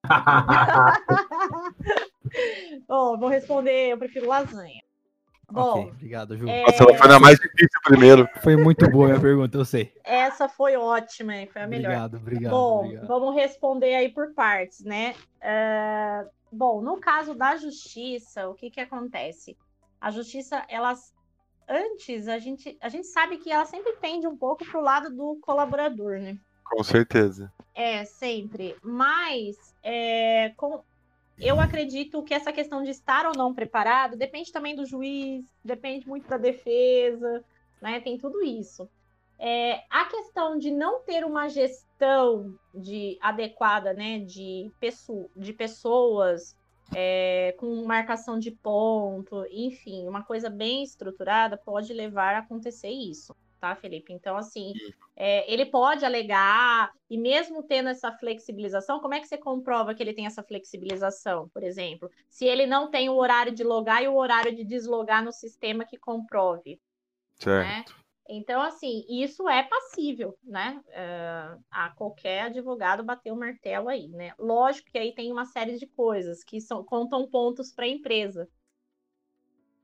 oh, 2.88 3.16
vou 3.16 3.28
responder, 3.28 3.92
eu 3.92 3.98
prefiro 3.98 4.26
lasanha. 4.26 4.82
Bom, 5.50 5.80
ok, 5.80 5.90
obrigado, 5.90 6.36
Ju. 6.36 6.48
É... 6.48 6.62
Nossa, 6.62 6.94
foi 6.94 7.14
a 7.14 7.20
mais 7.20 7.38
difícil 7.38 7.80
primeiro. 7.84 8.28
Foi 8.42 8.56
muito 8.56 8.90
boa 8.90 9.06
a 9.06 9.08
minha 9.10 9.20
pergunta, 9.20 9.58
eu 9.58 9.64
sei. 9.64 9.92
Essa 10.04 10.48
foi 10.48 10.76
ótima, 10.76 11.32
foi 11.52 11.62
a 11.62 11.66
melhor. 11.66 11.90
Obrigado, 11.90 12.16
obrigado. 12.16 12.50
Bom, 12.52 12.84
obrigado. 12.84 13.06
vamos 13.06 13.34
responder 13.34 13.94
aí 13.94 14.08
por 14.08 14.32
partes, 14.32 14.80
né? 14.84 15.14
Uh, 15.40 16.28
bom, 16.50 16.80
no 16.80 16.98
caso 16.98 17.34
da 17.34 17.56
justiça, 17.56 18.48
o 18.48 18.54
que 18.54 18.70
que 18.70 18.80
acontece? 18.80 19.56
A 20.00 20.10
justiça, 20.10 20.64
elas 20.68 21.14
antes 21.68 22.28
a 22.28 22.38
gente 22.38 22.76
a 22.80 22.88
gente 22.88 23.06
sabe 23.06 23.38
que 23.38 23.50
ela 23.50 23.64
sempre 23.64 23.94
tende 23.94 24.26
um 24.26 24.36
pouco 24.36 24.64
pro 24.64 24.80
lado 24.80 25.10
do 25.10 25.38
colaborador, 25.40 26.18
né? 26.18 26.38
Com 26.64 26.82
certeza. 26.82 27.52
É, 27.74 28.04
sempre. 28.04 28.76
Mas 28.82 29.56
é, 29.82 30.52
com, 30.56 30.82
eu 31.38 31.60
acredito 31.60 32.22
que 32.22 32.34
essa 32.34 32.52
questão 32.52 32.82
de 32.82 32.90
estar 32.90 33.26
ou 33.26 33.32
não 33.36 33.54
preparado 33.54 34.16
depende 34.16 34.52
também 34.52 34.74
do 34.74 34.86
juiz, 34.86 35.44
depende 35.64 36.08
muito 36.08 36.28
da 36.28 36.36
defesa, 36.36 37.44
né? 37.80 38.00
Tem 38.00 38.16
tudo 38.16 38.42
isso. 38.42 38.88
É, 39.38 39.82
a 39.90 40.04
questão 40.04 40.56
de 40.56 40.70
não 40.70 41.00
ter 41.00 41.24
uma 41.24 41.48
gestão 41.48 42.56
de 42.72 43.18
adequada, 43.20 43.92
né, 43.92 44.20
de, 44.20 44.70
de 45.36 45.52
pessoas 45.52 46.56
é, 46.94 47.52
com 47.58 47.84
marcação 47.84 48.38
de 48.38 48.52
ponto, 48.52 49.44
enfim, 49.50 50.06
uma 50.06 50.22
coisa 50.22 50.48
bem 50.48 50.84
estruturada 50.84 51.56
pode 51.56 51.92
levar 51.92 52.36
a 52.36 52.38
acontecer 52.38 52.90
isso 52.90 53.34
tá, 53.64 53.74
Felipe? 53.74 54.12
Então, 54.12 54.36
assim, 54.36 54.74
é, 55.16 55.50
ele 55.50 55.64
pode 55.64 56.04
alegar, 56.04 56.92
e 57.08 57.16
mesmo 57.16 57.62
tendo 57.62 57.88
essa 57.88 58.12
flexibilização, 58.12 59.00
como 59.00 59.14
é 59.14 59.20
que 59.20 59.26
você 59.26 59.38
comprova 59.38 59.94
que 59.94 60.02
ele 60.02 60.12
tem 60.12 60.26
essa 60.26 60.42
flexibilização, 60.42 61.48
por 61.48 61.62
exemplo? 61.62 62.10
Se 62.28 62.44
ele 62.44 62.66
não 62.66 62.90
tem 62.90 63.08
o 63.08 63.16
horário 63.16 63.54
de 63.54 63.64
logar 63.64 64.02
e 64.02 64.08
o 64.08 64.16
horário 64.16 64.54
de 64.54 64.64
deslogar 64.64 65.24
no 65.24 65.32
sistema 65.32 65.86
que 65.86 65.96
comprove. 65.96 66.78
Certo. 67.36 67.90
Né? 67.90 68.04
Então, 68.28 68.60
assim, 68.60 69.04
isso 69.08 69.48
é 69.48 69.62
passível, 69.62 70.36
né? 70.42 70.82
Uh, 70.88 71.62
a 71.70 71.90
qualquer 71.90 72.42
advogado 72.42 73.02
bater 73.02 73.32
o 73.32 73.36
martelo 73.36 73.88
aí, 73.88 74.08
né? 74.08 74.34
Lógico 74.38 74.90
que 74.90 74.98
aí 74.98 75.14
tem 75.14 75.30
uma 75.30 75.44
série 75.44 75.78
de 75.78 75.86
coisas 75.86 76.42
que 76.42 76.60
são, 76.60 76.82
contam 76.84 77.28
pontos 77.28 77.72
para 77.72 77.84
a 77.84 77.88
empresa. 77.88 78.48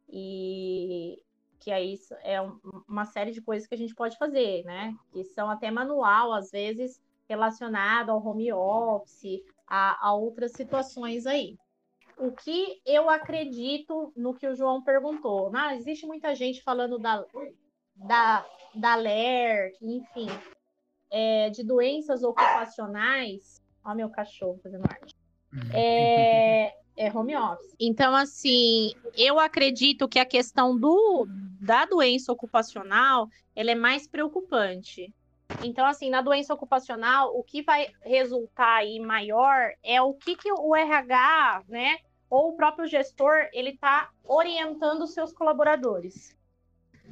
E, 0.09 1.23
que 1.61 1.71
aí 1.71 1.95
é 2.25 2.41
uma 2.89 3.05
série 3.05 3.31
de 3.33 3.41
coisas 3.41 3.69
que 3.69 3.75
a 3.75 3.79
gente 3.79 3.95
pode 3.95 4.17
fazer, 4.17 4.65
né? 4.65 4.97
Que 5.13 5.23
são 5.25 5.51
até 5.51 5.71
manual, 5.71 6.33
às 6.33 6.51
vezes 6.51 7.01
relacionado 7.29 8.11
ao 8.11 8.27
home 8.27 8.53
office, 8.53 9.45
a, 9.65 10.09
a 10.09 10.15
outras 10.15 10.51
situações 10.53 11.27
aí. 11.27 11.57
O 12.19 12.33
que 12.33 12.83
eu 12.85 13.09
acredito 13.09 14.13
no 14.17 14.35
que 14.35 14.49
o 14.49 14.55
João 14.57 14.83
perguntou? 14.83 15.51
Ah, 15.55 15.77
existe 15.77 16.05
muita 16.05 16.35
gente 16.35 16.61
falando 16.63 16.99
da, 16.99 17.25
da, 17.95 18.45
da 18.75 18.95
LER, 18.97 19.73
enfim, 19.81 20.27
é, 21.09 21.51
de 21.51 21.63
doenças 21.63 22.25
ocupacionais. 22.25 23.63
Olha 23.85 23.95
meu 23.95 24.11
cachorro 24.11 24.59
fazendo 24.63 24.85
arte. 24.85 25.15
É, 25.73 26.75
é 26.97 27.13
home 27.17 27.37
office. 27.37 27.75
Então, 27.79 28.15
assim, 28.15 28.93
eu 29.17 29.39
acredito 29.39 30.09
que 30.09 30.19
a 30.19 30.27
questão 30.27 30.77
do, 30.77 31.27
da 31.61 31.85
doença 31.85 32.33
ocupacional 32.33 33.29
ela 33.55 33.71
é 33.71 33.75
mais 33.75 34.09
preocupante. 34.09 35.13
Então, 35.63 35.85
assim, 35.85 36.09
na 36.09 36.23
doença 36.23 36.55
ocupacional, 36.55 37.37
o 37.37 37.43
que 37.43 37.63
vai 37.63 37.89
resultar 38.03 38.77
aí 38.77 38.99
maior 38.99 39.73
é 39.83 40.01
o 40.01 40.15
que, 40.15 40.37
que 40.37 40.51
o 40.51 40.75
RH, 40.75 41.65
né, 41.69 41.99
ou 42.31 42.51
o 42.51 42.57
próprio 42.57 42.87
gestor, 42.87 43.49
ele 43.53 43.71
está 43.71 44.11
orientando 44.25 45.03
os 45.03 45.13
seus 45.13 45.33
colaboradores. 45.33 46.35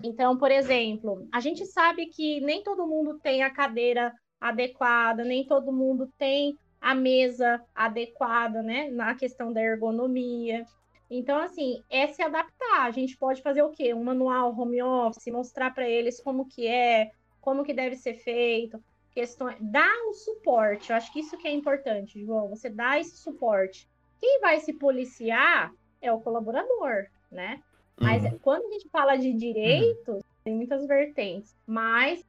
Então, 0.03 0.39
por 0.39 0.51
exemplo, 0.51 1.29
a 1.33 1.41
gente 1.41 1.67
sabe 1.67 2.07
que 2.07 2.41
nem 2.41 2.63
todo 2.63 2.87
mundo 2.87 3.19
tem 3.19 3.43
a 3.43 3.51
cadeira 3.51 4.15
adequada, 4.41 5.25
nem 5.25 5.45
todo 5.45 5.73
mundo 5.73 6.11
tem 6.17 6.57
a 6.81 6.95
mesa 6.95 7.61
adequada, 7.75 8.63
né, 8.63 8.89
na 8.89 9.15
questão 9.17 9.53
da 9.53 9.61
ergonomia. 9.61 10.65
Então, 11.11 11.39
assim, 11.39 11.83
é 11.89 12.07
se 12.09 12.23
adaptar. 12.23 12.83
A 12.83 12.91
gente 12.91 13.17
pode 13.17 13.43
fazer 13.43 13.63
o 13.63 13.71
quê? 13.71 13.95
Um 13.95 14.05
manual 14.05 14.55
home 14.59 14.83
office, 14.83 15.33
mostrar 15.33 15.73
para 15.73 15.89
eles 15.89 16.21
como 16.21 16.47
que 16.47 16.67
é, 16.67 17.11
como 17.41 17.65
que 17.65 17.73
deve 17.73 17.97
ser 17.97 18.15
feito, 18.15 18.83
questões, 19.11 19.57
dar 19.61 19.97
o 20.09 20.15
suporte. 20.15 20.91
Eu 20.91 20.97
acho 20.97 21.13
que 21.13 21.21
isso 21.21 21.39
que 21.39 21.49
é 21.49 21.53
importante, 21.53 22.25
João. 22.25 22.49
Você 22.49 22.69
dá 22.69 22.99
esse 22.99 23.17
suporte. 23.17 23.89
Quem 24.21 24.41
vai 24.41 24.61
se 24.61 24.73
policiar 24.75 25.73
é 26.01 26.13
o 26.13 26.21
colaborador, 26.21 27.07
né? 27.31 27.63
Mas 28.01 28.23
uhum. 28.25 28.39
quando 28.39 28.67
a 28.67 28.71
gente 28.73 28.89
fala 28.91 29.17
de 29.17 29.33
direitos, 29.33 30.17
uhum. 30.17 30.23
tem 30.45 30.55
muitas 30.55 30.87
vertentes, 30.87 31.57
mas 31.67 32.25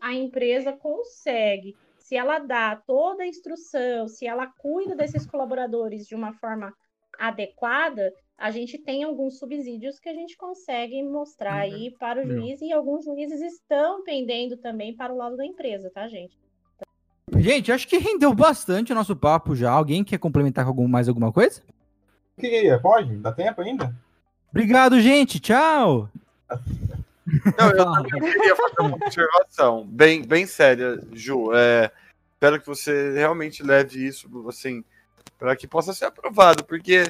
a 0.00 0.12
empresa 0.12 0.72
consegue 0.72 1.76
se 1.98 2.16
ela 2.16 2.38
dá 2.38 2.74
toda 2.74 3.22
a 3.22 3.26
instrução, 3.26 4.08
se 4.08 4.26
ela 4.26 4.46
cuida 4.46 4.94
desses 4.94 5.26
colaboradores 5.26 6.06
de 6.06 6.14
uma 6.14 6.32
forma 6.32 6.72
adequada, 7.18 8.12
a 8.38 8.50
gente 8.52 8.78
tem 8.78 9.02
alguns 9.02 9.38
subsídios 9.38 9.98
que 9.98 10.08
a 10.08 10.14
gente 10.14 10.36
consegue 10.36 11.02
mostrar 11.02 11.66
uhum. 11.66 11.74
aí 11.74 11.90
para 11.98 12.22
o 12.22 12.26
juiz 12.26 12.60
e 12.62 12.72
alguns 12.72 13.04
juízes 13.04 13.40
estão 13.40 14.04
pendendo 14.04 14.56
também 14.56 14.94
para 14.94 15.12
o 15.12 15.16
lado 15.16 15.36
da 15.36 15.44
empresa, 15.44 15.90
tá, 15.90 16.06
gente? 16.06 16.38
Gente, 17.36 17.72
acho 17.72 17.86
que 17.86 17.98
rendeu 17.98 18.32
bastante 18.32 18.92
o 18.92 18.94
nosso 18.94 19.14
papo 19.14 19.54
já. 19.54 19.70
Alguém 19.70 20.04
quer 20.04 20.18
complementar 20.18 20.64
com 20.64 20.70
algum, 20.70 20.88
mais 20.88 21.08
alguma 21.08 21.32
coisa? 21.32 21.62
Queria, 22.38 22.78
pode? 22.78 23.16
Dá 23.16 23.32
tempo 23.32 23.60
ainda? 23.60 23.94
Obrigado, 24.50 25.00
gente. 25.00 25.40
Tchau. 25.40 26.08
Não, 27.58 27.70
eu 27.70 27.76
também 28.08 28.32
queria 28.32 28.56
fazer 28.56 28.80
uma 28.80 28.96
observação 28.96 29.86
bem, 29.86 30.22
bem 30.22 30.46
séria, 30.46 31.00
Ju. 31.12 31.52
É, 31.52 31.90
espero 32.34 32.60
que 32.60 32.66
você 32.66 33.12
realmente 33.12 33.62
leve 33.62 34.06
isso 34.06 34.28
assim, 34.48 34.82
para 35.38 35.56
que 35.56 35.66
possa 35.66 35.92
ser 35.92 36.06
aprovado, 36.06 36.64
porque 36.64 37.04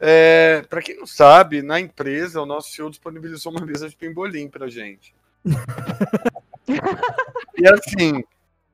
é, 0.00 0.64
para 0.68 0.82
quem 0.82 0.96
não 0.96 1.06
sabe, 1.06 1.62
na 1.62 1.80
empresa 1.80 2.40
o 2.40 2.46
nosso 2.46 2.70
CEO 2.70 2.90
disponibilizou 2.90 3.52
uma 3.52 3.64
mesa 3.64 3.88
de 3.88 3.96
pimbolim 3.96 4.48
para 4.48 4.68
gente. 4.68 5.14
e 7.56 7.68
assim, 7.68 8.24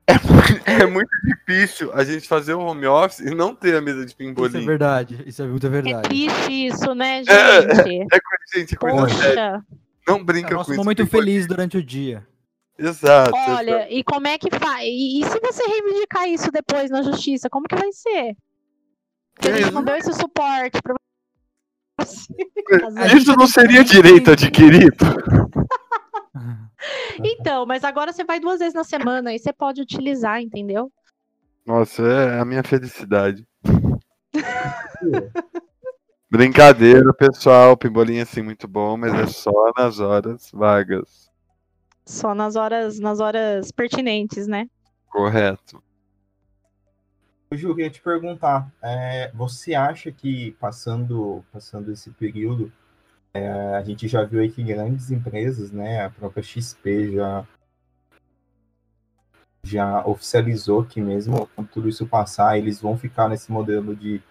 é, 0.05 0.81
é, 0.81 0.85
muito 0.85 1.09
difícil 1.23 1.91
a 1.93 2.03
gente 2.03 2.27
fazer 2.27 2.53
o 2.53 2.59
home 2.59 2.85
office 2.85 3.19
e 3.19 3.33
não 3.33 3.55
ter 3.55 3.75
a 3.75 3.81
mesa 3.81 4.05
de 4.05 4.13
pimbolim. 4.13 4.49
Isso 4.49 4.57
é 4.57 4.65
verdade, 4.65 5.23
isso 5.25 5.41
é 5.41 5.47
muito 5.47 5.69
verdade. 5.69 5.97
É 5.97 6.01
triste 6.01 6.67
isso, 6.67 6.93
né, 6.93 7.19
gente? 7.19 7.31
É, 7.31 7.59
é, 7.59 8.07
é 8.11 8.57
gente, 8.57 8.75
coisa 8.75 9.07
séria. 9.09 9.63
Não 10.05 10.23
brinca 10.23 10.49
é 10.49 10.53
nosso 10.53 10.67
com 10.67 10.73
isso. 10.73 10.83
momento 10.83 11.07
feliz 11.07 11.47
durante 11.47 11.77
o 11.77 11.83
dia. 11.83 12.27
Exato. 12.77 13.31
Olha, 13.33 13.71
exato. 13.71 13.93
e 13.93 14.03
como 14.03 14.27
é 14.27 14.37
que 14.37 14.49
faz? 14.51 14.83
E, 14.83 15.21
e, 15.21 15.25
se 15.25 15.39
você 15.39 15.63
reivindicar 15.63 16.27
isso 16.27 16.51
depois 16.51 16.89
na 16.89 17.01
justiça, 17.01 17.49
como 17.49 17.67
que 17.67 17.75
vai 17.75 17.91
ser? 17.91 18.35
Porque 19.33 19.49
a 19.49 19.57
gente 19.57 19.71
não 19.71 19.83
deu 19.83 19.95
esse 19.95 20.13
suporte 20.13 20.79
pra 20.81 20.95
Isso 23.15 23.35
não 23.35 23.47
seria 23.47 23.83
direito 23.83 24.31
adquirido? 24.31 25.05
então, 27.23 27.65
mas 27.65 27.83
agora 27.83 28.13
você 28.13 28.23
vai 28.23 28.39
duas 28.39 28.59
vezes 28.59 28.73
na 28.73 28.83
semana 28.83 29.33
e 29.33 29.39
você 29.39 29.51
pode 29.51 29.81
utilizar, 29.81 30.41
entendeu? 30.41 30.91
Nossa, 31.65 32.03
é 32.03 32.39
a 32.39 32.45
minha 32.45 32.63
felicidade. 32.63 33.45
Brincadeira, 36.29 37.13
pessoal. 37.13 37.77
Pimbolinha 37.77 38.21
é, 38.21 38.23
assim 38.23 38.41
muito 38.41 38.67
bom, 38.67 38.97
mas 38.97 39.13
é 39.13 39.27
só 39.27 39.71
nas 39.77 39.99
horas 39.99 40.49
vagas. 40.51 41.31
Só 42.05 42.33
nas 42.33 42.55
horas, 42.55 42.99
nas 42.99 43.19
horas 43.19 43.71
pertinentes, 43.71 44.47
né? 44.47 44.67
Correto. 45.09 45.81
Ju, 47.55 47.69
eu 47.69 47.75
queria 47.75 47.89
te 47.89 48.01
perguntar, 48.01 48.71
é, 48.81 49.31
você 49.33 49.75
acha 49.75 50.11
que 50.11 50.51
passando, 50.59 51.43
passando 51.51 51.91
esse 51.91 52.09
período, 52.11 52.71
é, 53.33 53.75
a 53.75 53.83
gente 53.83 54.07
já 54.07 54.23
viu 54.23 54.41
aí 54.41 54.51
que 54.51 54.63
grandes 54.63 55.11
empresas, 55.11 55.71
né, 55.71 56.05
a 56.05 56.09
própria 56.09 56.43
XP 56.43 57.13
já 57.13 57.45
já 59.65 60.05
oficializou 60.05 60.83
que 60.83 60.99
mesmo 60.99 61.49
quando 61.55 61.69
tudo 61.69 61.87
isso 61.87 62.05
passar, 62.05 62.57
eles 62.57 62.81
vão 62.81 62.97
ficar 62.97 63.29
nesse 63.29 63.49
modelo 63.49 63.95
de 63.95 64.21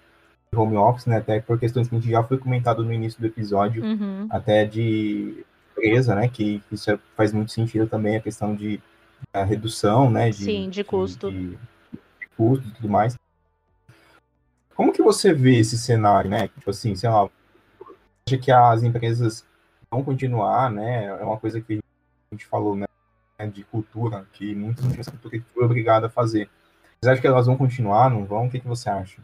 home 0.55 0.77
office, 0.77 1.07
né? 1.07 1.17
Até 1.17 1.41
por 1.41 1.59
questões 1.59 1.89
que 1.89 1.97
a 1.97 1.99
gente 1.99 2.11
já 2.11 2.23
foi 2.23 2.37
comentado 2.37 2.85
no 2.85 2.93
início 2.93 3.19
do 3.19 3.27
episódio, 3.27 3.83
uhum. 3.83 4.27
até 4.31 4.67
de 4.67 5.45
empresa, 5.73 6.15
né? 6.15 6.29
Que 6.29 6.63
isso 6.71 6.91
é, 6.91 6.99
faz 7.17 7.33
muito 7.33 7.51
sentido 7.51 7.87
também 7.87 8.17
a 8.17 8.21
questão 8.21 8.55
de 8.55 8.79
a 9.33 9.43
redução, 9.43 10.11
né? 10.11 10.29
De, 10.29 10.45
Sim, 10.45 10.69
de 10.69 10.85
custo. 10.85 11.31
De, 11.31 11.39
de, 11.39 11.49
de 11.57 11.59
custo 12.37 12.67
e 12.69 12.71
tudo 12.73 12.89
mais. 12.89 13.17
Como 14.75 14.93
que 14.93 15.03
você 15.03 15.33
vê 15.33 15.59
esse 15.59 15.79
cenário, 15.79 16.31
né? 16.31 16.49
Tipo 16.49 16.71
assim, 16.71 16.95
sei 16.97 17.09
lá, 17.09 17.29
acha 18.27 18.39
que 18.39 18.51
as 18.51 18.83
empresas 18.83 19.45
vão 19.91 20.03
continuar, 20.03 20.71
né? 20.71 21.07
É 21.07 21.25
uma 21.25 21.39
coisa 21.39 21.61
que 21.61 21.75
a 21.75 22.35
gente 22.35 22.47
falou, 22.47 22.75
né? 22.75 22.87
De 23.53 23.65
cultura, 23.65 24.27
que 24.33 24.55
muitas 24.55 24.85
empresas 24.85 25.13
foram 25.53 25.67
obrigadas 25.67 26.11
a 26.11 26.13
fazer. 26.13 26.49
Você 27.01 27.11
acha 27.11 27.21
que 27.21 27.27
elas 27.27 27.47
vão 27.47 27.57
continuar, 27.57 28.09
não 28.11 28.25
vão? 28.25 28.47
O 28.47 28.51
que, 28.51 28.61
que 28.61 28.69
você 28.69 28.89
acha? 28.89 29.21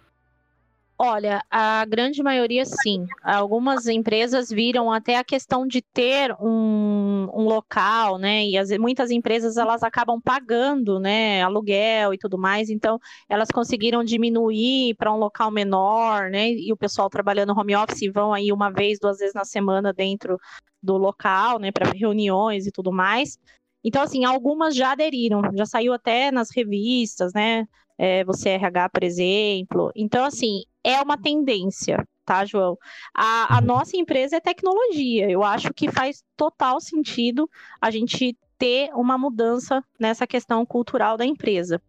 Olha, 1.01 1.44
a 1.49 1.84
grande 1.84 2.24
maioria 2.24 2.64
sim. 2.66 3.07
Algumas 3.22 3.86
empresas 3.86 4.51
viram 4.51 4.90
até 4.92 5.16
a 5.16 5.22
questão 5.22 5.64
de 5.64 5.80
ter 5.80 6.34
um, 6.40 7.28
um 7.32 7.44
local, 7.44 8.18
né? 8.18 8.44
E 8.44 8.59
as, 8.59 8.70
muitas 8.78 9.12
empresas 9.12 9.57
elas 9.57 9.84
acabam 9.84 10.20
pagando, 10.20 10.99
né? 10.99 11.40
Aluguel 11.42 12.14
e 12.14 12.18
tudo 12.18 12.36
mais. 12.36 12.68
Então, 12.68 12.99
elas 13.28 13.49
conseguiram 13.49 14.03
diminuir 14.03 14.96
para 14.96 15.14
um 15.14 15.18
local 15.18 15.53
menor, 15.53 16.30
né? 16.30 16.51
E 16.51 16.72
o 16.72 16.76
pessoal 16.76 17.09
trabalhando 17.09 17.57
home 17.57 17.76
office 17.76 18.12
vão 18.12 18.34
aí 18.34 18.51
uma 18.51 18.68
vez, 18.68 18.99
duas 18.99 19.18
vezes 19.18 19.34
na 19.34 19.44
semana 19.44 19.92
dentro 19.92 20.36
do 20.82 20.96
local, 20.96 21.61
né? 21.61 21.70
Para 21.70 21.92
reuniões 21.92 22.66
e 22.66 22.72
tudo 22.72 22.90
mais. 22.90 23.38
Então, 23.84 24.03
assim, 24.03 24.24
algumas 24.24 24.74
já 24.74 24.90
aderiram, 24.92 25.42
já 25.57 25.64
saiu 25.64 25.92
até 25.92 26.32
nas 26.32 26.51
revistas, 26.51 27.32
né? 27.32 27.68
É, 27.99 28.24
você 28.24 28.51
é 28.51 28.55
RH, 28.55 28.88
por 28.90 29.03
exemplo. 29.03 29.90
Então, 29.94 30.24
assim, 30.24 30.62
é 30.84 31.01
uma 31.03 31.18
tendência, 31.18 32.07
tá, 32.24 32.44
João? 32.44 32.78
A, 33.14 33.57
a 33.59 33.61
nossa 33.61 33.96
empresa 33.96 34.36
é 34.36 34.40
tecnologia. 34.40 35.28
Eu 35.30 35.42
acho 35.42 35.74
que 35.74 35.90
faz 35.90 36.22
total 36.36 36.80
sentido 36.80 37.51
a 37.80 37.90
gente 37.90 38.36
ter 38.57 38.90
uma 38.94 39.18
mudança 39.18 39.82
nessa 39.99 40.26
questão 40.26 40.64
cultural 40.64 41.16
da 41.16 41.26
empresa. 41.26 41.80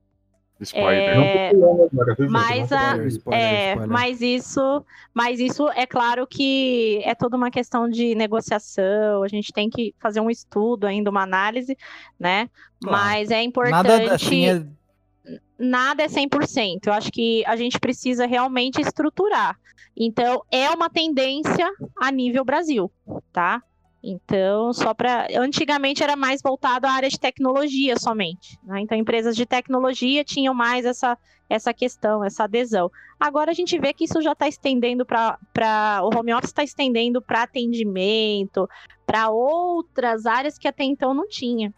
Spoiler. 0.61 1.15
É, 1.15 1.51
mas, 2.29 2.71
a- 2.73 2.97
é, 3.31 3.75
mas 3.87 4.21
isso, 4.21 4.85
mas 5.13 5.39
isso 5.39 5.69
é 5.69 5.85
claro 5.87 6.27
que 6.27 7.01
é 7.05 7.15
toda 7.15 7.37
uma 7.37 7.49
questão 7.49 7.87
de 7.89 8.13
negociação. 8.13 9.23
A 9.23 9.27
gente 9.29 9.53
tem 9.53 9.69
que 9.69 9.95
fazer 9.99 10.19
um 10.19 10.29
estudo 10.29 10.85
ainda, 10.85 11.09
uma 11.09 11.23
análise, 11.23 11.77
né? 12.19 12.49
Claro. 12.81 12.97
Mas 12.97 13.31
é 13.31 13.41
importante. 13.41 13.87
Nada 13.87 14.13
assim 14.13 14.45
é. 14.47 14.78
Nada 15.59 16.03
é 16.03 16.07
100%. 16.07 16.87
Eu 16.87 16.93
acho 16.93 17.11
que 17.11 17.43
a 17.45 17.55
gente 17.55 17.79
precisa 17.79 18.25
realmente 18.25 18.81
estruturar. 18.81 19.57
Então, 19.95 20.43
é 20.49 20.69
uma 20.69 20.89
tendência 20.89 21.69
a 21.99 22.09
nível 22.11 22.45
Brasil, 22.45 22.89
tá? 23.33 23.61
Então, 24.01 24.71
só 24.71 24.93
para. 24.93 25.27
Antigamente 25.37 26.01
era 26.01 26.15
mais 26.15 26.41
voltado 26.41 26.87
à 26.87 26.91
área 26.91 27.09
de 27.09 27.19
tecnologia 27.19 27.97
somente. 27.99 28.57
né? 28.63 28.79
Então, 28.79 28.97
empresas 28.97 29.35
de 29.35 29.45
tecnologia 29.45 30.23
tinham 30.23 30.53
mais 30.53 30.85
essa, 30.85 31.17
essa 31.49 31.73
questão, 31.73 32.23
essa 32.23 32.45
adesão. 32.45 32.89
Agora 33.19 33.51
a 33.51 33.53
gente 33.53 33.77
vê 33.77 33.93
que 33.93 34.05
isso 34.05 34.21
já 34.21 34.31
está 34.31 34.47
estendendo 34.47 35.05
para. 35.05 35.37
O 36.03 36.17
home 36.17 36.33
office 36.33 36.51
está 36.51 36.63
estendendo 36.63 37.21
para 37.21 37.43
atendimento, 37.43 38.69
para 39.05 39.29
outras 39.29 40.25
áreas 40.25 40.57
que 40.57 40.67
até 40.67 40.85
então 40.85 41.13
não 41.13 41.27
tinha, 41.27 41.73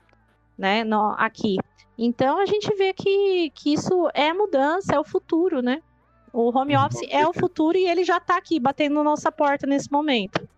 né? 0.56 0.84
No, 0.84 1.16
aqui. 1.18 1.58
Então 2.04 2.40
a 2.40 2.48
gente 2.48 2.74
vê 2.76 2.94
que, 2.94 3.52
que 3.52 3.74
isso 3.74 4.10
é 4.16 4.34
mudança, 4.34 4.96
é 4.96 5.00
o 5.00 5.04
futuro, 5.04 5.62
né? 5.62 5.84
O 6.34 6.50
home 6.58 6.76
Uhum, 6.76 6.88
office 6.88 7.08
é 7.12 7.28
o 7.28 7.32
futuro 7.34 7.78
e 7.78 7.88
ele 7.88 8.04
já 8.04 8.18
está 8.18 8.38
aqui 8.38 8.60
batendo 8.60 8.96
na 8.96 9.04
nossa 9.04 9.32
porta 9.32 9.68
nesse 9.68 9.92
momento. 9.92 10.50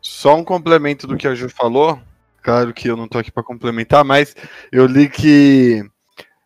Só 0.00 0.36
um 0.36 0.44
complemento 0.44 1.06
do 1.06 1.16
que 1.16 1.26
a 1.28 1.34
Ju 1.34 1.48
falou. 1.48 2.00
Claro 2.42 2.72
que 2.72 2.88
eu 2.88 2.96
não 2.96 3.08
tô 3.08 3.18
aqui 3.18 3.30
para 3.30 3.42
complementar, 3.42 4.04
mas 4.04 4.34
eu 4.72 4.86
li 4.86 5.10
que 5.10 5.82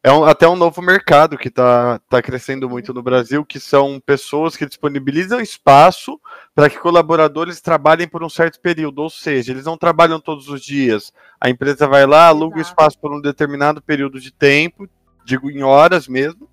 é 0.04 0.10
um- 0.12 0.24
até 0.24 0.48
um 0.48 0.56
novo 0.56 0.82
mercado 0.82 1.38
que 1.38 1.48
está 1.48 1.98
tá 2.08 2.20
crescendo 2.20 2.68
muito 2.68 2.92
no 2.92 3.02
Brasil, 3.02 3.44
que 3.44 3.60
são 3.60 4.00
pessoas 4.04 4.56
que 4.56 4.66
disponibilizam 4.66 5.40
espaço 5.40 6.20
para 6.54 6.68
que 6.68 6.78
colaboradores 6.78 7.60
trabalhem 7.60 8.08
por 8.08 8.24
um 8.24 8.28
certo 8.28 8.60
período, 8.60 8.98
ou 9.00 9.10
seja, 9.10 9.52
eles 9.52 9.64
não 9.64 9.76
trabalham 9.78 10.20
todos 10.20 10.48
os 10.48 10.60
dias. 10.62 11.12
A 11.40 11.48
empresa 11.48 11.86
vai 11.86 12.04
lá, 12.06 12.26
aluga 12.26 12.58
o 12.58 12.62
espaço 12.62 12.98
por 12.98 13.12
um 13.12 13.20
determinado 13.20 13.80
período 13.80 14.18
de 14.20 14.32
tempo, 14.32 14.88
digo 15.24 15.50
em 15.50 15.62
horas 15.62 16.08
mesmo, 16.08 16.48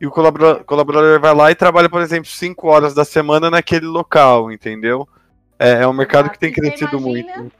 e 0.00 0.06
o 0.06 0.10
colabora- 0.10 0.62
colaborador 0.62 1.18
vai 1.20 1.34
lá 1.34 1.50
e 1.50 1.54
trabalha, 1.54 1.88
por 1.88 2.02
exemplo, 2.02 2.30
cinco 2.30 2.68
horas 2.68 2.94
da 2.94 3.04
semana 3.04 3.50
naquele 3.50 3.86
local, 3.86 4.52
entendeu? 4.52 5.08
É, 5.58 5.82
é 5.82 5.88
um 5.88 5.92
mercado 5.92 6.30
que 6.30 6.38
tem 6.38 6.52
crescido 6.52 6.98
imagina- 6.98 7.36
muito. 7.38 7.52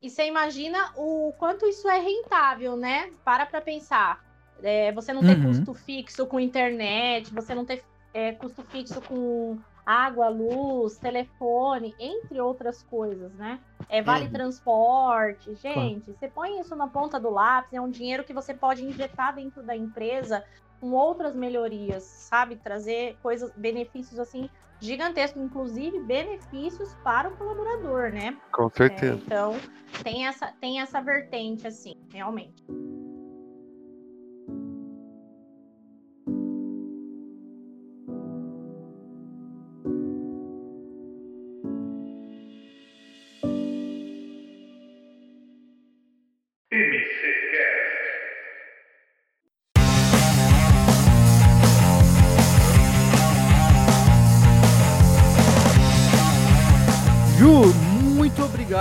E 0.00 0.10
você 0.10 0.26
imagina 0.26 0.90
o 0.96 1.32
quanto 1.38 1.64
isso 1.64 1.88
é 1.88 2.00
rentável, 2.00 2.76
né? 2.76 3.10
Para 3.24 3.46
para 3.46 3.60
pensar. 3.60 4.31
É, 4.62 4.92
você 4.92 5.12
não 5.12 5.22
tem 5.22 5.36
Uhum. 5.36 5.48
custo 5.48 5.74
fixo 5.74 6.26
com 6.26 6.38
internet, 6.40 7.32
você 7.34 7.54
não 7.54 7.64
tem 7.64 7.80
é, 8.14 8.32
custo 8.32 8.62
fixo 8.64 9.00
com 9.02 9.58
água, 9.84 10.28
luz, 10.28 10.98
telefone, 10.98 11.94
entre 11.98 12.40
outras 12.40 12.82
coisas, 12.82 13.32
né? 13.34 13.60
É 13.88 14.00
vale 14.02 14.26
Uhum. 14.26 14.32
transporte. 14.32 15.54
Gente, 15.54 16.12
você 16.12 16.28
põe 16.28 16.60
isso 16.60 16.76
na 16.76 16.86
ponta 16.88 17.18
do 17.18 17.30
lápis, 17.30 17.72
é 17.72 17.80
um 17.80 17.90
dinheiro 17.90 18.24
que 18.24 18.32
você 18.32 18.54
pode 18.54 18.84
injetar 18.84 19.34
dentro 19.34 19.62
da 19.62 19.76
empresa 19.76 20.44
com 20.80 20.92
outras 20.92 21.34
melhorias, 21.34 22.04
sabe? 22.28 22.56
Trazer 22.56 23.18
coisas, 23.22 23.52
benefícios 23.56 24.18
assim 24.18 24.48
gigantescos, 24.80 25.40
inclusive 25.40 26.00
benefícios 26.00 26.96
para 27.04 27.28
o 27.28 27.36
colaborador, 27.36 28.10
né? 28.12 28.36
Com 28.52 28.64
É, 28.64 28.70
certeza. 28.76 29.14
então, 29.24 29.54
tem 30.02 30.26
essa, 30.26 30.48
tem 30.60 30.80
essa 30.80 31.00
vertente, 31.00 31.66
assim, 31.68 31.94
realmente. 32.12 32.64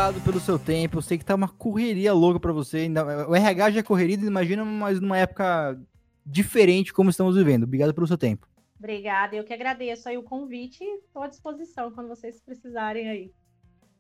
Obrigado 0.10 0.22
pelo 0.24 0.40
seu 0.40 0.58
tempo. 0.58 0.98
Eu 0.98 1.02
sei 1.02 1.18
que 1.18 1.26
tá 1.26 1.36
uma 1.36 1.48
correria 1.48 2.14
louca 2.14 2.40
pra 2.40 2.52
você. 2.52 2.78
ainda- 2.80 3.28
O 3.30 3.36
RH 3.36 3.72
já 3.72 3.80
é 3.80 3.84
correria, 3.84 4.16
imagina, 4.16 4.66
mas 4.66 5.00
numa 5.00 5.18
época 5.18 5.80
diferente 6.26 6.94
como 6.94 7.10
estamos 7.10 7.36
vivendo. 7.36 7.64
Obrigado 7.64 7.94
pelo 7.94 8.08
seu 8.08 8.18
tempo. 8.18 8.48
Obrigada, 8.80 9.36
eu 9.36 9.44
que 9.44 9.54
agradeço 9.54 10.10
aí 10.10 10.18
o 10.18 10.24
convite 10.24 10.84
e 10.84 10.98
estou 11.06 11.22
à 11.22 11.28
disposição 11.28 11.92
quando 11.92 12.08
vocês 12.08 12.42
precisarem 12.42 13.10
aí. 13.10 13.32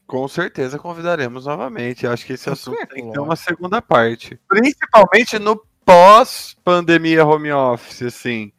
Com 0.07 0.27
certeza 0.27 0.79
convidaremos 0.79 1.45
novamente. 1.45 2.07
Acho 2.07 2.25
que 2.25 2.33
esse 2.33 2.49
É, 2.49 2.53
assunto 2.53 2.77
tem 2.77 2.87
que 2.87 2.95
ter 2.95 3.01
lógico. 3.05 3.23
uma 3.23 3.35
segunda 3.35 3.81
parte. 3.81 4.39
Principalmente 4.47 5.37
no 5.37 5.55
pós-pandemia 5.85 7.23
home 7.25 7.51
office, 7.51 8.01
assim. 8.01 8.51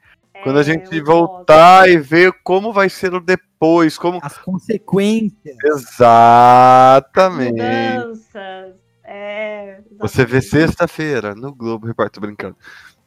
Quando 0.43 0.57
a 0.59 0.61
É, 0.61 0.64
gente 0.64 1.01
o 1.01 1.05
voltar 1.05 1.88
e 1.88 1.97
ver 1.99 2.32
como 2.43 2.72
vai 2.72 2.88
ser 2.88 3.14
o 3.14 3.20
depois, 3.20 3.97
como. 3.97 4.18
As 4.22 4.38
consequências. 4.38 5.57
Exatamente. 5.64 7.53
Mudanças. 7.53 8.74
É, 9.05 9.80
Você 9.99 10.24
vê 10.24 10.40
sexta-feira 10.40 11.34
no 11.34 11.55
Globo 11.55 11.86
Repórter, 11.86 12.20
brincando. 12.20 12.57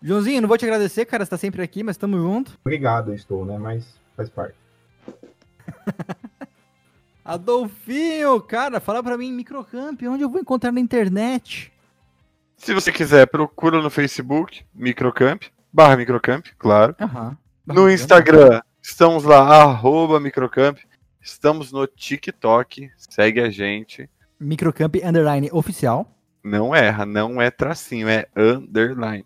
Joãozinho, 0.02 0.42
não 0.42 0.48
vou 0.48 0.58
te 0.58 0.66
agradecer, 0.66 1.06
cara, 1.06 1.24
você 1.26 1.30
tá 1.32 1.38
sempre 1.38 1.62
aqui, 1.62 1.84
mas 1.84 1.98
tamo 1.98 2.18
junto. 2.18 2.58
Obrigado, 2.62 3.12
eu 3.12 3.16
estou, 3.16 3.46
né? 3.46 3.58
Mas 3.58 4.00
faz 4.16 4.30
parte. 4.30 4.56
Adolfinho, 7.26 8.40
cara, 8.42 8.80
fala 8.80 9.04
pra 9.04 9.18
mim, 9.18 9.32
Microcamp, 9.34 10.02
onde 10.04 10.24
eu 10.24 10.30
vou 10.30 10.40
encontrar 10.40 10.72
na 10.72 10.80
internet? 10.80 11.74
Se 12.58 12.74
você 12.74 12.92
quiser, 12.92 13.28
procura 13.28 13.82
no 13.82 13.90
Facebook, 13.90 14.64
Microcamp, 14.74 15.44
barra 15.72 15.96
Microcamp, 15.96 16.48
claro. 16.58 16.96
Aham. 17.00 17.38
No 17.66 17.90
Instagram, 17.90 18.62
estamos 18.82 19.24
lá, 19.24 19.40
arroba 19.40 20.20
Microcamp. 20.20 20.78
Estamos 21.22 21.72
no 21.72 21.86
TikTok, 21.86 22.90
segue 22.98 23.40
a 23.42 23.50
gente. 23.50 24.10
Microcamp 24.40 24.96
Underline 25.04 25.50
Oficial. 25.52 26.12
Não 26.44 26.74
erra, 26.74 27.06
não 27.06 27.42
é 27.42 27.52
tracinho, 27.52 28.08
é 28.10 28.28
underline. 28.36 29.26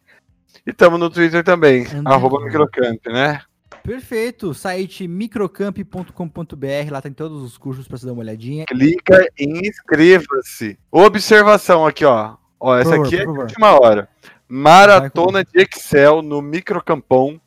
E 0.65 0.71
estamos 0.71 0.99
no 0.99 1.09
Twitter 1.09 1.43
também, 1.43 1.81
Underline. 1.81 2.07
arroba 2.07 2.43
Microcamp, 2.43 3.05
né? 3.07 3.41
Perfeito, 3.83 4.53
site 4.53 5.07
microcamp.com.br, 5.07 6.91
lá 6.91 7.01
tem 7.01 7.13
todos 7.13 7.41
os 7.41 7.57
cursos 7.57 7.87
pra 7.87 7.97
você 7.97 8.05
dar 8.05 8.13
uma 8.13 8.21
olhadinha. 8.21 8.65
Clica 8.65 9.25
e 9.39 9.67
inscreva-se. 9.67 10.77
Observação 10.91 11.85
aqui, 11.85 12.05
ó. 12.05 12.35
Ó, 12.61 12.77
essa 12.77 12.91
favor, 12.91 13.07
aqui 13.07 13.15
é 13.15 13.25
de 13.25 13.27
última 13.27 13.79
hora. 13.79 14.07
Maratona 14.47 15.43
de 15.43 15.59
Excel 15.59 16.21
no 16.21 16.43
Microcampão 16.43 17.41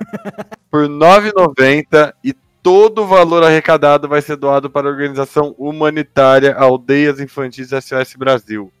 por 0.70 0.84
R$ 0.84 0.88
9,90 0.88 2.14
e 2.24 2.32
todo 2.62 3.02
o 3.02 3.06
valor 3.06 3.44
arrecadado 3.44 4.08
vai 4.08 4.22
ser 4.22 4.36
doado 4.36 4.70
para 4.70 4.88
a 4.88 4.90
organização 4.90 5.54
humanitária 5.58 6.54
Aldeias 6.54 7.20
Infantis 7.20 7.68
SOS 7.68 8.14
Brasil. 8.16 8.72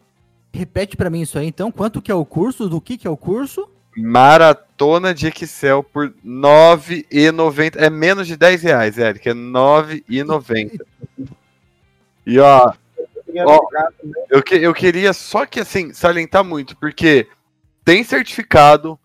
Repete 0.54 0.96
pra 0.96 1.10
mim 1.10 1.20
isso 1.20 1.38
aí, 1.38 1.46
então, 1.46 1.70
quanto 1.70 2.00
que 2.00 2.10
é 2.10 2.14
o 2.14 2.24
curso, 2.24 2.68
do 2.68 2.80
que 2.80 2.96
que 2.96 3.06
é 3.06 3.10
o 3.10 3.16
curso? 3.16 3.68
Maratona 3.94 5.12
de 5.12 5.26
Excel 5.26 5.82
por 5.82 6.06
R$ 6.06 6.14
9,90. 6.24 7.76
É 7.76 7.90
menos 7.90 8.26
de 8.26 8.36
10 8.38 8.62
reais, 8.62 8.96
Eric. 8.96 9.28
É 9.28 9.32
R$ 9.32 9.38
9,90. 9.38 10.80
E 12.26 12.38
ó, 12.38 12.72
Ó, 13.46 13.58
eu, 14.30 14.42
que- 14.42 14.54
eu 14.56 14.74
queria 14.74 15.12
só 15.12 15.46
que 15.46 15.60
assim, 15.60 15.92
salientar 15.92 16.44
muito, 16.44 16.76
porque 16.76 17.26
tem 17.84 18.04
certificado, 18.04 18.98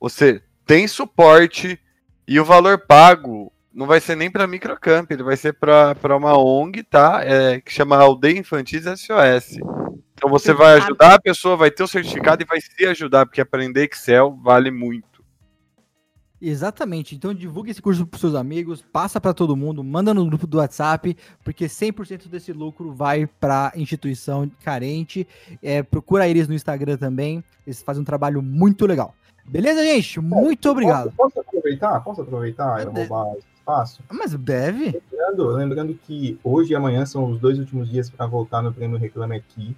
você 0.00 0.42
tem 0.66 0.86
suporte 0.88 1.78
e 2.26 2.40
o 2.40 2.44
valor 2.44 2.78
pago 2.78 3.52
não 3.72 3.86
vai 3.86 4.00
ser 4.00 4.16
nem 4.16 4.30
para 4.30 4.46
microcamp, 4.46 5.10
ele 5.10 5.22
vai 5.22 5.36
ser 5.36 5.52
para 5.52 6.16
uma 6.16 6.38
ONG, 6.38 6.82
tá? 6.84 7.20
É, 7.24 7.60
que 7.60 7.72
chama 7.72 7.96
Aldeia 7.96 8.38
Infantis 8.38 8.84
SOS. 8.84 9.58
Então 10.14 10.30
você 10.30 10.52
vai 10.54 10.74
ajudar 10.74 11.14
a 11.14 11.20
pessoa, 11.20 11.56
vai 11.56 11.70
ter 11.70 11.82
o 11.82 11.88
certificado 11.88 12.42
e 12.42 12.46
vai 12.46 12.60
se 12.60 12.86
ajudar, 12.86 13.26
porque 13.26 13.40
aprender 13.40 13.84
Excel 13.92 14.38
vale 14.42 14.70
muito. 14.70 15.13
Exatamente. 16.46 17.14
Então 17.14 17.32
divulgue 17.32 17.70
esse 17.70 17.80
curso 17.80 18.06
para 18.06 18.20
seus 18.20 18.34
amigos, 18.34 18.82
passa 18.82 19.18
para 19.18 19.32
todo 19.32 19.56
mundo, 19.56 19.82
manda 19.82 20.12
no 20.12 20.26
grupo 20.26 20.46
do 20.46 20.58
WhatsApp, 20.58 21.16
porque 21.42 21.64
100% 21.64 22.28
desse 22.28 22.52
lucro 22.52 22.92
vai 22.92 23.26
para 23.26 23.72
instituição 23.74 24.50
carente. 24.62 25.26
É, 25.62 25.82
procura 25.82 26.28
eles 26.28 26.46
no 26.46 26.54
Instagram 26.54 26.98
também. 26.98 27.42
Eles 27.66 27.82
fazem 27.82 28.02
um 28.02 28.04
trabalho 28.04 28.42
muito 28.42 28.84
legal. 28.84 29.14
Beleza, 29.46 29.82
gente? 29.82 30.20
Muito 30.20 30.68
obrigado. 30.70 31.12
Posso, 31.12 31.34
posso 31.34 31.40
aproveitar? 31.40 32.00
Posso 32.00 32.22
aproveitar 32.22 32.82
e 32.82 32.84
roubar 32.84 33.36
esse 33.38 33.46
espaço? 33.54 34.02
Mas 34.12 34.34
deve. 34.34 35.02
Lembrando, 35.10 35.48
lembrando 35.48 35.94
que 35.94 36.38
hoje 36.44 36.72
e 36.72 36.76
amanhã 36.76 37.06
são 37.06 37.30
os 37.30 37.38
dois 37.38 37.58
últimos 37.58 37.88
dias 37.88 38.10
para 38.10 38.26
votar 38.26 38.62
no 38.62 38.72
prêmio 38.72 38.98
Reclame 38.98 39.36
Aqui. 39.36 39.74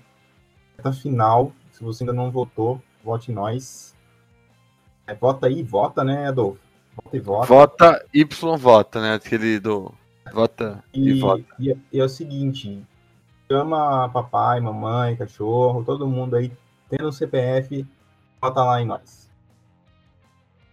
Reta 0.77 0.93
final. 0.93 1.53
Se 1.71 1.83
você 1.83 2.03
ainda 2.03 2.13
não 2.13 2.31
votou, 2.31 2.81
vote 3.05 3.31
em 3.31 3.35
nós. 3.35 3.96
É, 5.07 5.15
vota 5.15 5.47
aí, 5.47 5.63
vota, 5.63 6.03
né, 6.03 6.29
Adolfo? 6.29 6.61
Vota 6.97 7.17
e 7.17 7.21
vota. 7.21 7.47
Vota 7.47 8.07
Y 8.13 8.57
vota, 8.57 9.01
né? 9.01 9.15
Aquele 9.15 9.61
do. 9.61 9.93
Vota 10.33 10.83
e, 10.93 11.11
e 11.11 11.21
vota. 11.21 11.45
E, 11.59 11.71
é, 11.71 11.77
e 11.93 12.01
é 12.01 12.05
o 12.05 12.09
seguinte: 12.09 12.83
chama 13.51 14.09
papai, 14.09 14.61
mamãe, 14.61 15.17
cachorro, 15.17 15.85
todo 15.85 16.07
mundo 16.07 16.37
aí 16.37 16.51
tendo 16.89 17.09
um 17.09 17.13
CPF, 17.13 17.87
vota 18.41 18.63
lá 18.65 18.81
em 18.81 18.87
nós. 18.87 19.27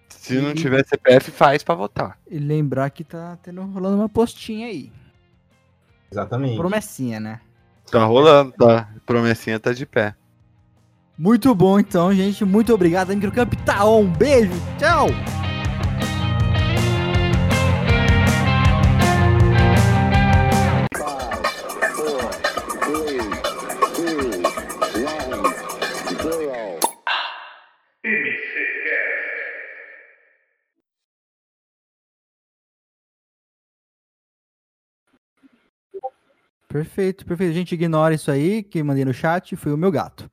Se 0.09 0.39
não 0.39 0.53
tiver 0.53 0.85
CPF, 0.85 1.31
faz 1.31 1.63
para 1.63 1.75
votar. 1.75 2.17
E 2.29 2.39
lembrar 2.39 2.89
que 2.91 3.03
tá 3.03 3.37
tendo 3.43 3.61
rolando 3.63 3.97
uma 3.97 4.07
postinha 4.07 4.67
aí. 4.67 4.91
Exatamente. 6.09 6.55
Promessinha, 6.55 7.19
né? 7.19 7.41
Tá 7.91 8.05
rolando, 8.05 8.53
tá. 8.53 8.89
Promessinha 9.05 9.59
tá 9.59 9.73
de 9.73 9.85
pé. 9.85 10.15
Muito 11.17 11.53
bom, 11.53 11.79
então, 11.79 12.13
gente. 12.13 12.43
Muito 12.43 12.73
obrigado, 12.73 13.09
Microcamp. 13.09 13.53
Tá 13.65 13.85
um 13.85 14.11
beijo. 14.11 14.51
Tchau. 14.79 15.07
Perfeito, 36.73 37.23
perfeito. 37.23 37.51
A 37.51 37.53
gente 37.53 37.75
ignora 37.75 38.15
isso 38.15 38.31
aí, 38.31 38.63
que 38.63 38.81
mandei 38.81 39.05
no 39.05 39.13
chat, 39.13 39.55
foi 39.55 39.71
o 39.71 39.77
meu 39.77 39.91
gato. 39.91 40.27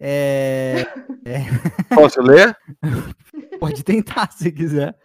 É... 0.00 0.86
é... 1.26 1.44
Posso 1.94 2.22
ler? 2.22 2.56
Pode 3.60 3.84
tentar, 3.84 4.32
se 4.32 4.50
quiser. 4.50 4.96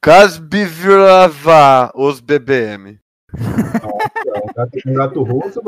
Casbivirava 0.00 1.90
os 1.94 2.20
BBM. 2.20 3.00
Nossa, 3.32 4.44
um 4.44 4.52
gato, 4.54 4.78
um 4.86 4.94
gato 4.94 5.22
russo 5.22 5.60